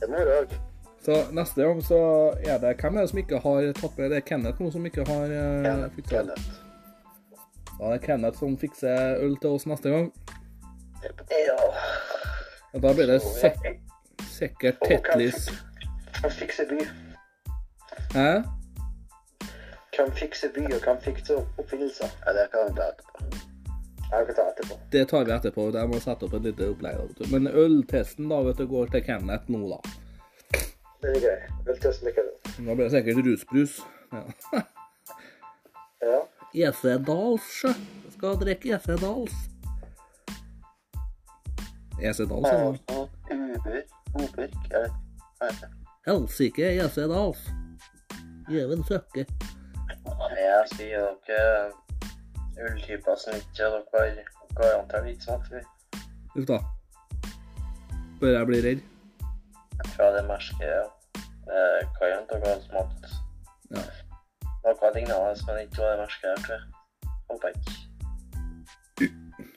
Det 0.00 0.08
må 0.08 0.24
det 0.24 0.40
òg. 0.42 0.58
Så 1.00 1.16
neste 1.32 1.64
gang 1.64 1.78
så 1.84 2.00
er 2.44 2.58
det 2.60 2.74
Hvem 2.80 2.96
er 2.96 3.06
det 3.06 3.10
som 3.12 3.20
ikke 3.22 3.40
har 3.40 3.70
tatt 3.78 3.94
med? 3.96 4.10
Det 4.12 4.18
er 4.20 4.26
Kenneth 4.28 4.60
nå 4.60 4.72
som 4.72 4.84
ikke 4.84 5.06
har 5.08 5.32
uh, 5.32 5.86
fiksa 5.96 6.26
det. 6.28 6.36
Da 7.80 7.86
er 7.86 7.92
det 7.96 8.02
Kenneth 8.04 8.38
som 8.38 8.58
fikser 8.60 9.16
øl 9.24 9.36
til 9.40 9.54
oss 9.56 9.64
neste 9.66 9.88
gang. 9.88 10.12
Ja. 11.32 11.54
Og 12.74 12.82
da 12.82 12.92
blir 12.92 13.06
det 13.08 13.22
sek 13.24 13.56
sikkert 14.28 14.82
Kan 14.84 15.00
Tetlis. 15.06 15.46
Hvem 16.20 16.30
fikser 16.30 16.68
by? 16.68 16.80
Hæ? 18.12 18.42
Hvem 19.96 20.12
fikser 20.12 20.52
by, 20.54 20.66
og 20.74 20.84
hvem 20.84 21.00
fikser 21.06 21.40
oppfinnelser? 21.58 22.12
Det 22.26 22.44
kan. 22.52 22.76
Jeg 24.12 24.26
kan 24.26 24.34
ta 24.34 24.42
etterpå. 24.52 24.76
Det 24.92 25.08
tar 25.08 25.24
vi 25.24 25.32
etterpå. 25.32 25.70
Jeg 25.78 25.88
må 25.88 26.00
sette 26.04 26.28
opp 26.28 26.36
et 26.36 26.50
lite 26.50 26.68
opplegg. 26.74 27.24
Men 27.32 27.48
øltesten 27.48 28.28
da, 28.28 28.42
vet 28.44 28.60
du, 28.60 28.66
går 28.68 28.92
til 28.92 29.04
Kenneth 29.08 29.48
nå, 29.48 29.62
da. 29.72 29.80
Det 31.00 31.14
er 31.16 31.24
greit. 31.24 31.48
Øltesten 31.64 32.12
er 32.12 32.18
kødden. 32.18 32.66
Da 32.66 32.74
blir 32.74 32.84
det 32.84 32.92
sikkert 32.98 33.24
rusbrus. 33.30 33.80
Ja. 34.12 34.26
Ja. 36.00 36.20
Esedals, 36.54 37.42
sjø. 37.60 37.70
Jeg 38.04 38.12
skal 38.16 38.38
drikke 38.40 38.74
Esedals. 38.74 39.34
Esedals, 42.02 42.48
ja. 42.48 42.68
Uber. 42.68 43.82
Oberk, 44.14 44.56
jeg 44.70 44.90
vet 45.40 45.60
det. 45.60 45.70
Helsike 46.06 46.72
Esedals. 46.84 47.44
Djeven 48.48 48.82
søkke. 48.84 49.26
Jeg 50.40 50.66
sier 50.74 51.14
dere 51.28 51.70
ulltyper 52.66 53.16
som 53.20 53.38
ikke 53.38 53.70
dere 53.94 54.26
garantert 54.58 55.06
ikke 55.06 55.28
smakt 55.28 55.52
før. 55.52 55.64
Uff 56.34 56.50
da. 56.50 56.58
Bør 58.20 58.38
jeg 58.38 58.46
bli 58.50 58.62
redd? 58.66 58.86
Fra 59.94 60.10
det 60.18 60.26
merket, 60.26 60.66
ja. 60.66 60.84
Det 61.46 61.64
kan 61.96 62.10
jo 62.10 62.22
ikke 62.26 62.46
ha 62.48 62.60
smakt. 62.66 63.12
Ja. 63.70 64.09
Var 64.62 64.76
det 64.94 65.02
merket 65.08 66.24
jeg 66.24 66.38
tror 66.44 66.54
jeg. 66.54 66.62
Håper 67.30 67.48
ikke. 67.48 69.10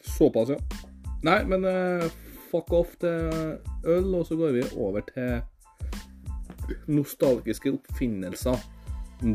Såpass, 0.04 0.49
ja. 0.49 0.58
Nei, 1.24 1.39
men 1.47 1.66
uh, 1.66 2.06
fuck 2.51 2.72
off 2.76 2.95
til 2.99 3.32
øl, 3.86 4.16
og 4.16 4.26
så 4.28 4.36
går 4.36 4.51
vi 4.58 4.64
over 4.78 5.04
til 5.08 5.41
nostalgiske 6.88 7.72
oppfinnelser. 7.74 8.60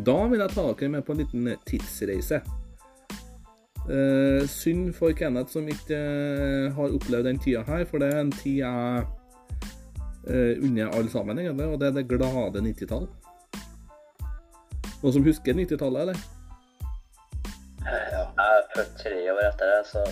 Da 0.06 0.16
vil 0.28 0.40
jeg 0.40 0.54
ta 0.54 0.66
dere 0.68 0.92
med 0.92 1.04
på 1.04 1.14
en 1.14 1.22
liten 1.22 1.52
tidsreise. 1.68 2.40
Uh, 3.88 4.44
synd 4.48 4.92
for 4.96 5.16
Kenneth 5.16 5.52
som 5.52 5.68
ikke 5.68 5.96
uh, 5.96 6.74
har 6.76 6.96
opplevd 6.96 7.30
den 7.30 7.40
tida 7.40 7.64
her, 7.68 7.86
for 7.88 8.04
det 8.04 8.12
er 8.12 8.20
en 8.24 8.32
tid 8.32 8.60
jeg 8.64 9.06
unner 10.28 10.90
alle 10.92 11.08
sammen, 11.08 11.38
egentlig, 11.40 11.64
og 11.72 11.78
det 11.80 11.86
er 11.88 11.94
det 11.96 12.08
glade 12.10 12.60
90-tall. 12.60 13.06
Noen 15.02 15.14
som 15.14 15.24
husker 15.26 15.54
90-tallet, 15.54 16.00
eller? 16.00 16.18
Ja. 17.86 18.24
Jeg 18.38 18.58
er 18.58 18.66
født 18.74 18.92
tre 18.98 19.16
år 19.32 19.40
etter 19.46 19.70
det, 19.72 19.78
så 19.92 20.04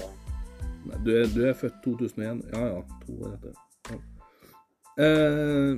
Nei, 0.87 0.99
du 1.03 1.11
er, 1.18 1.26
du 1.34 1.41
er 1.49 1.55
født 1.59 1.80
2001. 1.84 2.45
Ja, 2.53 2.62
ja. 2.70 2.80
To 3.03 3.16
år 3.26 3.34
etter. 3.34 3.57
Ja. 3.91 3.99
Eh, 5.05 5.72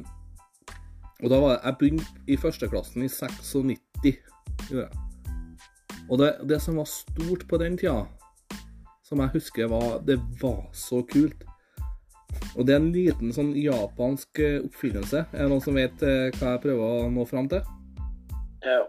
og 1.18 1.32
da 1.32 1.40
var 1.42 1.54
jeg, 1.54 1.60
jeg 1.64 1.76
begynte 1.80 2.24
i 2.28 2.36
førsteklassen 2.38 3.04
i 3.06 3.08
96, 3.08 4.18
gjorde 4.68 4.84
jeg. 4.84 5.04
Og 6.08 6.20
det, 6.20 6.28
det 6.48 6.60
som 6.64 6.76
var 6.80 6.88
stort 6.88 7.44
på 7.48 7.60
den 7.60 7.76
tida, 7.80 8.04
som 9.04 9.20
jeg 9.24 9.32
husker 9.32 9.68
var 9.72 10.02
Det 10.04 10.18
var 10.40 10.68
så 10.76 11.02
kult. 11.08 11.44
Og 12.56 12.66
det 12.66 12.74
er 12.74 12.80
en 12.82 12.92
liten 12.92 13.32
sånn 13.32 13.54
japansk 13.56 14.40
eh, 14.44 14.60
oppfinnelse. 14.60 15.24
Er 15.32 15.44
det 15.44 15.50
noen 15.50 15.64
som 15.64 15.76
vet 15.76 16.04
eh, 16.04 16.28
hva 16.36 16.54
jeg 16.54 16.64
prøver 16.68 16.84
å 16.84 17.10
nå 17.12 17.24
fram 17.28 17.48
til? 17.50 17.64
Ja. 18.68 18.84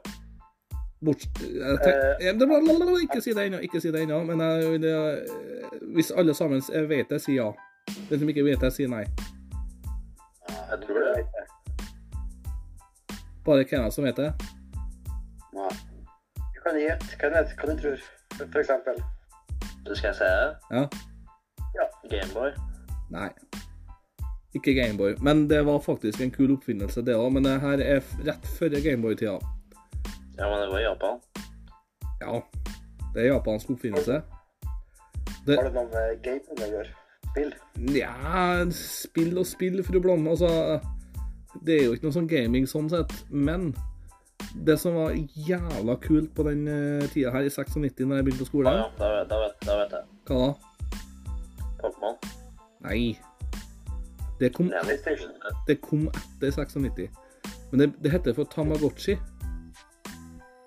Bort, 1.05 1.23
jeg 1.39 1.77
tenk, 1.79 1.95
eh, 2.19 3.03
ikke 3.05 3.21
si 3.23 3.31
det 3.31 3.45
ennå, 3.47 3.59
ikke 3.63 3.79
si 3.79 3.91
det 3.91 4.01
ennå. 4.03 4.19
Men 4.27 4.41
jeg, 4.43 4.81
det, 4.83 4.93
eh, 4.93 5.75
hvis 5.95 6.11
alle 6.11 6.33
sammen 6.35 6.61
vet 6.89 7.09
det, 7.09 7.21
si 7.23 7.37
ja. 7.37 7.51
Den 8.09 8.19
som 8.19 8.29
ikke 8.29 8.43
vet 8.43 8.61
det, 8.61 8.73
sier 8.75 8.89
nei. 8.91 9.05
Jeg 10.49 10.81
tror 10.83 10.99
det. 10.99 11.25
Bare 13.45 13.63
hvem 13.69 13.91
som 13.91 14.03
vet 14.03 14.19
det. 14.19 14.33
Nei. 15.55 15.69
Du 16.35 16.59
kan 16.65 16.79
gjette. 16.79 17.15
Hva 17.21 17.69
du 17.71 17.81
tror 17.81 18.03
For 18.35 18.59
eksempel. 18.59 18.99
Du 19.87 19.95
skal 19.95 20.11
jeg 20.11 20.15
si 20.19 20.27
det? 20.27 20.51
Ja. 20.75 21.85
Gameboy. 22.09 22.51
Nei. 23.09 23.29
Ikke 24.53 24.73
Gameboy. 24.73 25.15
Men 25.21 25.47
det 25.49 25.65
var 25.65 25.79
faktisk 25.79 26.21
en 26.21 26.31
kul 26.31 26.51
oppfinnelse, 26.57 27.01
det 27.05 27.15
òg. 27.15 27.31
Men 27.33 27.47
det 27.47 27.55
her 27.61 27.81
er 27.85 28.03
rett 28.27 28.51
før 28.57 28.75
Gameboy-tida. 28.83 29.39
Ja, 30.39 30.49
men 30.49 30.61
det 30.61 30.69
var 30.71 30.79
Japan. 30.79 31.19
Ja. 32.19 32.41
Det 33.13 33.21
er 33.21 33.33
japansk 33.33 33.69
oppfinnelse. 33.69 34.21
Det, 35.45 35.55
Har 35.55 35.63
det 35.67 35.73
noe 35.73 35.87
med 35.91 36.21
gaming 36.23 36.63
å 36.63 36.69
gjøre? 36.71 36.95
Spill? 37.29 37.51
ja, 37.93 38.13
spill 38.73 39.37
og 39.37 39.45
spill, 39.45 39.83
fru 39.85 39.99
Blom. 40.01 40.27
Altså, 40.31 40.79
det 41.65 41.75
er 41.75 41.85
jo 41.85 41.95
ikke 41.97 42.07
noe 42.07 42.15
sånn 42.15 42.29
gaming 42.29 42.67
sånn 42.69 42.89
sett. 42.91 43.13
Men 43.29 43.73
det 44.65 44.77
som 44.81 44.95
var 44.95 45.17
jævla 45.47 45.97
kult 46.03 46.31
på 46.37 46.45
den 46.47 46.67
eh, 46.71 47.07
tida 47.13 47.33
her, 47.35 47.45
i 47.45 47.51
96, 47.51 48.05
når 48.05 48.21
jeg 48.21 48.27
begynte 48.29 48.45
på 48.45 48.47
Ja, 48.47 48.51
skolen 48.51 48.79
ja, 48.79 48.87
da 48.99 49.09
vet, 49.15 49.29
da 49.31 49.41
vet, 49.43 49.57
da 49.65 49.79
vet 49.81 49.97
jeg. 49.97 50.07
Hva 50.29 50.39
da? 50.45 50.51
Pokémon. 51.81 52.15
Nei. 52.85 53.01
Det 54.39 54.53
kom, 54.55 54.71
det 55.67 55.81
kom 55.83 56.07
etter 56.07 56.55
96. 56.55 57.09
Men 57.71 57.83
det, 57.83 57.89
det 57.99 58.13
heter 58.13 58.37
for 58.37 58.47
Tamagotchi. 58.47 59.17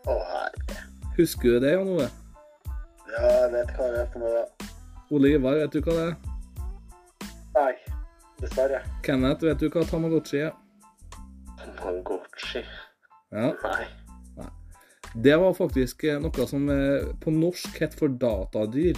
Å, 0.03 0.19
herre. 0.27 0.83
Husker 1.17 1.57
du 1.57 1.63
det, 1.63 1.73
Jan 1.77 1.91
Ove? 1.93 2.09
Ja, 3.13 3.23
jeg 3.23 3.51
vet 3.53 3.73
hva 3.77 3.89
det 3.93 4.01
er 4.03 4.13
for 4.13 4.25
noe. 4.25 4.45
Ole 5.13 5.35
Ivar, 5.37 5.59
vet 5.61 5.77
du 5.77 5.83
hva 5.85 5.97
det 5.99 6.07
er? 6.09 6.15
Nei, 7.53 7.73
dessverre. 8.41 8.81
Kenneth, 9.07 9.45
vet 9.47 9.61
du 9.61 9.69
hva 9.71 9.85
Tamagotchi 9.87 10.41
er? 10.49 10.55
Tamagotchi. 11.61 12.65
Ja. 13.33 13.53
Nei. 13.67 14.49
Det 15.13 15.37
var 15.37 15.53
faktisk 15.53 16.05
eh, 16.09 16.17
noe 16.25 16.47
som 16.49 16.71
eh, 16.73 17.11
på 17.21 17.33
norsk 17.35 17.77
het 17.83 17.95
for 17.99 18.09
datadyr. 18.09 18.97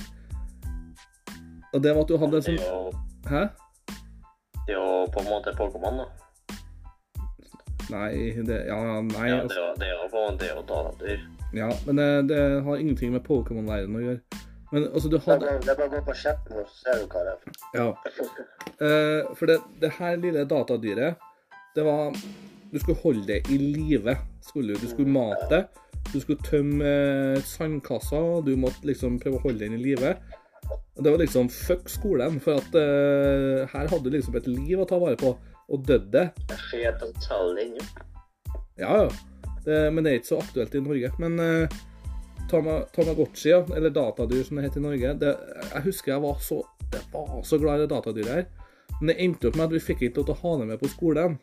Og 1.74 1.82
det 1.82 1.90
var 1.90 2.04
at 2.04 2.12
du 2.12 2.18
hadde 2.22 2.38
en 2.38 2.46
sånn 2.46 3.00
Hæ? 3.26 3.48
det 4.64 4.72
er 4.72 4.78
jo 4.78 5.04
på 5.12 5.20
en 5.20 5.28
måte 5.28 5.52
Pokémon, 5.58 5.98
da. 6.00 6.23
Nei, 7.90 8.32
det 8.46 8.66
Ja, 8.66 9.00
nei. 9.02 9.28
Ja, 9.28 9.36
det 9.36 9.42
Altså, 9.42 9.60
er 9.60 9.68
jo- 9.68 9.76
det 9.78 9.86
er 9.88 9.94
jo 10.02 10.08
på 10.12 10.38
det 10.38 10.48
er 10.50 10.54
jo 10.54 10.62
datadyr. 10.62 11.20
ja, 11.54 11.68
men 11.86 11.96
det, 11.96 12.28
det 12.28 12.64
har 12.64 12.76
ingenting 12.76 13.12
med 13.12 13.22
Pokémon-leiren 13.24 13.94
å 13.96 14.02
gjøre. 14.04 14.20
Men 14.72 14.88
altså, 14.92 15.08
du 15.10 15.18
hadde 15.18 15.40
det 15.60 15.68
er 15.68 15.76
bare 15.76 15.88
å 15.88 15.92
gå 15.92 16.04
på 16.06 16.14
chatten 16.16 16.56
vår, 16.56 16.64
så 16.66 16.76
ser 16.82 16.98
du 16.98 17.06
hva 17.06 17.24
det 17.24 17.34
er. 17.34 17.38
Ja. 17.74 17.88
Eh, 18.80 19.34
for 19.38 19.46
det, 19.46 19.58
det 19.80 19.90
her 20.00 20.16
lille 20.16 20.44
datadyret, 20.50 21.16
det 21.76 21.84
var 21.84 22.12
Du 22.72 22.78
skulle 22.80 22.98
holde 23.04 23.26
det 23.26 23.50
i 23.54 23.56
live. 23.58 24.16
Skulle 24.42 24.74
du. 24.74 24.80
du 24.80 24.88
skulle 24.90 25.06
mate 25.14 25.46
det. 25.48 25.60
Du 26.12 26.18
skulle 26.20 26.42
tømme 26.42 26.82
eh, 27.36 27.40
sandkassa. 27.46 28.42
Du 28.44 28.56
måtte 28.58 28.82
liksom 28.82 29.20
prøve 29.22 29.38
å 29.38 29.42
holde 29.44 29.60
den 29.60 29.74
i 29.78 29.82
live. 29.82 30.16
Og 30.96 31.04
Det 31.04 31.12
var 31.12 31.18
liksom 31.18 31.48
fuck 31.48 31.86
skolen, 31.88 32.40
for 32.40 32.58
at 32.58 32.74
eh, 32.74 33.62
her 33.70 33.86
hadde 33.92 34.02
du 34.02 34.10
liksom 34.10 34.34
et 34.36 34.46
liv 34.50 34.80
å 34.82 34.88
ta 34.90 34.98
vare 34.98 35.14
på. 35.16 35.36
Og 35.72 35.84
døde. 35.86 36.28
Ja, 38.76 39.04
ja. 39.04 39.08
Det, 39.64 39.78
men 39.94 40.04
det 40.04 40.10
er 40.10 40.20
ikke 40.20 40.34
så 40.34 40.42
aktuelt 40.42 40.74
i 40.76 40.82
Norge. 40.84 41.10
Men 41.22 41.38
eh, 41.40 41.76
Tamagotchi, 42.50 43.48
ja, 43.48 43.62
eller 43.76 43.90
datadyr 43.94 44.44
som 44.44 44.58
det 44.58 44.66
heter 44.66 44.82
i 44.82 44.84
Norge 44.84 45.14
det, 45.22 45.32
Jeg 45.72 45.84
husker 45.86 46.12
jeg 46.12 46.22
var 46.24 46.42
så, 46.44 46.60
jeg 46.92 47.02
var 47.12 47.42
så 47.48 47.58
glad 47.58 47.80
i 47.80 47.84
det 47.84 47.92
datadyret 47.94 48.34
her. 48.34 48.46
Men 49.00 49.10
det 49.10 49.18
endte 49.24 49.48
opp 49.48 49.58
med 49.58 49.66
at 49.68 49.74
vi 49.74 49.82
fikk 49.82 50.04
ikke 50.04 50.20
lov 50.20 50.28
til 50.28 50.36
å 50.36 50.42
ha 50.42 50.56
det 50.60 50.68
med 50.70 50.82
på 50.82 50.92
skolen. 50.92 51.38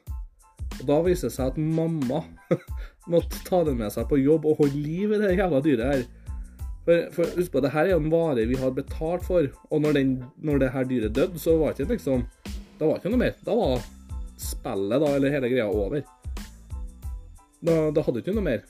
Og 0.80 0.84
da 0.88 1.00
viste 1.06 1.28
det 1.28 1.36
seg 1.36 1.52
at 1.52 1.60
mamma 1.60 2.22
måtte 3.12 3.42
ta 3.48 3.64
det 3.68 3.76
med 3.78 3.92
seg 3.94 4.08
på 4.10 4.22
jobb 4.22 4.46
og 4.48 4.62
holde 4.62 4.84
liv 4.86 5.12
i 5.12 5.22
det 5.22 5.34
jævla 5.36 5.62
dyret 5.66 5.90
her. 5.90 6.06
For, 6.86 7.10
for 7.14 7.34
husk 7.38 7.54
på, 7.54 7.62
det 7.62 7.74
her 7.74 7.88
er 7.88 7.96
jo 7.96 8.02
en 8.02 8.14
vare 8.14 8.48
vi 8.50 8.58
har 8.58 8.72
betalt 8.74 9.26
for, 9.28 9.50
og 9.70 9.84
når, 9.84 9.98
den, 9.98 10.14
når 10.42 10.64
det 10.64 10.72
her 10.74 10.88
dyret 10.90 11.18
døde, 11.18 11.42
så 11.42 11.58
var 11.60 11.76
det 11.76 11.86
ikke 11.86 11.98
liksom 11.98 12.24
Da 12.80 12.88
var 12.88 12.96
det 12.96 13.04
ikke 13.04 13.12
noe 13.14 13.22
mer. 13.22 13.36
Da 13.46 13.58
var 13.58 13.84
spillet, 14.42 15.02
da, 15.04 15.14
eller 15.16 15.34
hele 15.34 15.52
greia, 15.52 15.70
over. 15.70 16.04
Da, 17.62 17.76
da 17.94 18.04
hadde 18.04 18.20
du 18.20 18.24
ikke 18.24 18.36
noe 18.36 18.48
mer. 18.48 18.66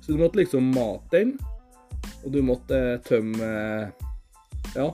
Så 0.00 0.14
du 0.14 0.20
måtte 0.22 0.38
liksom 0.38 0.70
mate 0.70 1.18
den, 1.18 1.34
og 2.22 2.32
du 2.34 2.40
måtte 2.46 2.78
eh, 2.78 3.02
tømme 3.06 3.50
Ja. 4.76 4.90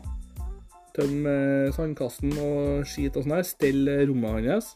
Tømme 0.96 1.32
eh, 1.66 1.72
sandkassen 1.72 2.32
og 2.36 2.88
skit 2.88 3.16
og 3.16 3.24
sånn 3.24 3.36
her. 3.38 3.46
Stelle 3.48 3.96
rommet 4.08 4.48
hans. 4.48 4.74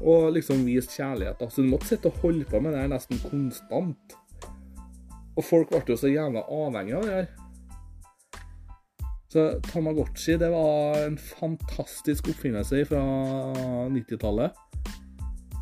Og 0.00 0.30
liksom 0.32 0.64
vise 0.64 0.92
kjærlighet. 0.94 1.40
da. 1.40 1.48
Så 1.48 1.64
du 1.64 1.68
måtte 1.68 1.90
sitte 1.90 2.08
og 2.08 2.20
holde 2.24 2.48
på 2.48 2.60
med 2.60 2.72
det 2.72 2.84
her 2.84 2.92
nesten 2.92 3.20
konstant. 3.24 4.16
Og 5.36 5.44
folk 5.44 5.72
ble 5.72 5.82
jo 5.88 5.98
så 6.00 6.08
jævla 6.12 6.44
avhengig 6.48 6.96
av 6.96 7.04
det 7.06 7.16
her. 7.18 7.28
Så 9.32 9.60
Tamagotchi 9.72 10.36
det 10.36 10.48
var 10.50 11.06
en 11.06 11.18
fantastisk 11.18 12.28
oppfinnelse 12.28 12.84
fra 12.84 13.02
90-tallet. 13.88 14.50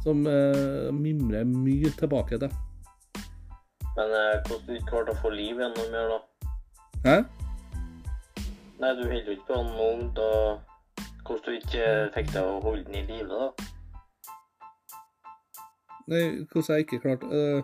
Som 0.02 0.26
eh, 0.26 0.92
mimrer 0.92 1.44
mye 1.44 1.90
tilbake 1.98 2.38
til. 2.38 2.54
Men 3.98 4.14
eh, 4.16 4.38
hvordan 4.46 4.70
du 4.70 4.86
klarte 4.88 5.12
å 5.12 5.20
få 5.20 5.32
liv 5.34 5.58
igjen 5.58 5.74
noe 5.76 5.88
mer, 5.92 6.14
da? 6.14 6.48
Hæ? 7.04 7.16
Nei, 8.78 8.92
du 8.94 9.02
holder 9.02 9.26
jo 9.26 9.34
ikke 9.36 9.48
på 9.50 9.58
noe 9.66 9.88
ungt, 9.98 10.20
og 10.22 11.26
hvordan 11.26 11.44
du 11.44 11.58
ikke 11.58 11.88
fikk 12.14 12.30
til 12.32 12.48
å 12.48 12.60
holde 12.64 12.86
den 12.86 13.00
i 13.00 13.02
live, 13.10 13.28
da. 13.28 13.50
Nei, 16.08 16.22
hvordan 16.46 16.78
jeg 16.78 16.86
ikke 16.86 17.00
klarte 17.04 17.28
øh, 17.28 17.60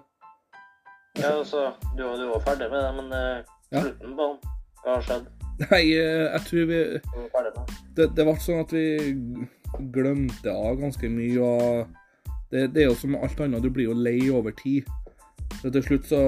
Ja, 1.17 1.31
altså, 1.31 1.71
du, 1.95 2.03
du 2.03 2.27
var 2.35 2.45
ferdig 2.51 2.69
med 2.75 2.83
det, 2.83 2.93
men 2.99 3.17
eh, 3.23 3.55
slutten 3.71 4.19
på 4.19 4.29
den, 4.35 4.53
hva 4.83 4.99
har 4.99 5.09
skjedd? 5.09 5.33
Nei, 5.63 5.85
øh, 5.95 6.25
jeg 6.33 6.41
tror 6.49 6.65
vi 6.67 6.79
det, 7.95 8.09
det 8.17 8.25
ble 8.27 8.35
sånn 8.43 8.65
at 8.65 8.73
vi 8.75 8.87
glemte 9.95 10.51
av 10.51 10.81
ganske 10.81 11.11
mye, 11.11 11.39
og 11.39 12.33
det, 12.51 12.69
det 12.75 12.85
er 12.85 12.89
jo 12.89 12.97
som 12.99 13.15
alt 13.19 13.41
annet, 13.43 13.63
du 13.63 13.71
blir 13.71 13.91
jo 13.91 13.95
lei 13.99 14.19
over 14.35 14.55
tid. 14.59 14.89
Så 15.61 15.71
til 15.75 15.85
slutt 15.87 16.09
så 16.11 16.21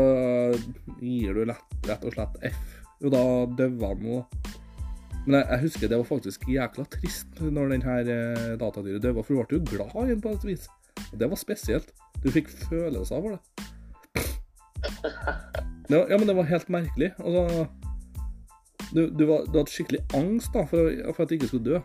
gir 1.00 1.34
du 1.34 1.42
lett, 1.48 1.74
rett 1.88 2.06
og 2.06 2.14
slett 2.14 2.38
F. 2.46 2.60
Jo, 3.02 3.10
da 3.12 3.22
døva 3.58 3.92
han 3.92 4.06
jo. 4.06 4.22
Men 5.26 5.40
jeg, 5.40 5.46
jeg 5.50 5.62
husker 5.64 5.90
det 5.90 5.98
var 6.00 6.08
faktisk 6.08 6.46
jækla 6.50 6.86
trist 6.94 7.40
når 7.42 7.74
den 7.74 7.84
her 7.86 8.10
eh, 8.14 8.52
datadyret 8.60 9.02
døva, 9.02 9.26
for 9.26 9.34
du 9.50 9.58
ble 9.58 9.58
jo 9.58 9.88
glad 9.90 9.96
igjen 10.04 10.22
på 10.22 10.34
et 10.36 10.46
vis. 10.46 10.68
Og 11.10 11.18
det 11.20 11.30
var 11.32 11.40
spesielt. 11.40 11.90
Du 12.22 12.30
fikk 12.32 12.50
følelser 12.68 13.26
for 13.26 13.36
det. 13.36 13.42
Det 15.86 15.94
var, 15.94 16.08
ja, 16.10 16.16
men 16.18 16.26
det 16.26 16.34
var 16.34 16.48
helt 16.50 16.70
merkelig. 16.74 17.12
Altså, 17.22 17.66
du, 18.94 19.06
du, 19.18 19.24
var, 19.26 19.44
du 19.44 19.58
hadde 19.58 19.70
skikkelig 19.72 20.00
angst 20.14 20.54
da, 20.54 20.62
for, 20.70 20.90
for 21.14 21.22
at 21.22 21.28
du 21.30 21.34
ikke 21.34 21.46
skulle 21.50 21.64
dø. 21.72 21.80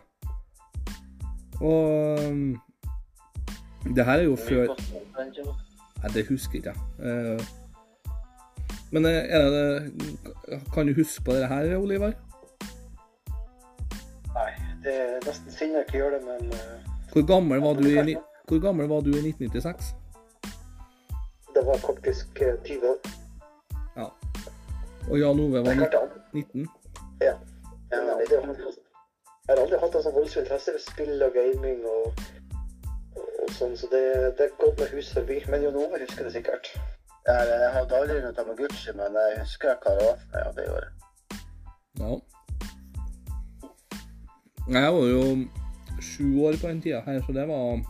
Og 1.60 2.18
um, 2.28 2.60
det 3.96 4.04
her 4.04 4.18
er 4.18 4.22
jo 4.28 4.36
før? 4.36 4.72
Nei, 6.02 6.10
det 6.14 6.26
husker 6.28 6.58
jeg. 6.64 6.74
ikke. 6.74 7.46
Men 8.92 9.06
eh, 9.06 9.24
er 9.30 9.46
det 9.54 9.92
Kan 10.74 10.86
du 10.86 10.92
huske 10.94 11.22
på 11.24 11.32
det 11.32 11.46
her, 11.48 11.76
Oliver? 11.78 12.12
Nei, 14.34 14.50
det 14.84 14.92
er 15.00 15.18
nesten 15.26 15.54
synd 15.54 15.76
jeg 15.78 15.84
ikke 15.86 15.98
gjør 16.02 16.16
det, 16.16 16.20
men 16.26 16.52
eh, 16.52 16.90
Hvor 17.12 17.26
gammel 17.28 17.62
var 17.64 17.78
du 17.78 17.86
i, 17.88 18.16
hvor 18.48 18.60
gammel 18.60 18.88
var 18.90 19.00
du 19.06 19.10
i 19.14 19.22
1996? 19.32 19.94
det 21.54 21.66
var 21.66 21.76
faktisk 21.78 22.40
eh, 22.40 22.54
20 22.64 22.86
år. 22.90 22.98
Ja. 23.96 24.06
Og 25.10 25.18
Jan 25.20 25.40
Ove 25.40 25.52
var 25.52 25.66
Jeg 25.68 25.76
ni- 25.76 25.82
klarte 25.84 25.98
an. 26.00 26.08
19? 26.32 26.68
Ja. 27.22 27.34
Ja. 27.92 28.16
Jeg 29.42 29.56
har 29.56 29.60
aldri 29.60 29.78
hatt 29.82 29.96
en 29.98 30.04
sånn 30.04 30.14
voldsom 30.14 30.44
interesse 30.44 30.72
for 30.76 30.82
spill 30.84 31.22
og 31.26 31.34
gaming 31.34 31.80
og, 31.90 32.20
og 33.18 33.50
sånn, 33.56 33.74
så 33.76 33.88
det, 33.92 34.02
det 34.38 34.46
er 34.46 34.52
gått 34.60 34.78
med 34.80 34.92
hus 34.94 35.10
forbi. 35.16 35.40
Men 35.50 35.64
Jon 35.66 35.80
Ove 35.82 36.00
husker 36.00 36.28
det 36.28 36.34
sikkert. 36.36 36.70
Jeg, 37.26 37.48
jeg 37.50 37.72
hadde 37.76 37.98
aldri 37.98 38.20
noe 38.22 38.34
Tamagotchi, 38.36 38.94
men 38.98 39.18
jeg 39.18 39.40
husker 39.42 39.74
hva 39.82 39.96
det 39.98 40.06
var 40.08 40.20
for 40.20 40.28
meg, 40.34 40.46
og 40.46 40.54
det 40.56 40.68
gjorde 40.68 40.86
jeg. 40.86 40.92
Ja. 42.02 42.12
Jeg 44.72 44.94
var 44.94 45.06
jo 45.10 45.22
sju 46.02 46.26
år 46.46 46.56
på 46.62 46.70
den 46.70 46.80
tida 46.82 47.00
her, 47.06 47.20
så 47.26 47.34
det 47.36 47.48
var 47.50 47.82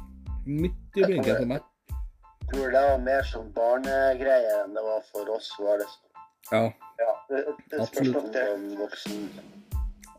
midt 0.47 0.97
i 0.97 1.05
blinken 1.05 1.37
for 1.37 1.51
meg. 1.53 1.69
Jeg 1.93 2.49
tror 2.53 2.73
det 2.75 2.83
var 2.89 3.05
mer 3.07 3.29
som 3.29 3.53
barnegreier 3.57 4.65
enn 4.65 4.75
det 4.77 4.85
var 4.85 5.05
for 5.13 5.37
oss 5.37 5.53
var 5.61 5.81
det 5.81 5.89
Ja, 6.51 6.71
Ja, 7.03 7.13
det, 7.31 7.45
det 7.71 7.87
spørs 7.89 8.13
nok 8.13 8.33
det. 8.35 8.47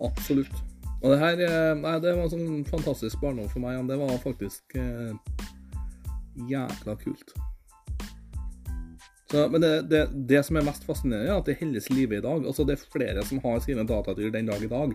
absolutt. 0.01 0.63
Og 1.03 1.11
det 1.11 1.19
her 1.19 1.41
eh, 1.43 1.76
Nei, 1.80 1.97
det 1.99 2.13
var 2.15 2.30
sånn 2.32 2.63
fantastisk 2.67 3.19
barndom 3.21 3.49
for 3.51 3.63
meg. 3.63 3.82
Det 3.88 3.97
var 3.99 4.13
faktisk 4.24 4.76
eh, 4.80 5.11
jækla 6.49 6.95
kult. 7.01 7.34
Så, 9.32 9.47
men 9.49 9.63
det, 9.63 9.71
det, 9.89 10.03
det 10.30 10.43
som 10.45 10.59
er 10.59 10.65
mest 10.67 10.86
fascinerende, 10.86 11.32
er 11.32 11.39
at 11.41 11.47
det 11.49 11.57
holdes 11.59 11.89
i 11.89 11.97
live 11.97 12.19
i 12.19 12.24
dag. 12.24 12.45
Altså, 12.45 12.65
det 12.67 12.78
er 12.78 12.91
flere 12.93 13.26
som 13.26 13.41
har 13.43 13.59
sine 13.65 13.86
datadyr 13.89 14.32
den 14.32 14.47
dag 14.51 14.63
i 14.63 14.69
dag. 14.71 14.93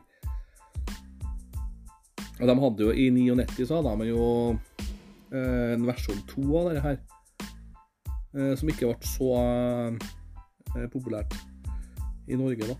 Og 2.39 2.47
de 2.47 2.55
hadde 2.63 2.85
jo 2.87 2.93
I 2.95 3.09
99 3.11 3.67
så 3.67 3.81
hadde 3.81 3.97
de 3.99 4.13
jo 4.13 4.27
eh, 5.35 5.75
en 5.75 5.87
versjon 5.89 6.21
2 6.31 6.45
av 6.61 6.69
dette 6.71 6.85
her. 6.85 7.01
Eh, 8.37 8.53
som 8.61 8.71
ikke 8.71 8.93
ble 8.93 9.11
så 9.11 9.33
eh, 9.43 10.09
populært 10.93 11.35
i 12.29 12.37
Norge, 12.37 12.67
da. 12.69 12.75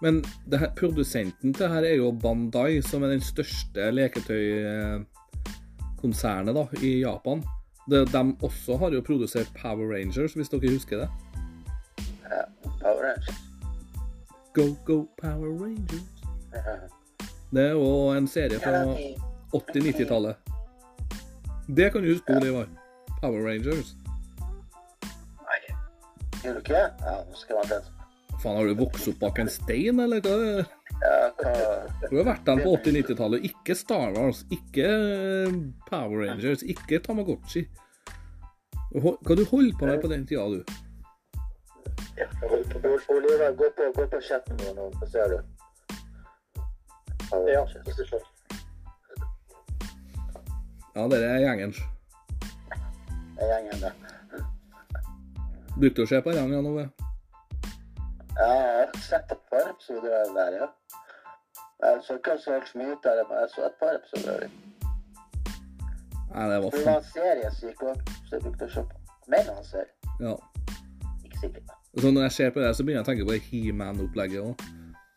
Men 0.00 0.24
det 0.48 0.58
her, 0.60 0.70
produsenten 0.76 1.54
til 1.54 1.68
her 1.68 1.82
er 1.84 1.94
jo 2.00 2.12
Bandai, 2.12 2.82
som 2.82 3.02
er 3.04 3.08
den 3.12 3.20
største 3.24 3.90
leketøykonsernet 3.92 6.54
da, 6.56 6.66
i 6.80 7.00
Japan. 7.02 7.44
De, 7.90 8.06
de 8.06 8.36
også 8.42 8.76
har 8.80 8.90
jo 8.94 9.00
produsert 9.04 9.52
Power 9.56 9.94
Rangers, 9.94 10.32
hvis 10.38 10.48
dere 10.52 10.72
husker 10.72 10.96
det. 11.02 11.10
Ja, 12.30 12.42
Power 12.80 13.02
Rangers. 13.08 13.38
Go, 14.54 14.64
go, 14.86 14.96
Power 15.20 15.50
Rangers. 15.64 16.10
Ja. 16.54 16.60
Det 17.50 17.64
er 17.64 17.74
jo 17.74 18.14
en 18.14 18.28
serie 18.30 18.60
fra 18.62 18.94
80-90-tallet. 19.50 20.34
Det 21.76 21.92
kan 21.92 22.02
du 22.02 22.08
huske 22.12 22.36
Oliver. 22.36 22.66
Power 23.20 23.42
Rangers. 23.48 23.96
Gjør 26.40 26.56
du 26.56 26.60
ikke 26.62 26.76
det? 26.76 26.86
Ja, 27.04 27.16
nå 27.28 27.40
skal 27.40 27.58
jeg 27.60 27.70
redd. 27.74 27.88
Faen, 28.40 28.56
har 28.56 28.68
du 28.70 28.78
vokst 28.78 29.08
opp 29.10 29.18
bak 29.20 29.38
en 29.42 29.50
stein, 29.52 30.00
eller 30.00 30.22
hva? 30.24 30.36
Ja, 31.00 31.16
hva 31.36 31.50
Du 32.08 32.16
har 32.16 32.28
vært 32.30 32.46
den 32.48 32.62
på 32.64 32.72
80-90-tallet. 32.78 33.44
Ikke 33.50 33.76
Star 33.76 34.14
Wars, 34.16 34.44
ikke 34.52 34.86
eh, 34.88 35.58
Power 35.90 36.24
Rangers, 36.24 36.64
ikke 36.64 37.02
Tamagotchi. 37.04 37.66
Hva 38.90 39.36
du 39.36 39.44
holdt 39.52 39.76
på 39.78 39.86
med 39.86 40.00
på 40.02 40.10
den 40.10 40.24
tida, 40.26 40.48
du? 40.48 40.64
Jeg 42.16 42.28
holder 42.40 42.80
på. 42.80 42.96
Oliver, 43.14 43.52
gå 43.58 43.68
på, 43.76 43.92
gå 43.96 44.06
på 44.12 44.20
chatten 44.24 44.56
nå, 44.76 44.90
så 45.00 45.10
ser 45.12 45.34
du. 45.34 45.40
Ja. 47.30 47.64
Ja, 50.94 51.06
det 51.08 51.20
er 51.22 51.38
gjengen. 51.44 51.74
Det 53.36 53.44
er 53.46 53.52
gjengen, 53.54 53.84
det. 53.84 54.09
Brukte 55.80 56.04
å 56.04 56.08
se 56.10 56.18
på 56.20 56.28
den, 56.36 56.50
Jan 56.52 56.66
Ove? 56.68 56.82
Ja, 58.36 58.48
jeg 58.52 58.80
har 58.80 58.90
sett 59.00 59.30
et 59.32 59.40
par 59.48 59.64
episoder 59.70 60.12
av 60.18 60.34
der, 60.36 60.52
ja. 60.60 60.66
Jeg 61.80 62.02
så 62.04 62.12
ikke 62.18 62.34
så 62.42 62.48
altfor 62.58 62.76
mye 62.82 62.92
ut 62.92 63.04
av 63.08 63.14
det, 63.16 63.24
men 63.30 63.36
jeg 63.40 63.48
så 63.54 63.60
et 63.64 63.76
par 63.80 63.92
episoder 63.96 64.30
av. 64.34 64.40
Nei, 66.34 66.44
det 66.50 66.58
var 66.62 66.70
fint. 66.74 66.76
Det 66.76 66.84
var 66.84 67.00
en 67.00 67.12
serie 67.14 67.48
som 67.56 67.64
gikk 67.70 67.80
òg, 67.88 67.98
så 68.28 68.32
jeg 68.36 68.42
brukte 68.44 68.64
å 68.68 68.70
se 68.74 68.82
på. 68.90 68.94
Mener 69.32 69.52
han 69.56 69.66
ser. 69.70 69.86
Ja. 70.20 70.34
Ikke 71.24 71.38
sikkert. 71.46 71.66
Så 71.96 72.06
når 72.12 72.22
jeg 72.28 72.34
ser 72.36 72.48
på 72.54 72.58
det, 72.60 72.70
så 72.76 72.82
begynner 72.84 73.00
jeg 73.00 73.06
å 73.06 73.10
tenke 73.10 73.24
på 73.26 73.34
det 73.38 73.44
He-Man-opplegget 73.48 74.40
òg. 74.44 74.56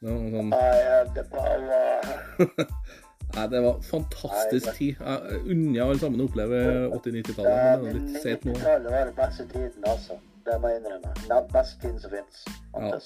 Sånn. 0.03 0.51
Nei, 3.33 3.45
det 3.49 3.59
var 3.65 3.77
fantastisk 3.87 4.67
Nei, 4.71 4.75
tid. 4.79 4.93
Jeg 4.99 5.39
unner 5.43 5.81
alle 5.85 5.99
sammen 5.99 6.21
å 6.23 6.25
oppleve 6.31 6.57
80-90-tallet, 6.87 7.51
Ja, 7.51 7.55
men 7.81 7.83
det 7.83 7.89
er 7.89 7.93
litt 7.99 8.13
sent 8.23 8.41
nå. 8.47 8.51
90-tallet 8.55 8.89
var 8.95 9.03
den 9.09 9.17
beste 9.19 9.43
tiden, 9.51 9.81
altså. 9.91 10.13
Det 10.45 10.57
må 10.61 10.67
jeg 10.67 10.81
innrømme. 10.81 11.13
Den 11.83 11.99
som 11.99 12.11
finnes. 12.11 12.45
Ja. 12.75 12.99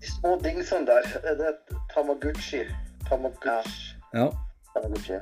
De 0.00 0.06
små 0.14 0.36
dingsene 0.44 0.86
der, 0.86 1.02
Det 1.38 1.46
er 1.50 1.58
Tamaguchi. 1.94 2.62
Tamagotchi. 3.08 3.96
Ja. 4.14 4.26
Tamaguchi. 4.74 5.18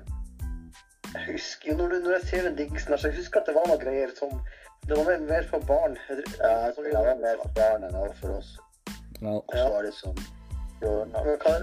Jeg 1.15 1.23
husker 1.33 1.71
jo 1.73 1.77
når, 1.77 1.89
du, 1.89 1.97
når 2.05 2.11
jeg 2.19 2.23
ser 2.31 2.43
den 2.49 2.57
dingsen 2.57 2.89
her, 2.93 2.97
så 3.01 3.09
jeg 3.09 3.17
husker 3.17 3.41
at 3.41 3.47
det 3.49 3.55
var 3.57 3.67
noen 3.71 3.81
greier 3.81 4.11
som 4.19 4.41
Det 4.89 4.97
var 4.97 5.05
mer, 5.09 5.21
mer 5.29 5.45
for 5.51 5.59
barn. 5.69 5.97
Ja, 6.09 6.51
jeg 6.67 6.75
tror 6.75 6.85
det 6.85 6.95
var 6.95 7.19
mer 7.25 7.37
for 7.43 7.51
barn 7.57 7.85
enn 7.89 8.15
for 8.21 8.37
oss. 8.39 8.55
ja. 9.21 9.35
Og 9.35 9.55
så 9.57 9.69
var 9.75 9.83
det 9.83 9.95
som 9.95 10.15
Jordan. 10.83 11.11
Men 11.27 11.39
Hva, 11.43 11.55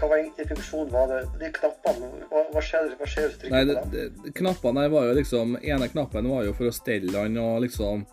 hva 0.00 0.08
var 0.08 0.16
egentlig 0.16 0.48
funksjonen? 0.48 0.92
Var 0.92 1.06
det 1.12 1.20
de 1.42 1.50
knappene? 1.58 2.08
Hva, 2.30 2.42
hva 2.54 2.62
skjer 2.64 2.88
hvis 2.88 3.38
du 3.42 3.48
Nei, 3.52 3.64
trykker 3.64 3.82
på 3.82 3.90
dem? 3.92 4.22
det, 4.24 4.34
knappene 4.40 4.82
der 4.86 4.94
var 4.96 5.06
jo 5.10 5.14
liksom 5.20 5.56
ene 5.62 5.88
knappen 5.92 6.30
var 6.32 6.44
jo 6.48 6.54
for 6.56 6.70
å 6.70 6.74
stelle 6.74 7.18
han 7.18 7.38
og 7.42 7.60
liksom 7.66 8.06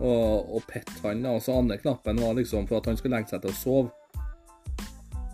og, 0.00 0.54
og 0.56 0.64
pette 0.68 0.96
han, 1.04 1.22
da. 1.24 1.34
Og 1.36 1.42
så 1.44 1.58
andre 1.58 1.78
knappen 1.80 2.22
var 2.22 2.34
liksom 2.38 2.66
for 2.70 2.80
at 2.80 2.88
han 2.90 2.98
skulle 2.98 3.16
legge 3.16 3.34
seg 3.34 3.44
til 3.44 3.52
å 3.52 3.58
sove. 3.58 3.92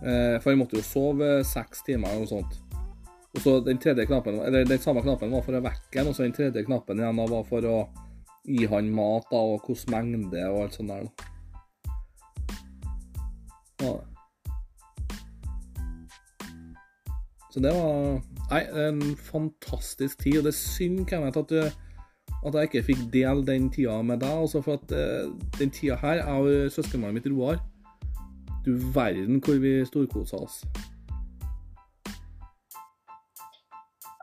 Eh, 0.01 0.37
for 0.41 0.51
han 0.51 0.61
måtte 0.61 0.79
jo 0.79 0.85
sove 0.87 1.33
seks 1.47 1.85
timer 1.87 2.13
eller 2.13 2.27
noe 2.27 2.35
sånt. 2.35 2.61
Og 3.31 3.43
så 3.45 3.57
den 3.63 3.79
tredje 3.79 4.09
knappen, 4.11 4.41
eller 4.43 4.67
den 4.67 4.83
samme 4.83 5.03
knappen 5.05 5.31
var 5.31 5.45
for 5.47 5.55
å 5.55 5.63
vekke 5.65 6.01
han, 6.01 6.11
og 6.11 6.17
så 6.17 6.27
den 6.27 6.35
tredje 6.35 6.65
knappen 6.67 6.99
igjen 6.99 7.21
da 7.21 7.27
var 7.31 7.45
for 7.47 7.67
å 7.69 7.77
gi 8.49 8.65
han 8.71 8.89
mat 8.95 9.29
da, 9.31 9.39
og 9.39 9.67
hvilken 9.69 9.93
mengde 9.95 10.47
og 10.49 10.65
alt 10.65 10.79
sånt 10.79 10.91
der. 10.91 11.05
da. 11.05 11.11
Ja. 13.81 13.95
Så 17.51 17.63
det 17.63 17.73
var 17.75 18.21
Nei, 18.51 18.65
en 18.75 19.15
fantastisk 19.15 20.25
tid, 20.25 20.41
og 20.41 20.49
det 20.49 20.51
er 20.51 20.59
synd 20.59 21.05
Kenneth, 21.07 21.39
at, 21.39 21.53
du, 21.53 21.90
at 22.47 22.55
jeg 22.55 22.69
ikke 22.69 22.83
fikk 22.87 23.03
dele 23.13 23.45
den 23.47 23.69
tida 23.73 23.99
med 24.03 24.23
deg. 24.23 24.33
Altså 24.45 24.63
for 24.65 24.79
at 24.81 24.93
eh, 24.97 25.29
den 25.59 25.71
tida 25.71 25.99
her, 26.01 26.23
jeg 26.23 26.27
og 26.27 26.73
søskenbarnet 26.73 27.21
mitt 27.21 27.29
Roar 27.33 27.61
Du 28.65 28.73
verden 28.95 29.41
hvor 29.45 29.61
vi 29.61 29.85
storkosa 29.89 30.37
oss. 30.41 30.65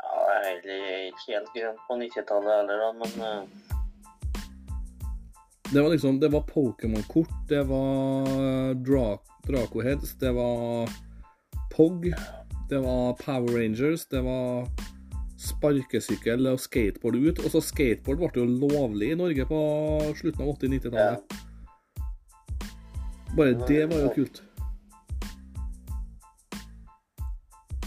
Ja, 0.01 0.17
jeg 0.41 0.49
er 0.49 1.05
ikke 1.11 1.29
helt 1.29 1.53
grønn 1.53 1.79
på 1.85 1.99
90-tallet 2.01 2.53
heller, 2.61 2.83
da, 2.83 2.89
men 3.01 3.11
eh, 3.29 3.43
Det 5.73 5.83
var 5.83 5.89
liksom 5.93 6.19
Det 6.19 6.31
var 6.33 6.49
Pokémon-kort, 6.49 7.33
det 7.49 7.63
var 7.69 8.73
Dra 8.87 9.07
Dracoheads, 9.47 10.17
det 10.19 10.33
var 10.35 10.89
Pog, 11.71 12.05
det 12.69 12.79
var 12.83 13.13
Power 13.21 13.59
Rangers, 13.59 14.05
det 14.09 14.21
var 14.25 14.67
sparkesykkel 15.37 16.47
og 16.51 16.59
skateboard 16.59 17.15
ut. 17.15 17.39
Og 17.45 17.51
så 17.53 17.61
skateboard 17.61 18.17
ble 18.21 18.29
jo 18.41 18.45
lovlig 18.45 19.11
i 19.13 19.19
Norge 19.19 19.45
på 19.49 19.59
slutten 20.17 20.43
av 20.43 20.53
80-90-tallet. 20.55 21.37
Bare 23.37 23.67
det 23.67 23.83
var 23.91 23.99
jo 24.05 24.13
kult. 24.15 24.43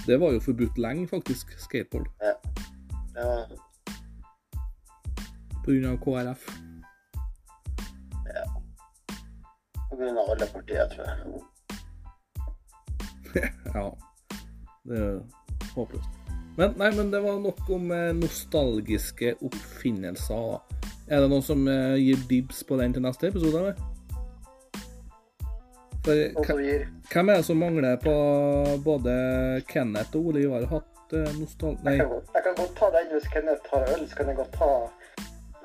Det 0.07 0.21
var 0.21 0.33
jo 0.33 0.41
forbudt 0.41 0.79
lenge, 0.79 1.09
faktisk, 1.09 1.53
skateboard. 1.59 2.07
Det 2.21 2.35
var 3.15 3.47
På 5.65 5.71
grunn 5.71 5.85
av 5.91 5.99
KrF. 6.05 6.47
Ja. 8.31 8.45
på 9.91 9.97
grunn 9.97 10.19
av 10.19 10.31
alle 10.31 10.47
partier, 10.47 10.87
tror 10.95 11.05
jeg. 11.11 11.43
Ja. 13.75 13.85
Det 14.85 14.99
er 14.99 15.21
håpløst. 15.75 16.20
Men 16.61 16.75
nei, 16.77 16.91
men 16.93 17.09
det 17.09 17.21
var 17.25 17.39
nok 17.41 17.69
om 17.73 17.93
eh, 17.97 18.11
nostalgiske 18.13 19.33
oppfinnelser. 19.41 20.41
da. 20.51 20.89
Er 21.09 21.23
det 21.25 21.31
noen 21.33 21.45
som 21.45 21.63
eh, 21.69 21.97
gir 21.97 22.21
dibs 22.29 22.61
på 22.69 22.77
den 22.77 22.93
til 22.93 23.05
neste 23.07 23.31
episode, 23.31 23.63
eller? 23.63 23.87
For, 26.05 26.61
gir 26.61 26.85
hvem 27.13 27.33
er 27.33 27.41
det 27.41 27.47
som 27.49 27.59
mangler 27.61 27.97
på 28.01 28.13
både 28.85 29.15
Kenneth 29.69 30.17
og 30.17 30.31
Ole 30.31 30.45
Ivar 30.45 30.67
hatt 30.69 31.15
eh, 31.17 31.33
nostal... 31.41 31.79
Nei, 31.87 31.97
jeg 31.97 32.05
kan, 32.05 32.13
godt, 32.13 32.29
jeg 32.37 32.45
kan 32.45 32.59
godt 32.61 32.75
ta 32.77 32.91
den 32.99 33.09
hvis 33.15 33.31
Kenneth 33.33 33.71
tar 33.71 33.89
øl, 33.95 34.05
så 34.09 34.21
kan 34.21 34.31
jeg 34.31 34.41
godt 34.43 34.59
ta 34.61 34.71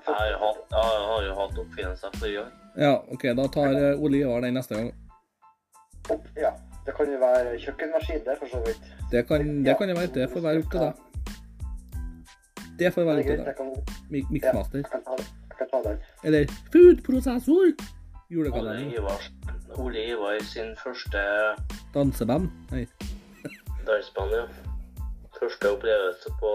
Jeg 0.06 0.16
har 0.16 0.38
hatt, 0.46 0.64
jeg 0.72 1.08
har 1.12 1.28
jo 1.28 1.36
hatt 1.42 1.60
oppfinnelser 1.66 2.16
forrige 2.22 2.46
gang. 2.46 2.56
ja, 2.86 2.94
OK, 3.12 3.28
da 3.42 3.50
tar 3.58 3.76
eh, 3.82 4.00
Ole 4.00 4.24
Ivar 4.24 4.48
den 4.48 4.56
neste 4.58 4.80
gang. 4.80 4.94
opp. 6.10 6.32
Ja. 6.40 6.56
Det 6.86 6.94
kan 6.98 7.12
jo 7.12 7.18
være 7.20 7.58
kjøkkenmaskin, 7.64 8.22
det, 8.26 8.36
for 8.40 8.48
så 8.52 8.60
vidt. 8.66 8.82
Det 9.12 9.28
kan 9.28 9.48
det 9.66 9.78
kan 9.78 9.90
jo 9.90 9.96
være. 9.96 10.12
Det 10.14 10.30
får 10.34 10.42
være 10.46 10.60
opp 10.64 10.72
til 10.72 10.80
deg. 10.86 10.94
Det 12.80 12.94
får 12.94 13.02
Det 13.02 13.08
være 13.08 13.20
ute, 13.20 13.26
opp 13.26 13.26
til 13.26 13.38
jeg 13.38 13.46
deg. 13.46 13.56
kan, 13.58 13.70
Mik 14.12 14.24
ja, 14.24 14.32
Miksmaster. 14.36 14.78
jeg 14.78 14.92
kan 14.92 15.04
ta 15.08 15.16
det. 15.22 15.28
Jeg 15.50 15.58
kan 15.58 15.70
ta 15.74 15.80
den. 15.90 16.00
Eller 16.24 16.46
foodprosessor! 16.74 17.68
Ole 18.36 18.50
Ivar, 18.98 19.22
Ole 19.78 20.02
Ivar 20.12 20.40
sin 20.44 20.76
første 20.84 21.22
Danseband. 21.94 22.50
Nei. 22.72 22.86
Danseband, 23.88 24.32
ja. 24.34 24.46
Første 25.40 25.70
opplevelse 25.76 26.30
på 26.42 26.52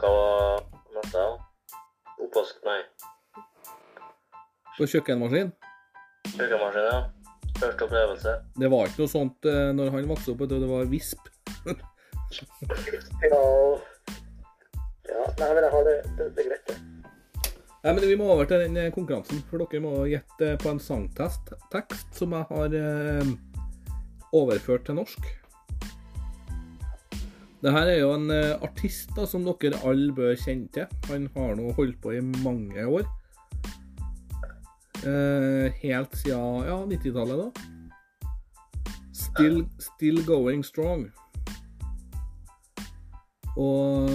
Hva 0.00 0.10
var 0.16 0.64
dette? 0.96 1.24
Oppvask, 2.26 2.56
nei. 2.66 2.80
På 4.76 4.84
kjøkkenmaskin. 4.90 5.52
Kjøkkenmaskin, 6.36 6.88
ja. 6.92 6.98
Første 7.56 7.86
opplevelse. 7.86 8.34
Det 8.60 8.70
var 8.72 8.90
ikke 8.90 9.04
noe 9.04 9.12
sånt 9.12 9.48
eh, 9.48 9.70
når 9.76 9.94
han 9.94 10.10
vokste 10.10 10.34
opp, 10.34 10.44
det 10.50 10.68
var 10.68 10.90
visp. 10.90 11.30
Ja, 13.22 13.42
ja 15.08 15.24
nei, 15.38 15.48
men 15.54 15.62
jeg 15.62 15.72
har 15.72 15.88
det. 15.88 15.96
Det, 16.18 16.28
det 16.36 16.44
er 16.44 16.50
greit, 16.50 16.70
det. 16.70 16.76
Nei, 17.86 17.92
men 17.94 18.02
Vi 18.02 18.16
må 18.18 18.26
over 18.34 18.48
til 18.50 18.64
den 18.64 18.76
eh, 18.80 18.92
konkurransen, 18.94 19.42
for 19.46 19.62
dere 19.62 19.82
må 19.84 19.92
gjette 20.10 20.56
på 20.58 20.72
en 20.72 20.82
sangtest 20.82 21.52
tekst 21.70 22.16
som 22.18 22.32
jeg 22.34 22.48
har 22.48 22.74
eh, 22.74 23.34
overført 24.34 24.88
til 24.88 24.98
norsk. 24.98 25.28
Det 27.62 27.72
her 27.72 27.92
er 27.92 28.00
jo 28.00 28.10
en 28.14 28.26
eh, 28.34 28.56
artist 28.62 29.14
da, 29.14 29.22
som 29.30 29.46
dere 29.46 29.78
alle 29.86 30.10
bør 30.16 30.34
kjenne 30.34 30.66
til. 30.74 30.90
Han 31.12 31.30
har 31.36 31.54
nå 31.58 31.70
holdt 31.78 32.00
på 32.02 32.16
i 32.16 32.24
mange 32.42 32.84
år. 32.84 33.06
Eh, 35.06 35.72
helt 35.82 36.16
siden 36.18 36.66
ja, 36.66 36.78
90-tallet, 36.90 37.38
da. 37.44 37.50
Still, 39.14 39.66
still 39.78 40.24
going 40.26 40.64
strong. 40.64 41.06
Og 43.56 44.08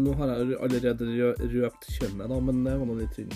nå 0.00 0.12
har 0.16 0.30
jeg 0.32 0.58
allerede 0.64 1.08
rø- 1.08 1.48
røpt 1.52 1.88
kjønnet, 1.98 2.28
da, 2.30 2.38
men 2.40 2.62
det 2.64 2.76
var 2.78 2.88
nå 2.88 2.94
litt 2.96 3.18
synd. 3.18 3.34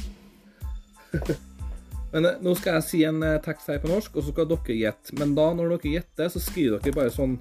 men 2.15 2.29
eh, 2.29 2.39
nå 2.41 2.55
skal 2.57 2.79
jeg 2.79 2.87
si 2.87 3.03
en 3.09 3.21
eh, 3.27 3.41
tekst 3.45 3.69
her 3.69 3.83
på 3.83 3.91
norsk, 3.91 4.17
og 4.17 4.25
så 4.25 4.33
skal 4.33 4.49
dere 4.49 4.79
gjette. 4.79 5.17
Men 5.21 5.35
da, 5.37 5.51
når 5.59 5.75
dere 5.75 5.97
gjetter, 5.99 6.33
så 6.33 6.41
skriver 6.41 6.81
dere 6.81 6.97
bare 7.03 7.13
sånn 7.13 7.37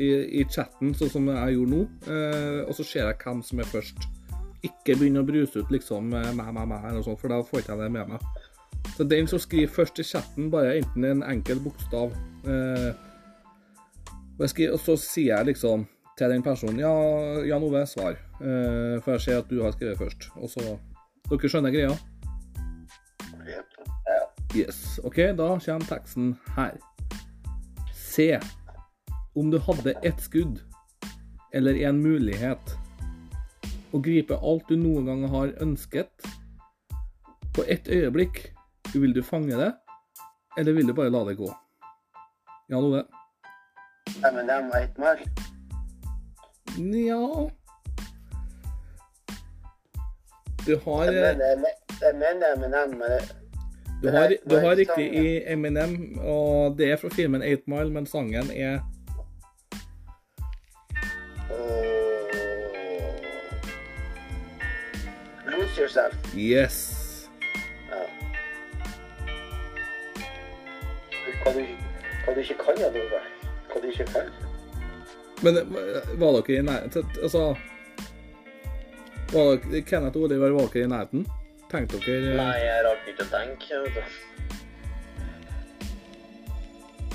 i, 0.00 0.10
i 0.40 0.44
chatten, 0.50 0.94
sånn 0.96 1.12
som 1.12 1.30
jeg 1.30 1.54
gjorde 1.58 1.76
nå. 1.76 1.84
Eh, 2.10 2.60
og 2.66 2.74
så 2.78 2.86
ser 2.86 3.06
jeg 3.06 3.20
hvem 3.22 3.44
som 3.46 3.62
er 3.62 3.70
først. 3.70 4.10
Ikke 4.66 4.96
begynn 4.96 5.20
å 5.20 5.26
bruse 5.28 5.62
ut 5.62 5.70
liksom 5.74 6.10
eh, 6.16 6.32
meg, 6.34 6.50
meg, 6.50 6.66
meg, 6.66 6.82
eller 6.82 6.98
noe 6.98 7.06
sånt, 7.06 7.22
for 7.22 7.30
da 7.30 7.44
får 7.46 7.60
jeg 7.60 7.68
ikke 7.68 7.80
det 7.84 7.92
med 7.94 8.16
meg. 8.16 8.30
Så 8.96 9.04
den 9.04 9.26
som 9.28 9.38
skriver 9.38 9.68
først 9.68 9.98
i 10.00 10.04
chatten, 10.08 10.50
bare 10.50 10.78
enten 10.78 11.04
en 11.04 11.22
enkel 11.22 11.60
bokstav 11.60 12.14
eh, 12.48 12.94
skriver, 14.48 14.72
og 14.72 14.80
så 14.80 14.96
sier 15.00 15.36
jeg 15.36 15.52
liksom 15.52 15.84
til 16.16 16.32
den 16.32 16.42
personen 16.42 16.80
Ja, 16.80 16.92
Jan 17.44 17.64
Ove, 17.64 17.84
svar. 17.86 18.16
Eh, 18.40 18.96
for 19.04 19.16
jeg 19.16 19.20
ser 19.20 19.42
at 19.42 19.50
du 19.50 19.60
har 19.62 19.76
skrevet 19.76 19.98
først. 19.98 20.30
Og 20.36 20.50
så 20.50 20.78
Dere 21.26 21.48
skjønner 21.50 21.74
greia? 21.74 21.90
Yes. 24.54 25.00
OK, 25.04 25.16
da 25.36 25.48
kommer 25.58 25.88
teksten 25.90 26.36
her. 26.56 26.76
Se. 27.92 28.38
Om 29.36 29.50
du 29.50 29.58
hadde 29.58 29.96
ett 30.06 30.22
skudd, 30.22 30.62
eller 31.52 31.76
en 31.84 31.98
mulighet, 32.00 32.76
å 33.92 34.00
gripe 34.00 34.38
alt 34.38 34.70
du 34.70 34.78
noen 34.80 35.10
gang 35.10 35.26
har 35.28 35.52
ønsket, 35.60 36.30
på 37.52 37.64
ett 37.68 37.90
øyeblikk, 37.92 38.55
vil 38.94 39.14
du 39.14 39.22
fange 39.22 39.56
det, 39.56 39.72
eller 40.58 40.72
vil 40.72 40.88
du 40.88 40.94
bare 40.94 41.10
la 41.10 41.24
det 41.24 41.36
gå? 41.36 41.50
Jan 42.68 42.84
Ove? 42.84 43.04
M&M 44.24 44.70
8 44.70 44.88
Mile. 44.98 45.30
Nja 46.78 47.50
Du 50.66 50.78
har 50.84 51.04
Jeg 51.04 51.30
eh, 51.30 51.38
mener, 51.38 51.70
Eminem, 52.10 52.64
M&M, 52.64 52.98
men 52.98 53.10
Du 54.02 54.10
har, 54.10 54.32
du 54.50 54.56
har 54.56 54.76
riktig 54.76 55.14
i 55.14 55.52
Eminem, 55.52 56.18
og 56.18 56.78
det 56.78 56.90
er 56.90 56.96
fra 56.96 57.08
filmen 57.08 57.42
8 57.42 57.62
Mile, 57.66 57.90
men 57.90 58.06
sangen 58.06 58.50
er 58.50 58.80
Lose 65.46 65.80
yourself. 65.80 66.36
Yes. 66.36 66.95
Ikke 72.46 72.58
kan, 72.64 72.78
Jan 72.80 73.00
Ove. 73.02 73.22
Hva 73.70 73.82
de 73.82 73.90
ikke 73.92 74.06
kan. 74.14 74.30
Men 75.42 75.58
eh, 75.58 75.66
var 76.20 76.38
dere 76.38 76.58
i 76.58 76.62
nærheten 76.64 77.04
Altså 77.22 77.56
var 79.32 79.56
dere, 79.56 79.82
Kenneth 79.82 80.16
og 80.16 80.22
Oliver, 80.22 80.50
var 80.50 80.68
dere 80.72 80.84
i 80.84 80.88
nærheten? 80.88 81.26
Tenkte 81.70 81.98
dere 82.06 82.30
eh, 82.30 82.36
Nei, 82.38 82.58
jeg 82.62 82.84
rakk 82.86 83.08
ikke 83.10 83.26
å 83.26 83.30
tenke. 83.32 83.80
vet 83.82 83.94
du. 83.96 84.02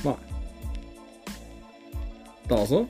Nei. 0.06 0.18
Da 2.52 2.60
så. 2.68 2.82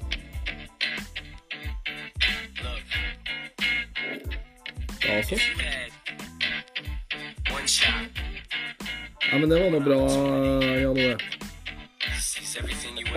Da 5.06 5.22
så. 5.28 5.38
One 7.52 7.68
Ja, 9.32 9.38
men 9.38 9.50
det 9.50 9.62
var 9.64 9.70
nå 9.72 9.80
bra, 9.86 10.00
Jan 10.82 10.98
Ove. 10.98 11.41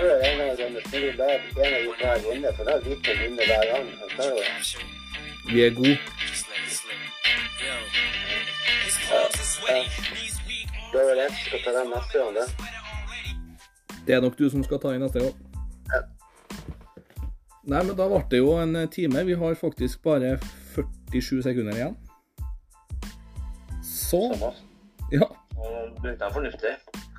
Er 0.02 0.20
en 0.28 0.38
gang 0.38 0.56
sånn, 0.58 0.74
du 0.90 1.12
lar 1.18 1.30
en 1.30 1.74
av 1.74 1.80
de 1.84 1.92
hver 2.00 2.18
vinne, 2.26 2.52
for 2.56 2.64
da 2.64 2.76
vet 2.78 3.02
du 3.02 3.12
vinner 3.20 3.44
hver 3.46 3.64
gang. 3.72 3.86
Så 4.16 4.22
er 4.22 4.34
det- 4.34 5.52
Vi 5.52 5.66
er 5.66 5.70
gode. 5.70 5.98
Da 10.92 11.00
er 11.00 11.14
det 11.14 11.22
jeg 11.24 11.30
som 11.30 11.44
skal 11.46 11.60
ta 11.64 11.70
den 11.78 11.90
neste 11.90 12.18
gang, 12.18 12.34
det. 12.34 12.46
Det 14.06 14.14
er 14.14 14.20
nok 14.20 14.36
du 14.38 14.48
som 14.50 14.64
skal 14.64 14.78
ta 14.82 14.92
i 14.94 14.98
neste 15.02 15.20
gang. 15.24 15.34
Ja. 15.92 16.00
Nei, 17.64 17.82
men 17.88 17.96
da 17.96 18.06
ble 18.10 18.20
det 18.30 18.40
jo 18.42 18.52
en 18.60 18.76
eh, 18.76 18.86
time. 18.92 19.24
Vi 19.24 19.34
har 19.40 19.54
faktisk 19.56 20.02
bare 20.04 20.34
47 20.74 21.42
sekunder 21.46 21.72
igjen. 21.78 21.96
Så 23.84 24.20
Ja, 25.12 25.26
Og 25.56 25.90
brukte 26.02 26.18
den 26.24 26.32
fornuftig. 26.32 26.74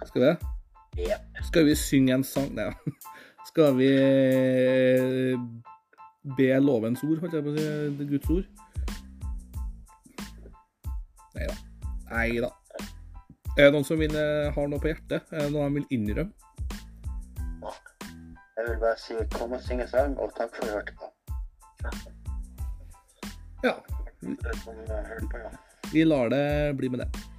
skal 0.05 0.21
vi 0.21 0.27
det? 0.27 0.37
Skal 1.45 1.65
vi 1.65 1.75
synge 1.75 2.13
en 2.15 2.23
sang? 2.23 2.51
Nei. 2.55 2.71
Skal 3.49 3.75
vi 3.77 3.87
eh, 3.87 5.35
be 6.37 6.47
lovens 6.59 7.03
ord, 7.05 7.19
holdt 7.21 7.35
jeg 7.37 7.45
på 7.45 7.53
å 7.53 7.57
si? 7.57 8.07
Guds 8.09 8.31
ord? 8.33 8.47
Nei 11.35 11.49
da. 11.51 11.57
Nei 12.09 12.29
da. 12.41 12.51
Er 13.55 13.69
det 13.69 13.71
noen 13.75 13.87
som 13.87 14.01
vil, 14.01 14.15
eh, 14.19 14.49
har 14.55 14.71
noe 14.71 14.81
på 14.83 14.89
hjertet? 14.91 15.29
Er 15.31 15.45
det 15.45 15.51
noe 15.53 15.67
de 15.69 15.79
vil 15.79 15.87
innrømme? 15.99 16.33
Jeg 18.55 18.69
vil 18.69 18.79
bare 18.81 18.97
si 18.97 19.15
kom 19.35 19.53
og 19.53 19.61
synge 19.61 19.85
sang, 19.91 20.17
og 20.17 20.31
takk 20.35 20.55
for 20.55 20.63
at 20.63 20.67
du 20.67 20.75
hørte 20.75 20.93
på. 20.99 21.05
Ja. 23.65 23.73
For 24.23 24.51
at 24.51 24.65
du 24.65 24.93
hørte 24.95 25.29
på, 25.31 25.41
ja. 25.43 25.51
Vi 25.91 26.03
lar 26.07 26.31
det 26.33 26.45
bli 26.79 26.89
med 26.89 27.03
det. 27.03 27.34